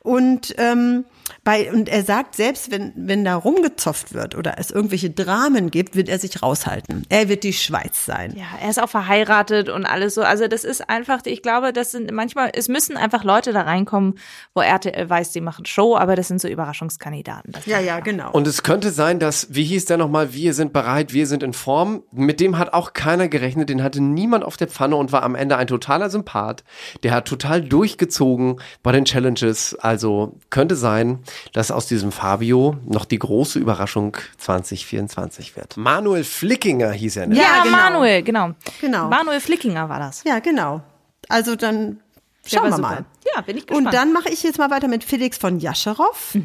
und 0.00 0.54
ähm, 0.58 1.04
bei, 1.44 1.72
und 1.72 1.88
er 1.88 2.02
sagt 2.02 2.34
selbst, 2.34 2.70
wenn, 2.70 2.92
wenn 2.96 3.24
da 3.24 3.36
rumgezopft 3.36 4.14
wird 4.14 4.34
oder 4.34 4.54
es 4.58 4.70
irgendwelche 4.70 5.10
Dramen 5.10 5.70
gibt, 5.70 5.96
wird 5.96 6.08
er 6.08 6.18
sich 6.18 6.42
raushalten. 6.42 7.06
Er 7.08 7.28
wird 7.28 7.44
die 7.44 7.52
Schweiz 7.52 8.04
sein. 8.04 8.34
Ja, 8.36 8.46
er 8.60 8.70
ist 8.70 8.80
auch 8.80 8.88
verheiratet 8.88 9.68
und 9.68 9.86
alles 9.86 10.14
so. 10.14 10.22
Also 10.22 10.48
das 10.48 10.64
ist 10.64 10.88
einfach, 10.88 11.20
ich 11.24 11.42
glaube, 11.42 11.72
das 11.72 11.90
sind 11.90 12.10
manchmal, 12.12 12.50
es 12.54 12.68
müssen 12.68 12.96
einfach 12.96 13.24
Leute 13.24 13.52
da 13.52 13.62
reinkommen, 13.62 14.14
wo 14.54 14.60
RTL 14.60 15.08
weiß, 15.08 15.32
die 15.32 15.40
machen 15.40 15.66
Show, 15.66 15.96
aber 15.96 16.16
das 16.16 16.28
sind 16.28 16.40
so 16.40 16.48
Überraschungskandidaten. 16.48 17.52
Das 17.52 17.66
Ja, 17.66 17.80
ja, 17.80 18.00
genau. 18.00 18.30
Und 18.32 18.46
es 18.46 18.62
könnte 18.62 18.90
sein, 18.90 19.18
dass, 19.18 19.54
wie 19.54 19.64
hieß 19.64 19.86
der 19.86 19.96
nochmal, 19.96 20.32
wir 20.34 20.54
sind 20.54 20.72
bereit, 20.72 21.12
wir 21.12 21.26
sind 21.26 21.42
in 21.42 21.52
Form. 21.52 22.02
Mit 22.12 22.40
dem 22.40 22.58
hat 22.58 22.72
auch 22.72 22.92
keiner 22.92 23.28
gerechnet, 23.28 23.68
den 23.68 23.82
hatte 23.82 24.00
niemand 24.00 24.44
auf 24.44 24.56
der 24.56 24.68
Pfanne 24.68 24.96
und 24.96 25.12
war 25.12 25.22
am 25.22 25.34
Ende 25.34 25.56
ein 25.56 25.66
totaler 25.66 26.10
Sympath. 26.10 26.64
Der 27.02 27.12
hat 27.12 27.26
total 27.26 27.62
durchgezogen 27.62 28.60
bei 28.82 28.92
den 28.92 29.04
Challenges. 29.04 29.74
Also 29.74 30.38
könnte 30.50 30.76
sein, 30.76 31.20
dass 31.52 31.70
aus 31.70 31.86
diesem 31.86 32.12
Fabio 32.12 32.76
noch 32.86 33.04
die 33.04 33.18
große 33.18 33.58
Überraschung 33.58 34.16
2024 34.38 35.56
wird. 35.56 35.76
Manuel 35.76 36.24
Flickinger 36.24 36.90
hieß 36.90 37.16
er. 37.16 37.26
Ne? 37.26 37.36
Ja, 37.36 37.42
Ja, 37.42 37.62
genau. 37.64 37.76
Manuel, 37.76 38.22
genau. 38.22 38.50
Genau. 38.80 39.08
Manuel 39.08 39.40
Flickinger 39.40 39.88
war 39.88 39.98
das. 39.98 40.24
Ja, 40.24 40.38
genau. 40.38 40.82
Also 41.28 41.56
dann 41.56 42.00
schauen 42.46 42.64
wir 42.64 42.72
super. 42.76 42.82
mal. 42.88 43.04
Ja, 43.34 43.40
bin 43.40 43.56
ich 43.56 43.66
gespannt. 43.66 43.86
Und 43.86 43.94
dann 43.94 44.12
mache 44.12 44.28
ich 44.30 44.42
jetzt 44.42 44.58
mal 44.58 44.70
weiter 44.70 44.88
mit 44.88 45.04
Felix 45.04 45.38
von 45.38 45.60
Jascherow, 45.60 46.36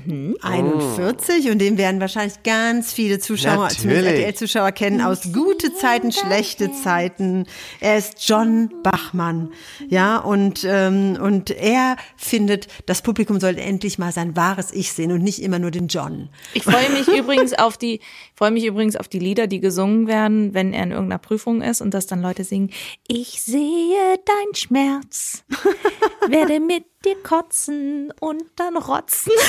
41. 0.41 1.49
Und 1.49 1.59
den 1.59 1.77
werden 1.77 1.99
wahrscheinlich 1.99 2.43
ganz 2.43 2.93
viele 2.93 3.19
Zuschauer, 3.19 3.69
zumindest 3.69 4.05
Natürlich. 4.05 4.25
RTL-Zuschauer 4.25 4.71
kennen 4.71 5.01
aus 5.01 5.33
gute 5.33 5.73
Zeiten, 5.73 6.11
schlechte 6.11 6.71
Zeiten. 6.71 7.47
Er 7.79 7.97
ist 7.97 8.27
John 8.27 8.69
Bachmann. 8.83 9.51
Ja, 9.89 10.17
und, 10.17 10.65
ähm, 10.69 11.17
und 11.19 11.49
er 11.49 11.95
findet, 12.15 12.67
das 12.85 13.01
Publikum 13.01 13.39
sollte 13.39 13.61
endlich 13.61 13.97
mal 13.97 14.11
sein 14.11 14.35
wahres 14.35 14.71
Ich 14.71 14.93
sehen 14.93 15.11
und 15.11 15.23
nicht 15.23 15.41
immer 15.41 15.57
nur 15.57 15.71
den 15.71 15.87
John. 15.87 16.29
Ich 16.53 16.63
freue 16.63 16.89
mich 16.91 17.07
übrigens 17.17 17.53
auf 17.53 17.77
die, 17.77 18.01
freue 18.35 18.51
mich 18.51 18.65
übrigens 18.65 18.95
auf 18.95 19.07
die 19.07 19.19
Lieder, 19.19 19.47
die 19.47 19.59
gesungen 19.59 20.07
werden, 20.07 20.53
wenn 20.53 20.73
er 20.73 20.83
in 20.83 20.91
irgendeiner 20.91 21.19
Prüfung 21.19 21.61
ist 21.61 21.81
und 21.81 21.93
dass 21.93 22.05
dann 22.05 22.21
Leute 22.21 22.43
singen, 22.43 22.69
ich 23.07 23.41
sehe 23.41 24.19
dein 24.25 24.55
Schmerz, 24.55 25.43
werde 26.27 26.59
mit 26.67 26.85
dir 27.05 27.15
kotzen 27.23 28.13
und 28.19 28.43
dann 28.55 28.77
rotzen. 28.77 29.31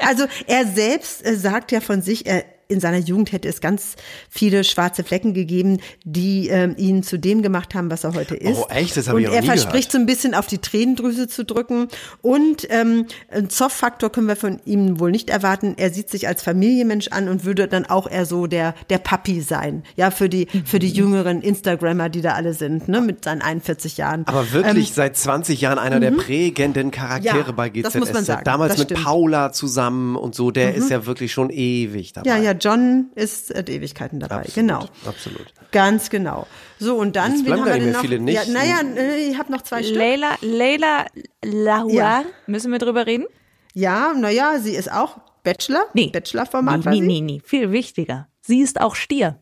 Also 0.00 0.26
er 0.46 0.66
selbst 0.66 1.24
äh, 1.24 1.36
sagt 1.36 1.72
ja 1.72 1.80
von 1.80 2.02
sich, 2.02 2.26
er 2.26 2.44
in 2.72 2.80
seiner 2.80 2.98
Jugend 2.98 3.32
hätte 3.32 3.48
es 3.48 3.60
ganz 3.60 3.94
viele 4.28 4.64
schwarze 4.64 5.04
Flecken 5.04 5.34
gegeben, 5.34 5.78
die 6.04 6.48
ähm, 6.48 6.74
ihn 6.76 7.02
zu 7.02 7.18
dem 7.18 7.42
gemacht 7.42 7.74
haben, 7.74 7.90
was 7.90 8.04
er 8.04 8.14
heute 8.14 8.34
ist. 8.34 8.58
Oh, 8.58 8.66
echt? 8.68 8.96
Das 8.96 9.08
hab 9.08 9.14
Und 9.14 9.20
ich 9.22 9.26
noch 9.28 9.34
er 9.34 9.40
nie 9.42 9.46
verspricht 9.46 9.90
gehört. 9.90 9.92
so 9.92 9.98
ein 9.98 10.06
bisschen 10.06 10.34
auf 10.34 10.46
die 10.46 10.58
Tränendrüse 10.58 11.28
zu 11.28 11.44
drücken. 11.44 11.88
Und 12.22 12.66
ähm, 12.70 13.06
einen 13.30 13.50
Zoff-Faktor 13.50 14.10
können 14.10 14.26
wir 14.28 14.36
von 14.36 14.60
ihm 14.64 14.98
wohl 14.98 15.10
nicht 15.10 15.30
erwarten. 15.30 15.74
Er 15.76 15.90
sieht 15.90 16.10
sich 16.10 16.26
als 16.28 16.42
Familienmensch 16.42 17.08
an 17.08 17.28
und 17.28 17.44
würde 17.44 17.68
dann 17.68 17.86
auch 17.86 18.10
eher 18.10 18.26
so 18.26 18.46
der 18.46 18.74
der 18.90 18.98
Papi 18.98 19.40
sein, 19.40 19.82
ja 19.96 20.10
für 20.10 20.28
die 20.28 20.46
für 20.64 20.78
die 20.78 20.88
jüngeren 20.90 21.42
Instagrammer, 21.42 22.08
die 22.08 22.20
da 22.22 22.32
alle 22.32 22.54
sind, 22.54 22.88
ne, 22.88 23.00
mit 23.00 23.24
seinen 23.24 23.42
41 23.42 23.96
Jahren. 23.96 24.26
Aber 24.26 24.52
wirklich 24.52 24.92
seit 24.92 25.16
20 25.16 25.60
Jahren 25.60 25.78
einer 25.78 26.00
der 26.00 26.10
prägenden 26.12 26.90
Charaktere 26.90 27.36
Ähm, 27.38 27.42
mhm. 27.42 27.46
Ja, 27.48 27.52
bei 27.52 27.68
das 27.70 27.92
GZSZ. 27.92 27.98
muss 28.00 28.12
man 28.12 28.24
sagen. 28.24 28.44
Damals 28.44 28.72
Das 28.72 28.78
mit 28.78 28.88
stimmt. 28.88 29.00
Mhm. 29.00 29.04
Paula 29.04 29.52
zusammen 29.52 30.16
und 30.16 30.34
so, 30.34 30.50
der 30.50 30.74
ist 30.74 30.90
ja 30.90 31.06
wirklich 31.06 31.32
schon 31.32 31.50
ewig 31.50 32.12
dabei. 32.12 32.28
ja, 32.30 32.36
ja, 32.38 32.54
John 32.62 33.10
ist 33.14 33.48
seit 33.48 33.68
Ewigkeiten 33.68 34.20
dabei, 34.20 34.36
Absolut, 34.36 34.54
genau. 34.54 34.88
Absolut. 35.06 35.46
Ganz 35.72 36.10
genau. 36.10 36.46
So, 36.78 36.96
und 36.96 37.16
dann, 37.16 37.32
Jetzt 37.32 37.40
wen 37.46 37.46
bleiben 37.46 37.64
wir 37.64 37.72
nicht 37.72 37.76
denn 37.76 37.84
mehr 37.84 37.92
noch? 37.94 38.00
viele 38.00 38.18
nicht. 38.20 38.46
Ja, 38.46 38.52
naja, 38.52 38.80
äh, 38.96 39.28
ich 39.30 39.38
habe 39.38 39.50
noch 39.52 39.62
zwei 39.62 39.82
Stück. 39.82 39.96
Leila, 39.96 40.36
Leila 40.40 41.06
Lahua, 41.44 41.92
Ja. 41.92 42.24
müssen 42.46 42.70
wir 42.72 42.78
drüber 42.78 43.06
reden? 43.06 43.26
Ja, 43.74 44.12
naja, 44.14 44.58
sie 44.58 44.74
ist 44.74 44.92
auch 44.92 45.18
Bachelor, 45.44 45.84
Nee. 45.94 46.10
Bachelor-Format 46.12 46.84
nee, 46.86 47.00
nee, 47.00 47.06
nee, 47.06 47.20
nee, 47.20 47.42
viel 47.44 47.72
wichtiger. 47.72 48.28
Sie 48.42 48.60
ist 48.60 48.80
auch 48.80 48.94
Stier. 48.94 49.38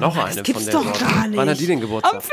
Noch 0.00 0.16
eine 0.16 0.42
gibt's 0.42 0.52
von 0.52 0.64
der 0.64 0.72
doch 0.74 0.84
Sorte. 0.84 1.04
gar 1.04 1.26
nicht. 1.28 1.36
Wann 1.36 1.48
hat 1.50 1.58
die 1.58 1.66
den 1.66 1.76
Am 1.76 1.80
Geburtstag? 1.80 2.22
14. 2.22 2.32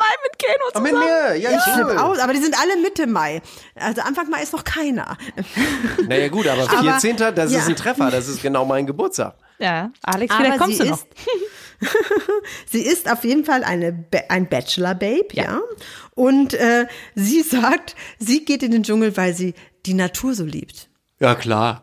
Mai 0.00 0.14
mit 0.24 0.38
Keno 0.38 0.64
Ah, 0.74 0.80
mit 0.80 0.92
zusammen. 0.92 1.08
mir, 1.30 1.36
ja, 1.36 1.50
Ich 1.56 1.62
flipp 1.62 1.86
cool. 1.86 1.98
aus, 1.98 2.18
aber 2.18 2.32
die 2.32 2.40
sind 2.40 2.56
alle 2.60 2.80
Mitte 2.82 3.06
Mai. 3.06 3.40
Also 3.76 4.02
Anfang 4.02 4.28
Mai 4.30 4.42
ist 4.42 4.52
noch 4.52 4.64
keiner. 4.64 5.16
Naja 6.08 6.28
gut, 6.28 6.46
aber 6.48 6.62
Aber- 6.70 6.82
14. 7.00 7.16
das 7.34 7.52
ja. 7.52 7.58
ist 7.60 7.68
ein 7.68 7.76
Treffer, 7.76 8.10
das 8.10 8.28
ist 8.28 8.42
genau 8.42 8.64
mein 8.64 8.86
Geburtstag. 8.86 9.36
Ja, 9.58 9.90
Alex, 10.02 10.34
vielleicht 10.34 10.52
Aber 10.54 10.64
kommst 10.64 10.78
sie 10.78 10.84
du 10.84 10.90
noch. 10.90 10.98
ist, 10.98 11.06
sie 12.70 12.82
ist 12.82 13.10
auf 13.10 13.24
jeden 13.24 13.44
Fall 13.44 13.62
eine, 13.64 13.92
Ba- 13.92 14.24
ein 14.28 14.48
Bachelor-Babe, 14.48 15.28
ja. 15.32 15.44
Ja. 15.44 15.60
Und 16.14 16.54
äh, 16.54 16.86
sie 17.14 17.42
sagt, 17.42 17.94
sie 18.18 18.44
geht 18.44 18.62
in 18.62 18.72
den 18.72 18.82
Dschungel, 18.82 19.16
weil 19.16 19.34
sie 19.34 19.54
die 19.86 19.94
Natur 19.94 20.34
so 20.34 20.44
liebt. 20.44 20.88
Ja 21.20 21.34
klar. 21.34 21.82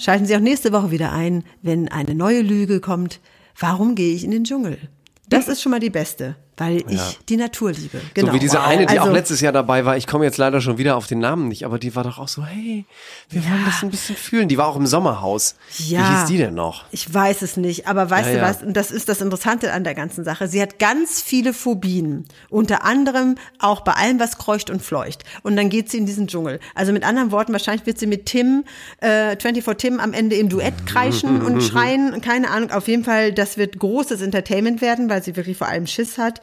Schalten 0.00 0.24
Sie 0.24 0.34
auch 0.34 0.40
nächste 0.40 0.72
Woche 0.72 0.90
wieder 0.90 1.12
ein, 1.12 1.44
wenn 1.60 1.88
eine 1.88 2.14
neue 2.14 2.40
Lüge 2.40 2.80
kommt. 2.80 3.20
Warum 3.58 3.94
gehe 3.94 4.14
ich 4.14 4.24
in 4.24 4.30
den 4.30 4.44
Dschungel? 4.44 4.78
Das 5.28 5.46
ist 5.46 5.60
schon 5.60 5.72
mal 5.72 5.78
die 5.78 5.90
beste, 5.90 6.36
weil 6.60 6.84
ich 6.88 7.18
die 7.30 7.38
Natur 7.38 7.72
liebe. 7.72 8.00
Genau. 8.12 8.28
So 8.28 8.34
wie 8.34 8.38
diese 8.38 8.62
eine, 8.62 8.84
die 8.84 8.98
Also- 8.98 9.08
auch 9.10 9.14
letztes 9.14 9.40
Jahr 9.40 9.52
dabei 9.52 9.86
war. 9.86 9.96
Ich 9.96 10.06
komme 10.06 10.26
jetzt 10.26 10.36
leider 10.36 10.60
schon 10.60 10.76
wieder 10.76 10.96
auf 10.96 11.06
den 11.06 11.18
Namen 11.18 11.48
nicht, 11.48 11.64
aber 11.64 11.78
die 11.78 11.96
war 11.96 12.04
doch 12.04 12.18
auch 12.18 12.28
so, 12.28 12.44
hey, 12.44 12.84
wir 13.30 13.42
wollen 13.44 13.64
das 13.64 13.82
ein 13.82 13.90
bisschen 13.90 14.14
fühlen. 14.14 14.46
Die 14.48 14.58
war 14.58 14.66
auch 14.68 14.76
im 14.76 14.86
Sommerhaus. 14.86 15.54
Wie 15.78 15.94
Ja. 15.94 16.20
hieß 16.20 16.28
die 16.28 16.36
denn 16.36 16.52
noch? 16.54 16.84
Ich 16.92 17.12
weiß 17.12 17.40
es 17.40 17.56
nicht, 17.56 17.86
aber 17.88 18.10
weißt 18.10 18.28
Ja, 18.28 18.32
du 18.34 18.38
ja. 18.40 18.48
was? 18.48 18.62
Und 18.62 18.74
das 18.76 18.90
ist 18.90 19.08
das 19.08 19.22
Interessante 19.22 19.72
an 19.72 19.84
der 19.84 19.94
ganzen 19.94 20.22
Sache. 20.22 20.48
Sie 20.48 20.60
hat 20.60 20.78
ganz 20.78 21.22
viele 21.22 21.54
Phobien. 21.54 22.26
Unter 22.50 22.84
anderem 22.84 23.36
auch 23.58 23.80
bei 23.80 23.92
allem, 23.92 24.20
was 24.20 24.36
kreucht 24.36 24.68
und 24.68 24.82
fleucht. 24.82 25.24
Und 25.42 25.56
dann 25.56 25.70
geht 25.70 25.90
sie 25.90 25.96
in 25.96 26.04
diesen 26.04 26.28
Dschungel. 26.28 26.60
Also 26.74 26.92
mit 26.92 27.04
anderen 27.04 27.32
Worten, 27.32 27.52
wahrscheinlich 27.52 27.86
wird 27.86 27.98
sie 27.98 28.06
mit 28.06 28.26
Tim, 28.26 28.64
äh, 28.98 29.36
24 29.40 29.76
Tim 29.78 29.98
am 30.00 30.12
Ende 30.12 30.36
im 30.36 30.50
Duett 30.50 30.86
kreischen 30.86 31.40
und 31.42 31.62
schreien. 31.62 32.20
Keine 32.20 32.50
Ahnung. 32.50 32.70
Auf 32.70 32.86
jeden 32.86 33.04
Fall, 33.04 33.32
das 33.32 33.56
wird 33.56 33.78
großes 33.78 34.20
Entertainment 34.20 34.82
werden, 34.82 35.08
weil 35.08 35.22
sie 35.22 35.36
wirklich 35.36 35.56
vor 35.56 35.68
allem 35.68 35.86
Schiss 35.86 36.18
hat. 36.18 36.42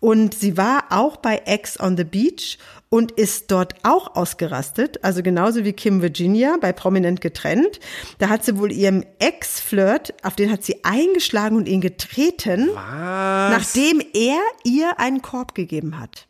Und 0.00 0.34
sie 0.34 0.56
war 0.56 0.84
auch 0.90 1.16
bei 1.16 1.38
Ex 1.44 1.78
on 1.80 1.96
the 1.96 2.04
Beach 2.04 2.58
und 2.88 3.10
ist 3.12 3.50
dort 3.50 3.74
auch 3.82 4.14
ausgerastet, 4.16 5.02
also 5.04 5.22
genauso 5.22 5.64
wie 5.64 5.72
Kim 5.74 6.00
Virginia 6.02 6.56
bei 6.60 6.72
Prominent 6.72 7.20
getrennt. 7.20 7.80
Da 8.18 8.28
hat 8.28 8.44
sie 8.44 8.56
wohl 8.58 8.70
ihrem 8.72 9.04
Ex-Flirt, 9.18 10.14
auf 10.24 10.36
den 10.36 10.50
hat 10.52 10.62
sie 10.64 10.84
eingeschlagen 10.84 11.56
und 11.56 11.68
ihn 11.68 11.80
getreten, 11.80 12.70
nachdem 12.74 14.00
er 14.14 14.38
ihr 14.64 14.98
einen 15.00 15.20
Korb 15.20 15.54
gegeben 15.54 15.98
hat. 15.98 16.26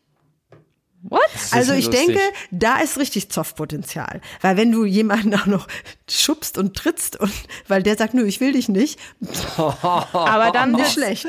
What? 1.03 1.21
Also 1.51 1.71
ich 1.73 1.85
lustig. 1.85 2.07
denke, 2.07 2.21
da 2.51 2.79
ist 2.79 2.97
richtig 2.97 3.29
Zoffpotenzial. 3.31 4.19
Weil 4.41 4.57
wenn 4.57 4.71
du 4.73 4.83
jemanden 4.83 5.33
auch 5.35 5.45
noch 5.45 5.67
schubst 6.09 6.57
und 6.57 6.75
trittst 6.75 7.17
und 7.17 7.31
weil 7.69 7.83
der 7.83 7.95
sagt, 7.95 8.13
nö, 8.15 8.25
ich 8.25 8.41
will 8.41 8.51
dich 8.51 8.67
nicht, 8.67 8.99
Aber 9.57 10.51
dann 10.51 10.73
nicht 10.73 10.97
wird's- 10.97 11.27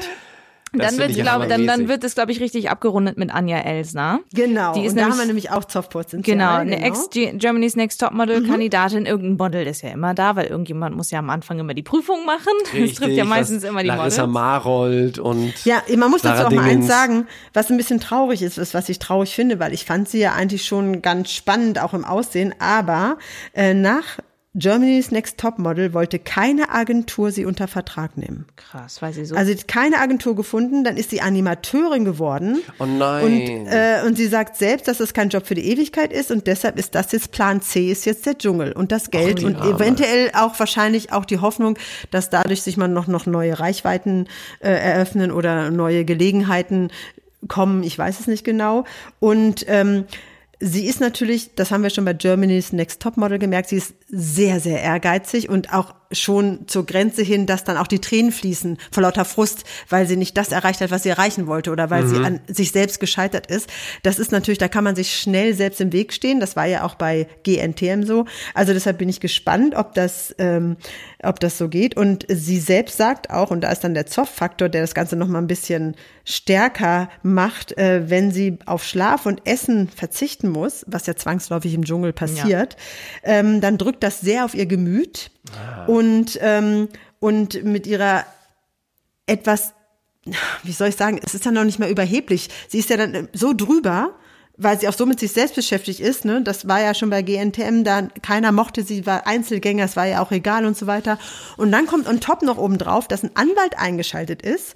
schlecht. 0.72 1.00
Dann 1.00 1.12
glaub, 1.24 1.48
dann, 1.48 1.66
dann 1.66 1.88
wird 1.88 2.04
es, 2.04 2.14
glaube 2.14 2.33
ich, 2.33 2.40
richtig 2.40 2.70
abgerundet 2.70 3.16
mit 3.18 3.33
Anja 3.35 3.59
Elsner. 3.59 4.20
Genau. 4.33 4.72
Die 4.74 4.85
ist 4.85 4.92
und 4.92 4.96
da 4.98 5.02
haben 5.02 5.11
nämlich- 5.11 5.18
wir 5.20 5.26
nämlich 5.26 5.50
auch 5.50 5.64
Zoffpotenzial. 5.64 6.22
Genau, 6.37 6.54
eine 6.56 6.83
Ex 6.83 7.09
Germany's 7.11 7.76
Next 7.76 8.00
Mhm. 8.00 8.06
Topmodel-Kandidatin. 8.06 9.06
Irgendein 9.06 9.37
Model 9.37 9.66
ist 9.66 9.83
ja 9.83 9.90
immer 9.90 10.14
da, 10.14 10.37
weil 10.37 10.46
irgendjemand 10.46 10.96
muss 10.96 11.11
ja 11.11 11.18
am 11.18 11.30
Anfang 11.30 11.59
immer 11.59 11.74
die 11.74 11.83
Prüfung 11.83 12.24
machen. 12.24 12.52
Das 12.80 12.94
trifft 12.94 13.00
ja 13.00 13.06
Richtig, 13.06 13.24
meistens 13.24 13.64
immer 13.64 13.83
die 13.83 13.88
Larissa 13.88 14.26
Models. 14.26 14.35
Marold 14.35 15.18
und 15.18 15.64
Ja, 15.64 15.83
man 15.96 16.11
muss 16.11 16.22
dazu 16.22 16.46
auch 16.46 16.50
mal 16.50 16.61
eins 16.62 16.70
Dingens. 16.70 16.87
sagen, 16.88 17.26
was 17.52 17.70
ein 17.70 17.76
bisschen 17.76 18.00
traurig 18.00 18.42
ist, 18.42 18.59
ist, 18.59 18.74
was 18.74 18.88
ich 18.88 18.98
traurig 18.98 19.35
finde, 19.35 19.59
weil 19.61 19.72
ich 19.72 19.85
fand 19.85 20.09
sie 20.09 20.18
ja 20.20 20.33
eigentlich 20.35 20.64
schon 20.64 21.02
ganz 21.02 21.30
spannend, 21.33 21.80
auch 21.80 21.94
im 21.94 22.04
Aussehen, 22.04 22.54
aber 22.59 23.18
äh, 23.54 23.74
nach 23.74 24.18
Germany's 24.56 25.12
Next 25.12 25.38
Topmodel 25.38 25.94
wollte 25.94 26.18
keine 26.18 26.70
Agentur 26.70 27.30
sie 27.30 27.44
unter 27.44 27.68
Vertrag 27.68 28.16
nehmen. 28.16 28.46
Krass, 28.56 29.00
weil 29.00 29.12
sie 29.12 29.24
so. 29.24 29.36
Also 29.36 29.52
sie 29.52 29.58
hat 29.58 29.68
keine 29.68 29.98
Agentur 29.98 30.34
gefunden, 30.34 30.82
dann 30.82 30.96
ist 30.96 31.10
sie 31.10 31.20
Animateurin 31.20 32.04
geworden. 32.04 32.58
Oh 32.80 32.86
nein. 32.86 33.24
Und, 33.24 33.66
äh, 33.68 34.02
und 34.04 34.16
sie 34.16 34.26
sagt 34.26 34.56
selbst, 34.56 34.88
dass 34.88 34.98
es 34.98 35.14
kein 35.14 35.28
Job 35.28 35.46
für 35.46 35.54
die 35.54 35.68
Ewigkeit 35.70 36.12
ist 36.12 36.32
und 36.32 36.48
deshalb 36.48 36.80
ist 36.80 36.96
das 36.96 37.12
jetzt 37.12 37.30
Plan 37.30 37.62
C, 37.62 37.92
ist 37.92 38.06
jetzt 38.06 38.26
der 38.26 38.38
Dschungel 38.38 38.72
und 38.72 38.90
das 38.90 39.12
Geld 39.12 39.38
die 39.38 39.44
und 39.44 39.54
Arme. 39.54 39.76
eventuell 39.76 40.32
auch 40.34 40.58
wahrscheinlich 40.58 41.12
auch 41.12 41.26
die 41.26 41.38
Hoffnung, 41.38 41.78
dass 42.10 42.28
dadurch 42.28 42.62
sich 42.62 42.76
man 42.76 42.92
noch, 42.92 43.06
noch 43.06 43.26
neue 43.26 43.60
Reichweiten 43.60 44.26
äh, 44.58 44.70
eröffnen 44.70 45.30
oder 45.30 45.70
neue 45.70 46.04
Gelegenheiten 46.04 46.90
kommen, 47.46 47.84
ich 47.84 47.96
weiß 47.96 48.18
es 48.18 48.26
nicht 48.26 48.44
genau. 48.44 48.84
Und 49.20 49.64
ähm, 49.68 50.06
Sie 50.60 50.84
ist 50.84 51.00
natürlich, 51.00 51.54
das 51.54 51.70
haben 51.70 51.82
wir 51.82 51.90
schon 51.90 52.04
bei 52.04 52.12
Germany's 52.12 52.72
Next 52.72 53.00
Topmodel 53.00 53.38
gemerkt, 53.38 53.70
sie 53.70 53.76
ist 53.76 53.94
sehr, 54.08 54.60
sehr 54.60 54.82
ehrgeizig 54.82 55.48
und 55.48 55.72
auch 55.72 55.94
schon 56.12 56.66
zur 56.66 56.86
Grenze 56.86 57.22
hin, 57.22 57.46
dass 57.46 57.64
dann 57.64 57.76
auch 57.76 57.86
die 57.86 58.00
Tränen 58.00 58.32
fließen 58.32 58.78
vor 58.90 59.02
lauter 59.02 59.24
Frust, 59.24 59.64
weil 59.88 60.06
sie 60.06 60.16
nicht 60.16 60.36
das 60.36 60.52
erreicht 60.52 60.80
hat, 60.80 60.90
was 60.90 61.04
sie 61.04 61.08
erreichen 61.08 61.46
wollte 61.46 61.70
oder 61.70 61.90
weil 61.90 62.06
sie 62.06 62.16
an 62.16 62.40
sich 62.48 62.72
selbst 62.72 63.00
gescheitert 63.00 63.46
ist. 63.46 63.68
Das 64.02 64.18
ist 64.18 64.32
natürlich, 64.32 64.58
da 64.58 64.68
kann 64.68 64.84
man 64.84 64.96
sich 64.96 65.18
schnell 65.18 65.54
selbst 65.54 65.80
im 65.80 65.92
Weg 65.92 66.12
stehen. 66.12 66.40
Das 66.40 66.56
war 66.56 66.66
ja 66.66 66.84
auch 66.84 66.94
bei 66.94 67.28
GNTM 67.44 68.02
so. 68.02 68.24
Also 68.54 68.72
deshalb 68.72 68.98
bin 68.98 69.08
ich 69.08 69.20
gespannt, 69.20 69.74
ob 69.74 69.94
das, 69.94 70.34
ähm, 70.38 70.76
ob 71.22 71.38
das 71.40 71.58
so 71.58 71.68
geht. 71.68 71.96
Und 71.96 72.26
sie 72.28 72.58
selbst 72.58 72.96
sagt 72.96 73.30
auch, 73.30 73.50
und 73.50 73.60
da 73.60 73.70
ist 73.70 73.84
dann 73.84 73.94
der 73.94 74.06
Zoff-Faktor, 74.06 74.68
der 74.68 74.80
das 74.80 74.94
Ganze 74.94 75.16
noch 75.16 75.28
mal 75.28 75.38
ein 75.38 75.46
bisschen 75.46 75.94
stärker 76.24 77.08
macht, 77.22 77.76
äh, 77.78 78.08
wenn 78.08 78.30
sie 78.30 78.58
auf 78.66 78.84
Schlaf 78.84 79.26
und 79.26 79.46
Essen 79.46 79.88
verzichten 79.88 80.48
muss, 80.48 80.84
was 80.86 81.06
ja 81.06 81.16
zwangsläufig 81.16 81.74
im 81.74 81.84
Dschungel 81.84 82.12
passiert, 82.12 82.76
ähm, 83.22 83.60
dann 83.60 83.78
drückt 83.78 84.02
das 84.02 84.20
sehr 84.20 84.44
auf 84.44 84.54
ihr 84.54 84.66
Gemüt 84.66 85.30
und, 85.86 85.99
ähm, 86.40 86.88
und 87.18 87.64
mit 87.64 87.86
ihrer 87.86 88.24
etwas, 89.26 89.72
wie 90.62 90.72
soll 90.72 90.88
ich 90.88 90.96
sagen, 90.96 91.20
es 91.22 91.34
ist 91.34 91.46
dann 91.46 91.54
noch 91.54 91.64
nicht 91.64 91.78
mehr 91.78 91.90
überheblich. 91.90 92.48
Sie 92.68 92.78
ist 92.78 92.90
ja 92.90 92.96
dann 92.96 93.28
so 93.32 93.52
drüber, 93.52 94.14
weil 94.62 94.78
sie 94.78 94.88
auch 94.88 94.92
so 94.92 95.06
mit 95.06 95.18
sich 95.18 95.32
selbst 95.32 95.54
beschäftigt 95.54 96.00
ist, 96.00 96.26
ne? 96.26 96.42
Das 96.42 96.68
war 96.68 96.82
ja 96.82 96.92
schon 96.92 97.08
bei 97.08 97.22
GNTM, 97.22 97.82
da 97.82 98.02
keiner 98.22 98.52
mochte 98.52 98.82
sie, 98.82 99.06
war 99.06 99.26
Einzelgänger, 99.26 99.84
es 99.84 99.96
war 99.96 100.06
ja 100.06 100.22
auch 100.22 100.32
egal 100.32 100.66
und 100.66 100.76
so 100.76 100.86
weiter. 100.86 101.18
Und 101.56 101.72
dann 101.72 101.86
kommt 101.86 102.06
on 102.06 102.20
top 102.20 102.42
noch 102.42 102.58
oben 102.58 102.76
drauf, 102.76 103.08
dass 103.08 103.22
ein 103.22 103.30
Anwalt 103.34 103.78
eingeschaltet 103.78 104.42
ist. 104.42 104.74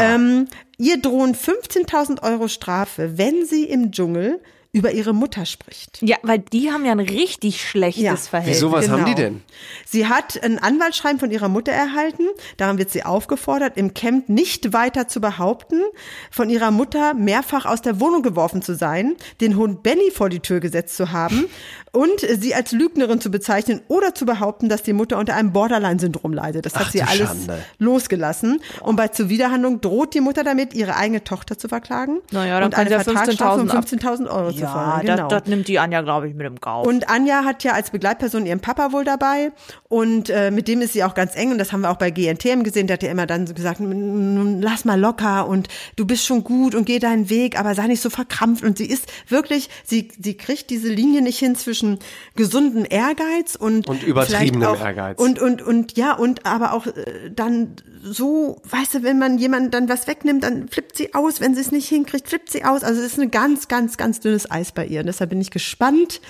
Ähm, 0.00 0.48
ihr 0.78 1.02
drohen 1.02 1.34
15.000 1.34 2.22
Euro 2.22 2.48
Strafe, 2.48 3.18
wenn 3.18 3.44
sie 3.44 3.64
im 3.64 3.92
Dschungel 3.92 4.40
über 4.72 4.92
ihre 4.92 5.12
Mutter 5.12 5.46
spricht. 5.46 5.98
Ja, 6.00 6.16
weil 6.22 6.38
die 6.38 6.70
haben 6.70 6.84
ja 6.84 6.92
ein 6.92 7.00
richtig 7.00 7.60
schlechtes 7.68 8.02
Ja. 8.04 8.16
Verhältnis. 8.16 8.58
Wieso, 8.58 8.70
was 8.70 8.88
haben 8.88 9.04
die 9.04 9.14
Genau. 9.14 9.30
denn? 9.30 9.42
Sie 9.84 10.06
hat 10.06 10.40
ein 10.44 10.58
Anwaltsschreiben 10.60 11.18
von 11.18 11.30
ihrer 11.32 11.48
Mutter 11.48 11.72
erhalten. 11.72 12.22
Daran 12.56 12.78
wird 12.78 12.90
sie 12.90 13.02
aufgefordert, 13.04 13.76
im 13.76 13.94
Camp 13.94 14.28
nicht 14.28 14.72
weiter 14.72 15.08
zu 15.08 15.20
behaupten, 15.20 15.80
von 16.30 16.50
ihrer 16.50 16.70
Mutter 16.70 17.14
mehrfach 17.14 17.66
aus 17.66 17.82
der 17.82 17.98
Wohnung 18.00 18.22
geworfen 18.22 18.62
zu 18.62 18.76
sein, 18.76 19.16
den 19.40 19.56
Hund 19.56 19.82
Benny 19.82 20.10
vor 20.12 20.28
die 20.28 20.38
Tür 20.40 20.60
gesetzt 20.60 20.96
zu 20.96 21.10
haben 21.10 21.46
und 21.92 22.20
sie 22.20 22.54
als 22.54 22.70
Lügnerin 22.70 23.20
zu 23.20 23.30
bezeichnen 23.32 23.80
oder 23.88 24.14
zu 24.14 24.24
behaupten, 24.24 24.68
dass 24.68 24.84
die 24.84 24.92
Mutter 24.92 25.18
unter 25.18 25.34
einem 25.34 25.52
Borderline-Syndrom 25.52 26.32
leidet. 26.32 26.64
Das 26.64 26.76
hat 26.76 26.86
Ach, 26.86 26.92
sie 26.92 26.98
du 26.98 27.08
alles 27.08 27.28
Schande. 27.28 27.58
losgelassen. 27.78 28.60
Und 28.82 28.94
bei 28.94 29.08
Zuwiderhandlung 29.08 29.80
droht 29.80 30.14
die 30.14 30.20
Mutter 30.20 30.44
damit, 30.44 30.74
ihre 30.74 30.94
eigene 30.96 31.24
Tochter 31.24 31.58
zu 31.58 31.68
verklagen 31.68 32.18
Naja, 32.30 32.60
dann 32.60 32.66
und 32.66 32.74
eine 32.76 32.90
sie 32.90 33.04
Vertragsstrafe 33.04 33.66
von 33.66 33.68
15.000 33.68 34.00
15.000 34.00 34.30
Euro 34.30 34.52
zu 34.52 34.59
ja, 34.62 34.72
fordern. 34.72 35.06
das, 35.06 35.16
Genau. 35.16 35.28
das 35.28 35.46
nimmt 35.46 35.68
die 35.68 35.78
Anja, 35.78 36.00
glaube 36.02 36.28
ich, 36.28 36.34
mit 36.34 36.46
dem 36.46 36.60
Kauf. 36.60 36.86
Und 36.86 37.08
Anja 37.08 37.44
hat 37.44 37.64
ja 37.64 37.72
als 37.72 37.90
Begleitperson 37.90 38.46
ihren 38.46 38.60
Papa 38.60 38.92
wohl 38.92 39.04
dabei 39.04 39.52
und 39.88 40.30
äh, 40.30 40.50
mit 40.50 40.68
dem 40.68 40.80
ist 40.82 40.92
sie 40.92 41.04
auch 41.04 41.14
ganz 41.14 41.36
eng 41.36 41.52
und 41.52 41.58
das 41.58 41.72
haben 41.72 41.80
wir 41.82 41.90
auch 41.90 41.96
bei 41.96 42.10
GNTM 42.10 42.62
gesehen, 42.62 42.86
der 42.86 42.94
hat 42.94 43.02
ja 43.02 43.10
immer 43.10 43.26
dann 43.26 43.46
so 43.46 43.54
gesagt, 43.54 43.80
"Mm, 43.80 44.60
lass 44.60 44.84
mal 44.84 44.98
locker 44.98 45.46
und 45.48 45.68
du 45.96 46.06
bist 46.06 46.24
schon 46.24 46.44
gut 46.44 46.74
und 46.74 46.84
geh 46.84 46.98
deinen 46.98 47.30
Weg, 47.30 47.58
aber 47.58 47.74
sei 47.74 47.86
nicht 47.86 48.02
so 48.02 48.10
verkrampft 48.10 48.62
und 48.64 48.78
sie 48.78 48.86
ist 48.86 49.06
wirklich, 49.28 49.68
sie, 49.84 50.08
sie 50.20 50.36
kriegt 50.36 50.70
diese 50.70 50.88
Linie 50.88 51.22
nicht 51.22 51.38
hin 51.38 51.54
zwischen 51.56 51.98
gesunden 52.36 52.84
Ehrgeiz 52.84 53.54
und 53.56 53.88
Und 53.88 54.02
übertriebenem 54.02 54.68
auch, 54.68 54.80
Ehrgeiz. 54.80 55.18
Und, 55.20 55.40
und, 55.40 55.62
und 55.62 55.96
ja, 55.96 56.14
und 56.14 56.46
aber 56.46 56.72
auch 56.72 56.86
äh, 56.86 57.30
dann 57.34 57.76
so, 58.02 58.60
weißt 58.70 58.94
du, 58.94 59.02
wenn 59.02 59.18
man 59.18 59.38
jemandem 59.38 59.70
dann 59.70 59.88
was 59.88 60.06
wegnimmt, 60.06 60.42
dann 60.44 60.68
flippt 60.68 60.96
sie 60.96 61.14
aus, 61.14 61.40
wenn 61.40 61.54
sie 61.54 61.60
es 61.60 61.70
nicht 61.70 61.88
hinkriegt, 61.88 62.28
flippt 62.28 62.50
sie 62.50 62.64
aus. 62.64 62.82
Also 62.82 63.00
es 63.00 63.12
ist 63.12 63.18
ein 63.20 63.30
ganz, 63.30 63.68
ganz, 63.68 63.96
ganz 63.96 64.20
dünnes 64.20 64.49
Eis 64.50 64.72
bei 64.72 64.86
ihr. 64.86 65.00
Und 65.00 65.06
deshalb 65.06 65.30
bin 65.30 65.40
ich 65.40 65.50
gespannt, 65.50 66.20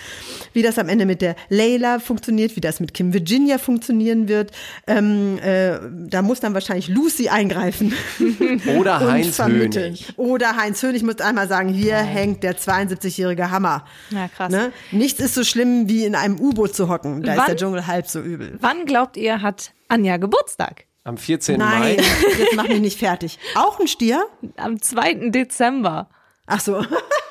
wie 0.52 0.62
das 0.62 0.78
am 0.78 0.88
Ende 0.88 1.06
mit 1.06 1.22
der 1.22 1.36
Layla 1.48 1.98
funktioniert, 1.98 2.56
wie 2.56 2.60
das 2.60 2.80
mit 2.80 2.94
Kim 2.94 3.12
Virginia 3.12 3.58
funktionieren 3.58 4.28
wird. 4.28 4.52
Ähm, 4.86 5.38
äh, 5.38 5.78
da 6.08 6.22
muss 6.22 6.40
dann 6.40 6.54
wahrscheinlich 6.54 6.88
Lucy 6.88 7.28
eingreifen. 7.28 7.94
Oder 8.78 9.00
Heinz 9.00 9.36
vermitteln. 9.36 9.84
Hönig. 9.94 10.12
Oder 10.16 10.56
Heinz 10.56 10.82
Hönig 10.82 11.02
muss 11.02 11.20
einmal 11.20 11.48
sagen, 11.48 11.68
hier 11.70 11.96
hängt 11.96 12.42
der 12.42 12.56
72-jährige 12.56 13.50
Hammer. 13.50 13.84
Ja, 14.10 14.28
krass. 14.28 14.50
Ne? 14.52 14.72
Nichts 14.90 15.20
ist 15.20 15.34
so 15.34 15.44
schlimm, 15.44 15.88
wie 15.88 16.04
in 16.04 16.14
einem 16.14 16.38
U-Boot 16.40 16.74
zu 16.74 16.88
hocken. 16.88 17.22
Da 17.22 17.32
Wann- 17.32 17.38
ist 17.40 17.48
der 17.48 17.56
Dschungel 17.56 17.86
halb 17.86 18.06
so 18.06 18.20
übel. 18.20 18.56
Wann 18.60 18.84
glaubt 18.86 19.16
ihr, 19.16 19.42
hat 19.42 19.72
Anja 19.88 20.16
Geburtstag? 20.16 20.84
Am 21.02 21.16
14. 21.16 21.58
Nein, 21.58 21.80
Mai. 21.80 21.92
jetzt 21.96 22.54
mach 22.56 22.68
mich 22.68 22.80
nicht 22.80 22.98
fertig. 22.98 23.38
Auch 23.54 23.80
ein 23.80 23.88
Stier? 23.88 24.26
Am 24.56 24.80
2. 24.80 25.30
Dezember. 25.30 26.10
Ach 26.46 26.60
so, 26.60 26.84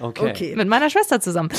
Okay. 0.00 0.30
okay. 0.30 0.56
Mit 0.56 0.68
meiner 0.68 0.90
Schwester 0.90 1.20
zusammen. 1.20 1.50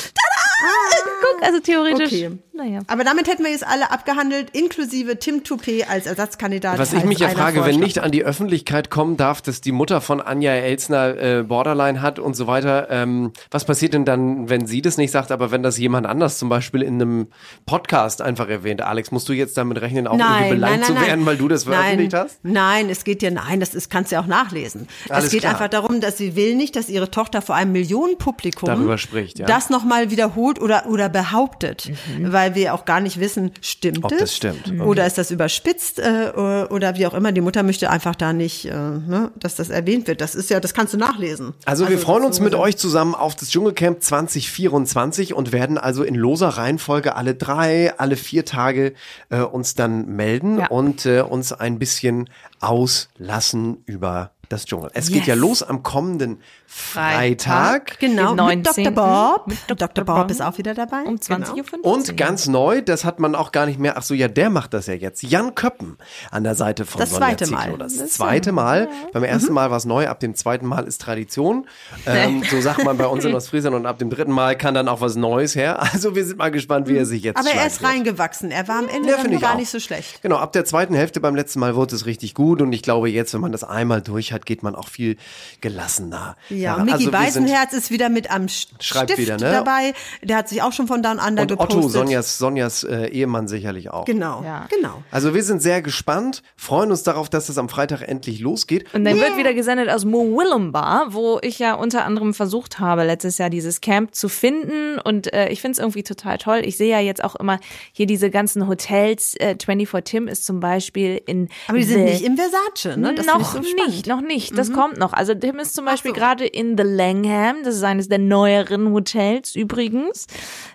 Guck, 1.21 1.43
also 1.43 1.59
theoretisch. 1.59 2.13
Okay. 2.13 2.31
Naja. 2.53 2.81
Aber 2.87 3.03
damit 3.03 3.27
hätten 3.27 3.43
wir 3.43 3.51
jetzt 3.51 3.65
alle 3.65 3.91
abgehandelt, 3.91 4.49
inklusive 4.51 5.17
Tim 5.17 5.41
Toupé 5.43 5.87
als 5.87 6.05
Ersatzkandidat. 6.05 6.77
Was 6.77 6.93
ich 6.93 7.03
mich 7.05 7.19
ja 7.19 7.29
frage, 7.29 7.55
wenn 7.55 7.63
vorschlägt. 7.63 7.83
nicht 7.83 7.99
an 7.99 8.11
die 8.11 8.23
Öffentlichkeit 8.23 8.89
kommen 8.89 9.17
darf, 9.17 9.41
dass 9.41 9.61
die 9.61 9.71
Mutter 9.71 10.01
von 10.01 10.21
Anja 10.21 10.51
Elsner 10.51 11.17
äh, 11.17 11.43
Borderline 11.43 12.01
hat 12.01 12.19
und 12.19 12.35
so 12.35 12.47
weiter, 12.47 12.87
ähm, 12.91 13.31
was 13.49 13.65
passiert 13.65 13.93
denn 13.93 14.05
dann, 14.05 14.49
wenn 14.49 14.67
sie 14.67 14.81
das 14.81 14.97
nicht 14.97 15.11
sagt, 15.11 15.31
aber 15.31 15.51
wenn 15.51 15.63
das 15.63 15.77
jemand 15.77 16.05
anders 16.05 16.37
zum 16.37 16.49
Beispiel 16.49 16.81
in 16.81 16.95
einem 16.95 17.27
Podcast 17.65 18.21
einfach 18.21 18.49
erwähnt? 18.49 18.81
Alex, 18.81 19.11
musst 19.11 19.27
du 19.29 19.33
jetzt 19.33 19.57
damit 19.57 19.81
rechnen, 19.81 20.05
auch 20.05 20.19
irgendwie 20.19 20.49
belangt 20.49 20.85
zu 20.85 20.95
werden, 20.95 21.25
weil 21.25 21.37
du 21.37 21.47
das 21.47 21.63
veröffentlicht 21.63 22.11
nein, 22.11 22.21
hast? 22.21 22.39
Nein, 22.43 22.89
es 22.89 23.03
geht 23.03 23.23
ja, 23.23 23.31
nein, 23.31 23.59
das 23.59 23.73
ist, 23.73 23.89
kannst 23.89 24.11
du 24.11 24.15
ja 24.15 24.21
auch 24.21 24.27
nachlesen. 24.27 24.87
Alles 25.09 25.25
es 25.25 25.31
geht 25.31 25.41
klar. 25.41 25.53
einfach 25.53 25.69
darum, 25.69 26.01
dass 26.01 26.17
sie 26.17 26.35
will 26.35 26.55
nicht, 26.55 26.75
dass 26.75 26.89
ihre 26.89 27.09
Tochter 27.09 27.41
vor 27.41 27.55
einem 27.55 27.71
Millionenpublikum 27.71 28.67
Darüber 28.67 28.97
spricht, 28.97 29.39
ja. 29.39 29.45
das 29.45 29.69
nochmal 29.69 30.11
wiederholt 30.11 30.50
oder, 30.59 30.87
oder 30.87 31.09
behauptet, 31.09 31.91
weil 32.19 32.55
wir 32.55 32.73
auch 32.73 32.85
gar 32.85 32.99
nicht 32.99 33.19
wissen, 33.19 33.51
stimmt 33.61 33.99
Mhm. 33.99 34.03
Ob 34.05 34.11
es? 34.13 34.19
das 34.19 34.35
stimmt. 34.35 34.67
Okay. 34.67 34.79
Oder 34.81 35.05
ist 35.05 35.17
das 35.17 35.29
überspitzt 35.31 35.99
äh, 35.99 36.31
oder 36.69 36.95
wie 36.95 37.05
auch 37.05 37.13
immer. 37.13 37.31
Die 37.31 37.41
Mutter 37.41 37.61
möchte 37.63 37.89
einfach 37.89 38.15
da 38.15 38.33
nicht, 38.33 38.65
äh, 38.65 38.71
ne, 38.73 39.31
dass 39.37 39.55
das 39.55 39.69
erwähnt 39.69 40.07
wird. 40.07 40.21
Das 40.21 40.33
ist 40.35 40.49
ja, 40.49 40.59
das 40.59 40.73
kannst 40.73 40.93
du 40.93 40.97
nachlesen. 40.97 41.53
Also, 41.65 41.87
wir 41.89 41.99
freuen 41.99 42.23
uns 42.25 42.37
so- 42.37 42.43
mit 42.43 42.55
euch 42.55 42.77
zusammen 42.77 43.13
auf 43.15 43.35
das 43.35 43.49
Dschungelcamp 43.49 44.01
2024 44.01 45.33
und 45.33 45.51
werden 45.51 45.77
also 45.77 46.03
in 46.03 46.15
loser 46.15 46.49
Reihenfolge 46.49 47.15
alle 47.15 47.35
drei, 47.35 47.93
alle 47.97 48.15
vier 48.15 48.45
Tage 48.45 48.93
äh, 49.29 49.41
uns 49.41 49.75
dann 49.75 50.07
melden 50.15 50.59
Ja. 50.59 50.67
und 50.67 51.05
äh, 51.05 51.21
uns 51.21 51.53
ein 51.53 51.77
bisschen 51.79 52.29
auslassen 52.59 53.77
über 53.85 54.31
das 54.51 54.65
Dschungel. 54.65 54.91
Es 54.93 55.07
geht 55.07 55.17
Yes. 55.19 55.27
ja 55.27 55.33
los 55.35 55.63
am 55.63 55.83
kommenden 55.83 56.41
Freitag. 56.67 57.99
Genau, 57.99 58.35
Den 58.35 58.45
mit 58.59 58.65
19.. 58.65 58.83
Dr. 58.85 58.91
Bob. 58.93 59.47
Mit 59.47 59.57
Dr. 59.67 59.87
Dr. 59.87 60.05
Bob 60.05 60.31
ist 60.31 60.41
auch 60.41 60.57
wieder 60.57 60.73
dabei. 60.73 61.03
Um 61.05 61.17
Genau. 61.19 61.45
20.15 61.47 61.79
Uhr. 61.83 61.85
Und 61.85 62.17
ganz 62.17 62.47
neu, 62.47 62.81
das 62.81 63.05
hat 63.05 63.19
man 63.19 63.35
auch 63.35 63.51
gar 63.51 63.65
nicht 63.65 63.79
mehr. 63.79 63.97
Ach 63.97 64.03
so, 64.03 64.13
ja, 64.13 64.27
der 64.27 64.49
macht 64.49 64.73
das 64.73 64.87
ja 64.87 64.93
jetzt. 64.93 65.21
Jan 65.23 65.55
Köppen 65.55 65.97
an 66.31 66.43
der 66.43 66.55
Seite 66.55 66.85
von 66.85 66.99
Das 66.99 67.11
Sonja 67.11 67.37
zweite. 67.37 67.51
Mal. 67.51 67.77
Das, 67.77 67.97
Das 67.97 68.09
zweite 68.11 68.51
Mal. 68.51 68.89
Beim 69.13 69.23
ersten 69.23 69.53
Mal 69.53 69.69
war 69.71 69.77
es 69.77 69.85
neu, 69.85 70.07
ab 70.07 70.19
dem 70.19 70.35
zweiten 70.35 70.65
Mal 70.65 70.85
ist 70.87 71.01
Tradition. 71.01 71.67
Ähm, 72.05 72.43
so 72.49 72.59
sagt 72.61 72.83
man 72.83 72.97
bei 72.97 73.07
uns 73.07 73.25
in 73.25 73.33
Ostfriesland 73.35 73.75
und 73.75 73.85
ab 73.85 73.99
dem 73.99 74.09
dritten 74.09 74.31
Mal 74.31 74.57
kann 74.57 74.73
dann 74.73 74.87
auch 74.87 75.01
was 75.01 75.15
Neues 75.15 75.55
her. 75.55 75.81
Also 75.81 76.15
wir 76.15 76.25
sind 76.25 76.37
mal 76.37 76.51
gespannt, 76.51 76.87
wie 76.87 76.95
er 76.97 77.05
sich 77.05 77.23
jetzt 77.23 77.37
Aber 77.37 77.49
er 77.49 77.67
ist 77.67 77.83
reingewachsen. 77.83 78.51
Er 78.51 78.67
war 78.67 78.79
am 78.79 78.87
Ende 78.87 79.09
Ja, 79.09 79.13
dann 79.15 79.21
finde 79.21 79.35
ich 79.37 79.41
gar 79.41 79.53
auch. 79.53 79.57
nicht 79.57 79.69
so 79.69 79.79
schlecht. 79.79 80.21
Genau, 80.21 80.37
ab 80.37 80.53
der 80.53 80.65
zweiten 80.65 80.93
Hälfte 80.93 81.19
beim 81.19 81.35
letzten 81.35 81.59
Mal 81.59 81.75
wurde 81.75 81.95
es 81.95 82.05
richtig 82.05 82.33
gut 82.33 82.61
und 82.61 82.71
ich 82.73 82.81
glaube 82.81 83.09
jetzt, 83.09 83.33
wenn 83.33 83.41
man 83.41 83.51
das 83.51 83.63
einmal 83.63 84.01
durch 84.01 84.31
hat, 84.33 84.40
geht 84.45 84.63
man 84.63 84.75
auch 84.75 84.87
viel 84.87 85.17
gelassener. 85.61 86.35
Ja, 86.49 86.75
und 86.75 86.85
Micky 86.85 86.97
also 86.97 87.11
Beißenherz 87.11 87.73
ist 87.73 87.91
wieder 87.91 88.09
mit 88.09 88.31
am 88.31 88.47
Stift 88.47 89.17
wieder, 89.17 89.37
ne? 89.37 89.51
dabei. 89.51 89.93
Der 90.23 90.37
hat 90.37 90.49
sich 90.49 90.61
auch 90.61 90.73
schon 90.73 90.87
von 90.87 91.01
Down 91.03 91.19
Under 91.19 91.43
Und 91.43 91.47
gepostet. 91.49 91.77
Otto, 91.77 91.87
Sonjas, 91.89 92.37
Sonjas 92.37 92.83
äh, 92.83 93.07
Ehemann 93.07 93.47
sicherlich 93.47 93.89
auch. 93.89 94.05
Genau, 94.05 94.43
Ja. 94.43 94.67
genau. 94.69 95.03
Also 95.11 95.33
wir 95.33 95.43
sind 95.43 95.61
sehr 95.61 95.81
gespannt, 95.81 96.43
freuen 96.55 96.91
uns 96.91 97.03
darauf, 97.03 97.29
dass 97.29 97.49
es 97.49 97.57
am 97.57 97.69
Freitag 97.69 98.01
endlich 98.01 98.39
losgeht. 98.39 98.93
Und 98.93 99.05
dann 99.05 99.19
wird 99.19 99.37
wieder 99.37 99.53
gesendet 99.53 99.89
aus 99.89 100.05
Mo 100.05 100.21
Willumbar, 100.37 101.13
wo 101.13 101.39
ich 101.41 101.59
ja 101.59 101.73
unter 101.73 102.05
anderem 102.05 102.33
versucht 102.33 102.79
habe, 102.79 103.03
letztes 103.03 103.37
Jahr 103.37 103.49
dieses 103.49 103.81
Camp 103.81 104.15
zu 104.15 104.29
finden. 104.29 104.99
Und 104.99 105.33
äh, 105.33 105.49
ich 105.49 105.61
finde 105.61 105.73
es 105.73 105.79
irgendwie 105.79 106.03
total 106.03 106.37
toll. 106.37 106.61
Ich 106.63 106.77
sehe 106.77 106.89
ja 106.89 106.99
jetzt 106.99 107.23
auch 107.23 107.35
immer 107.35 107.59
hier 107.91 108.05
diese 108.07 108.29
ganzen 108.29 108.67
Hotels. 108.67 109.35
Äh, 109.35 109.55
24 109.63 110.03
Tim 110.03 110.27
ist 110.27 110.45
zum 110.45 110.59
Beispiel 110.59 111.21
in. 111.25 111.49
Aber 111.67 111.77
die 111.77 111.83
sind 111.83 112.03
nicht 112.05 112.23
im 112.23 112.37
Versace, 112.37 112.97
ne? 112.97 113.13
Das 113.15 113.25
noch 113.25 113.53
so 113.53 113.59
nicht, 113.59 114.07
noch 114.07 114.21
nicht. 114.21 114.30
Das 114.55 114.71
kommt 114.71 114.97
noch. 114.97 115.13
Also 115.13 115.33
Tim 115.33 115.59
ist 115.59 115.75
zum 115.75 115.85
Beispiel 115.85 116.11
so. 116.11 116.15
gerade 116.15 116.45
in 116.45 116.77
The 116.77 116.83
Langham. 116.83 117.63
Das 117.63 117.75
ist 117.75 117.83
eines 117.83 118.07
der 118.07 118.19
neueren 118.19 118.91
Hotels 118.93 119.55
übrigens 119.55 120.27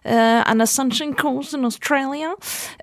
äh, 0.04 0.14
an 0.14 0.58
der 0.58 0.66
Sunshine 0.66 1.14
Coast 1.14 1.54
in 1.54 1.64
Australia. 1.64 2.34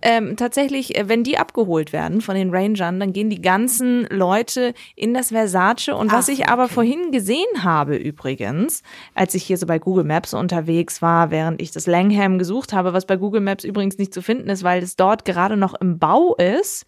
Ähm, 0.01 0.35
tatsächlich, 0.35 0.97
äh, 0.97 1.07
wenn 1.07 1.23
die 1.23 1.37
abgeholt 1.37 1.93
werden 1.93 2.21
von 2.21 2.35
den 2.35 2.49
Rangern, 2.49 2.99
dann 2.99 3.13
gehen 3.13 3.29
die 3.29 3.41
ganzen 3.41 4.07
Leute 4.09 4.73
in 4.95 5.13
das 5.13 5.29
Versace. 5.29 5.89
Und 5.89 6.11
was 6.11 6.27
Ach, 6.27 6.33
ich 6.33 6.47
aber 6.47 6.67
vorhin 6.67 7.11
gesehen 7.11 7.63
habe 7.63 7.95
übrigens, 7.95 8.83
als 9.15 9.35
ich 9.35 9.43
hier 9.43 9.57
so 9.57 9.65
bei 9.65 9.79
Google 9.79 10.03
Maps 10.03 10.33
unterwegs 10.33 11.01
war, 11.01 11.31
während 11.31 11.61
ich 11.61 11.71
das 11.71 11.87
Langham 11.87 12.37
gesucht 12.37 12.73
habe, 12.73 12.93
was 12.93 13.05
bei 13.05 13.17
Google 13.17 13.41
Maps 13.41 13.63
übrigens 13.63 13.97
nicht 13.97 14.13
zu 14.13 14.21
finden 14.21 14.49
ist, 14.49 14.63
weil 14.63 14.83
es 14.83 14.95
dort 14.95 15.25
gerade 15.25 15.57
noch 15.57 15.73
im 15.75 15.99
Bau 15.99 16.35
ist, 16.35 16.85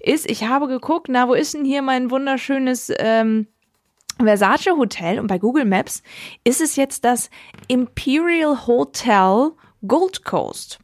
ist, 0.00 0.30
ich 0.30 0.44
habe 0.44 0.68
geguckt, 0.68 1.08
na, 1.10 1.28
wo 1.28 1.34
ist 1.34 1.54
denn 1.54 1.64
hier 1.64 1.82
mein 1.82 2.10
wunderschönes 2.10 2.90
ähm, 3.22 3.46
Versace 4.18 4.76
Hotel 4.76 5.18
und 5.18 5.26
bei 5.26 5.38
Google 5.38 5.64
Maps 5.64 6.02
ist 6.44 6.60
es 6.60 6.76
jetzt 6.76 7.04
das 7.04 7.30
Imperial 7.68 8.66
Hotel 8.66 9.52
Gold 9.86 10.24
Coast. 10.24 10.78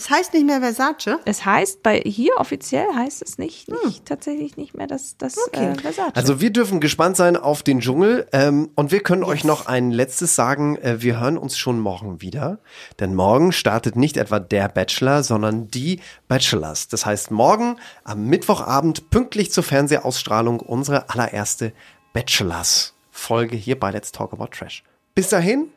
Das 0.00 0.08
heißt 0.08 0.32
nicht 0.32 0.46
mehr 0.46 0.60
Versace. 0.60 1.18
Es 1.26 1.44
heißt 1.44 1.82
bei 1.82 2.00
hier 2.00 2.32
offiziell 2.38 2.86
heißt 2.96 3.20
es 3.20 3.36
nicht, 3.36 3.68
nicht 3.84 4.06
tatsächlich 4.06 4.56
nicht 4.56 4.74
mehr 4.74 4.86
das 4.86 5.18
das 5.18 5.36
äh, 5.52 5.74
Versace. 5.74 6.14
Also 6.14 6.40
wir 6.40 6.50
dürfen 6.50 6.80
gespannt 6.80 7.18
sein 7.18 7.36
auf 7.36 7.62
den 7.62 7.80
Dschungel 7.80 8.26
ähm, 8.32 8.70
und 8.76 8.92
wir 8.92 9.00
können 9.00 9.22
euch 9.24 9.44
noch 9.44 9.66
ein 9.66 9.90
letztes 9.90 10.34
sagen. 10.34 10.76
Äh, 10.76 11.02
wir 11.02 11.20
hören 11.20 11.36
uns 11.36 11.58
schon 11.58 11.78
morgen 11.78 12.22
wieder, 12.22 12.60
denn 12.98 13.14
morgen 13.14 13.52
startet 13.52 13.96
nicht 13.96 14.16
etwa 14.16 14.40
der 14.40 14.70
Bachelor, 14.70 15.22
sondern 15.22 15.68
die 15.68 16.00
Bachelors. 16.28 16.88
Das 16.88 17.04
heißt 17.04 17.30
morgen 17.30 17.76
am 18.02 18.24
Mittwochabend 18.24 19.10
pünktlich 19.10 19.52
zur 19.52 19.64
Fernsehausstrahlung 19.64 20.60
unsere 20.60 21.10
allererste 21.10 21.74
Bachelors 22.14 22.94
Folge 23.10 23.54
hier 23.54 23.78
bei 23.78 23.90
Let's 23.90 24.12
Talk 24.12 24.32
About 24.32 24.46
Trash. 24.46 24.82
Bis 25.14 25.28
dahin, 25.28 25.68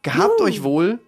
gehabt 0.00 0.40
euch 0.40 0.62
wohl. 0.62 0.98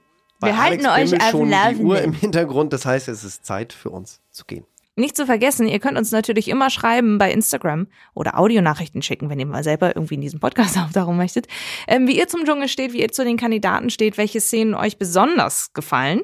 Bei 0.41 0.49
Wir 0.49 0.59
halten 0.59 0.87
Alex 0.87 1.13
euch 1.13 1.19
bimmelt 1.19 1.35
auf 1.35 1.41
schon 1.41 1.77
die. 1.77 1.83
Uhr 1.83 2.01
im 2.01 2.13
Hintergrund. 2.13 2.73
Das 2.73 2.87
heißt, 2.87 3.09
es 3.09 3.25
ist 3.25 3.45
Zeit 3.45 3.73
für 3.73 3.91
uns 3.91 4.21
zu 4.31 4.45
gehen. 4.45 4.65
Nicht 4.99 5.17
zu 5.17 5.27
vergessen, 5.27 5.69
ihr 5.69 5.79
könnt 5.79 5.97
uns 5.97 6.11
natürlich 6.11 6.49
immer 6.49 6.71
schreiben 6.71 7.19
bei 7.19 7.31
Instagram 7.31 7.87
oder 8.15 8.37
Audionachrichten 8.37 9.01
schicken, 9.01 9.31
wenn 9.31 9.39
ihr 9.39 9.47
mal 9.47 9.63
selber 9.63 9.95
irgendwie 9.95 10.17
in 10.17 10.21
diesem 10.21 10.41
Podcast 10.41 10.77
auftauchen 10.85 11.17
möchtet, 11.17 11.47
ähm, 11.87 12.09
wie 12.09 12.19
ihr 12.19 12.27
zum 12.27 12.45
Dschungel 12.45 12.67
steht, 12.67 12.93
wie 12.93 13.01
ihr 13.01 13.13
zu 13.13 13.23
den 13.23 13.37
Kandidaten 13.37 13.91
steht, 13.91 14.19
welche 14.19 14.41
Szenen 14.41 14.75
euch 14.75 14.99
besonders 14.99 15.73
gefallen. 15.73 16.23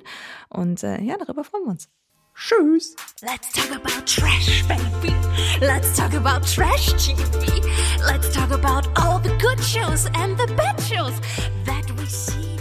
Und 0.49 0.83
äh, 0.83 1.01
ja, 1.03 1.17
darüber 1.19 1.45
freuen 1.45 1.65
wir 1.67 1.71
uns. 1.71 1.89
Tschüss. 2.35 2.97
Let's 3.23 3.53
talk 3.53 3.71
about 3.77 4.05
trash, 4.07 4.65
baby. 4.67 5.15
Let's 5.61 5.97
talk 5.97 6.15
about 6.15 6.45
trash 6.45 6.93
TV. 6.95 7.63
Let's 8.05 8.33
talk 8.35 8.51
about 8.51 8.89
all 8.97 9.21
the 9.21 9.31
good 9.41 9.63
shows 9.63 10.07
and 10.17 10.37
the 10.37 10.53
bad 10.57 10.81
shows 10.81 11.15
that 11.65 11.89
we 11.97 12.07
see. 12.07 12.54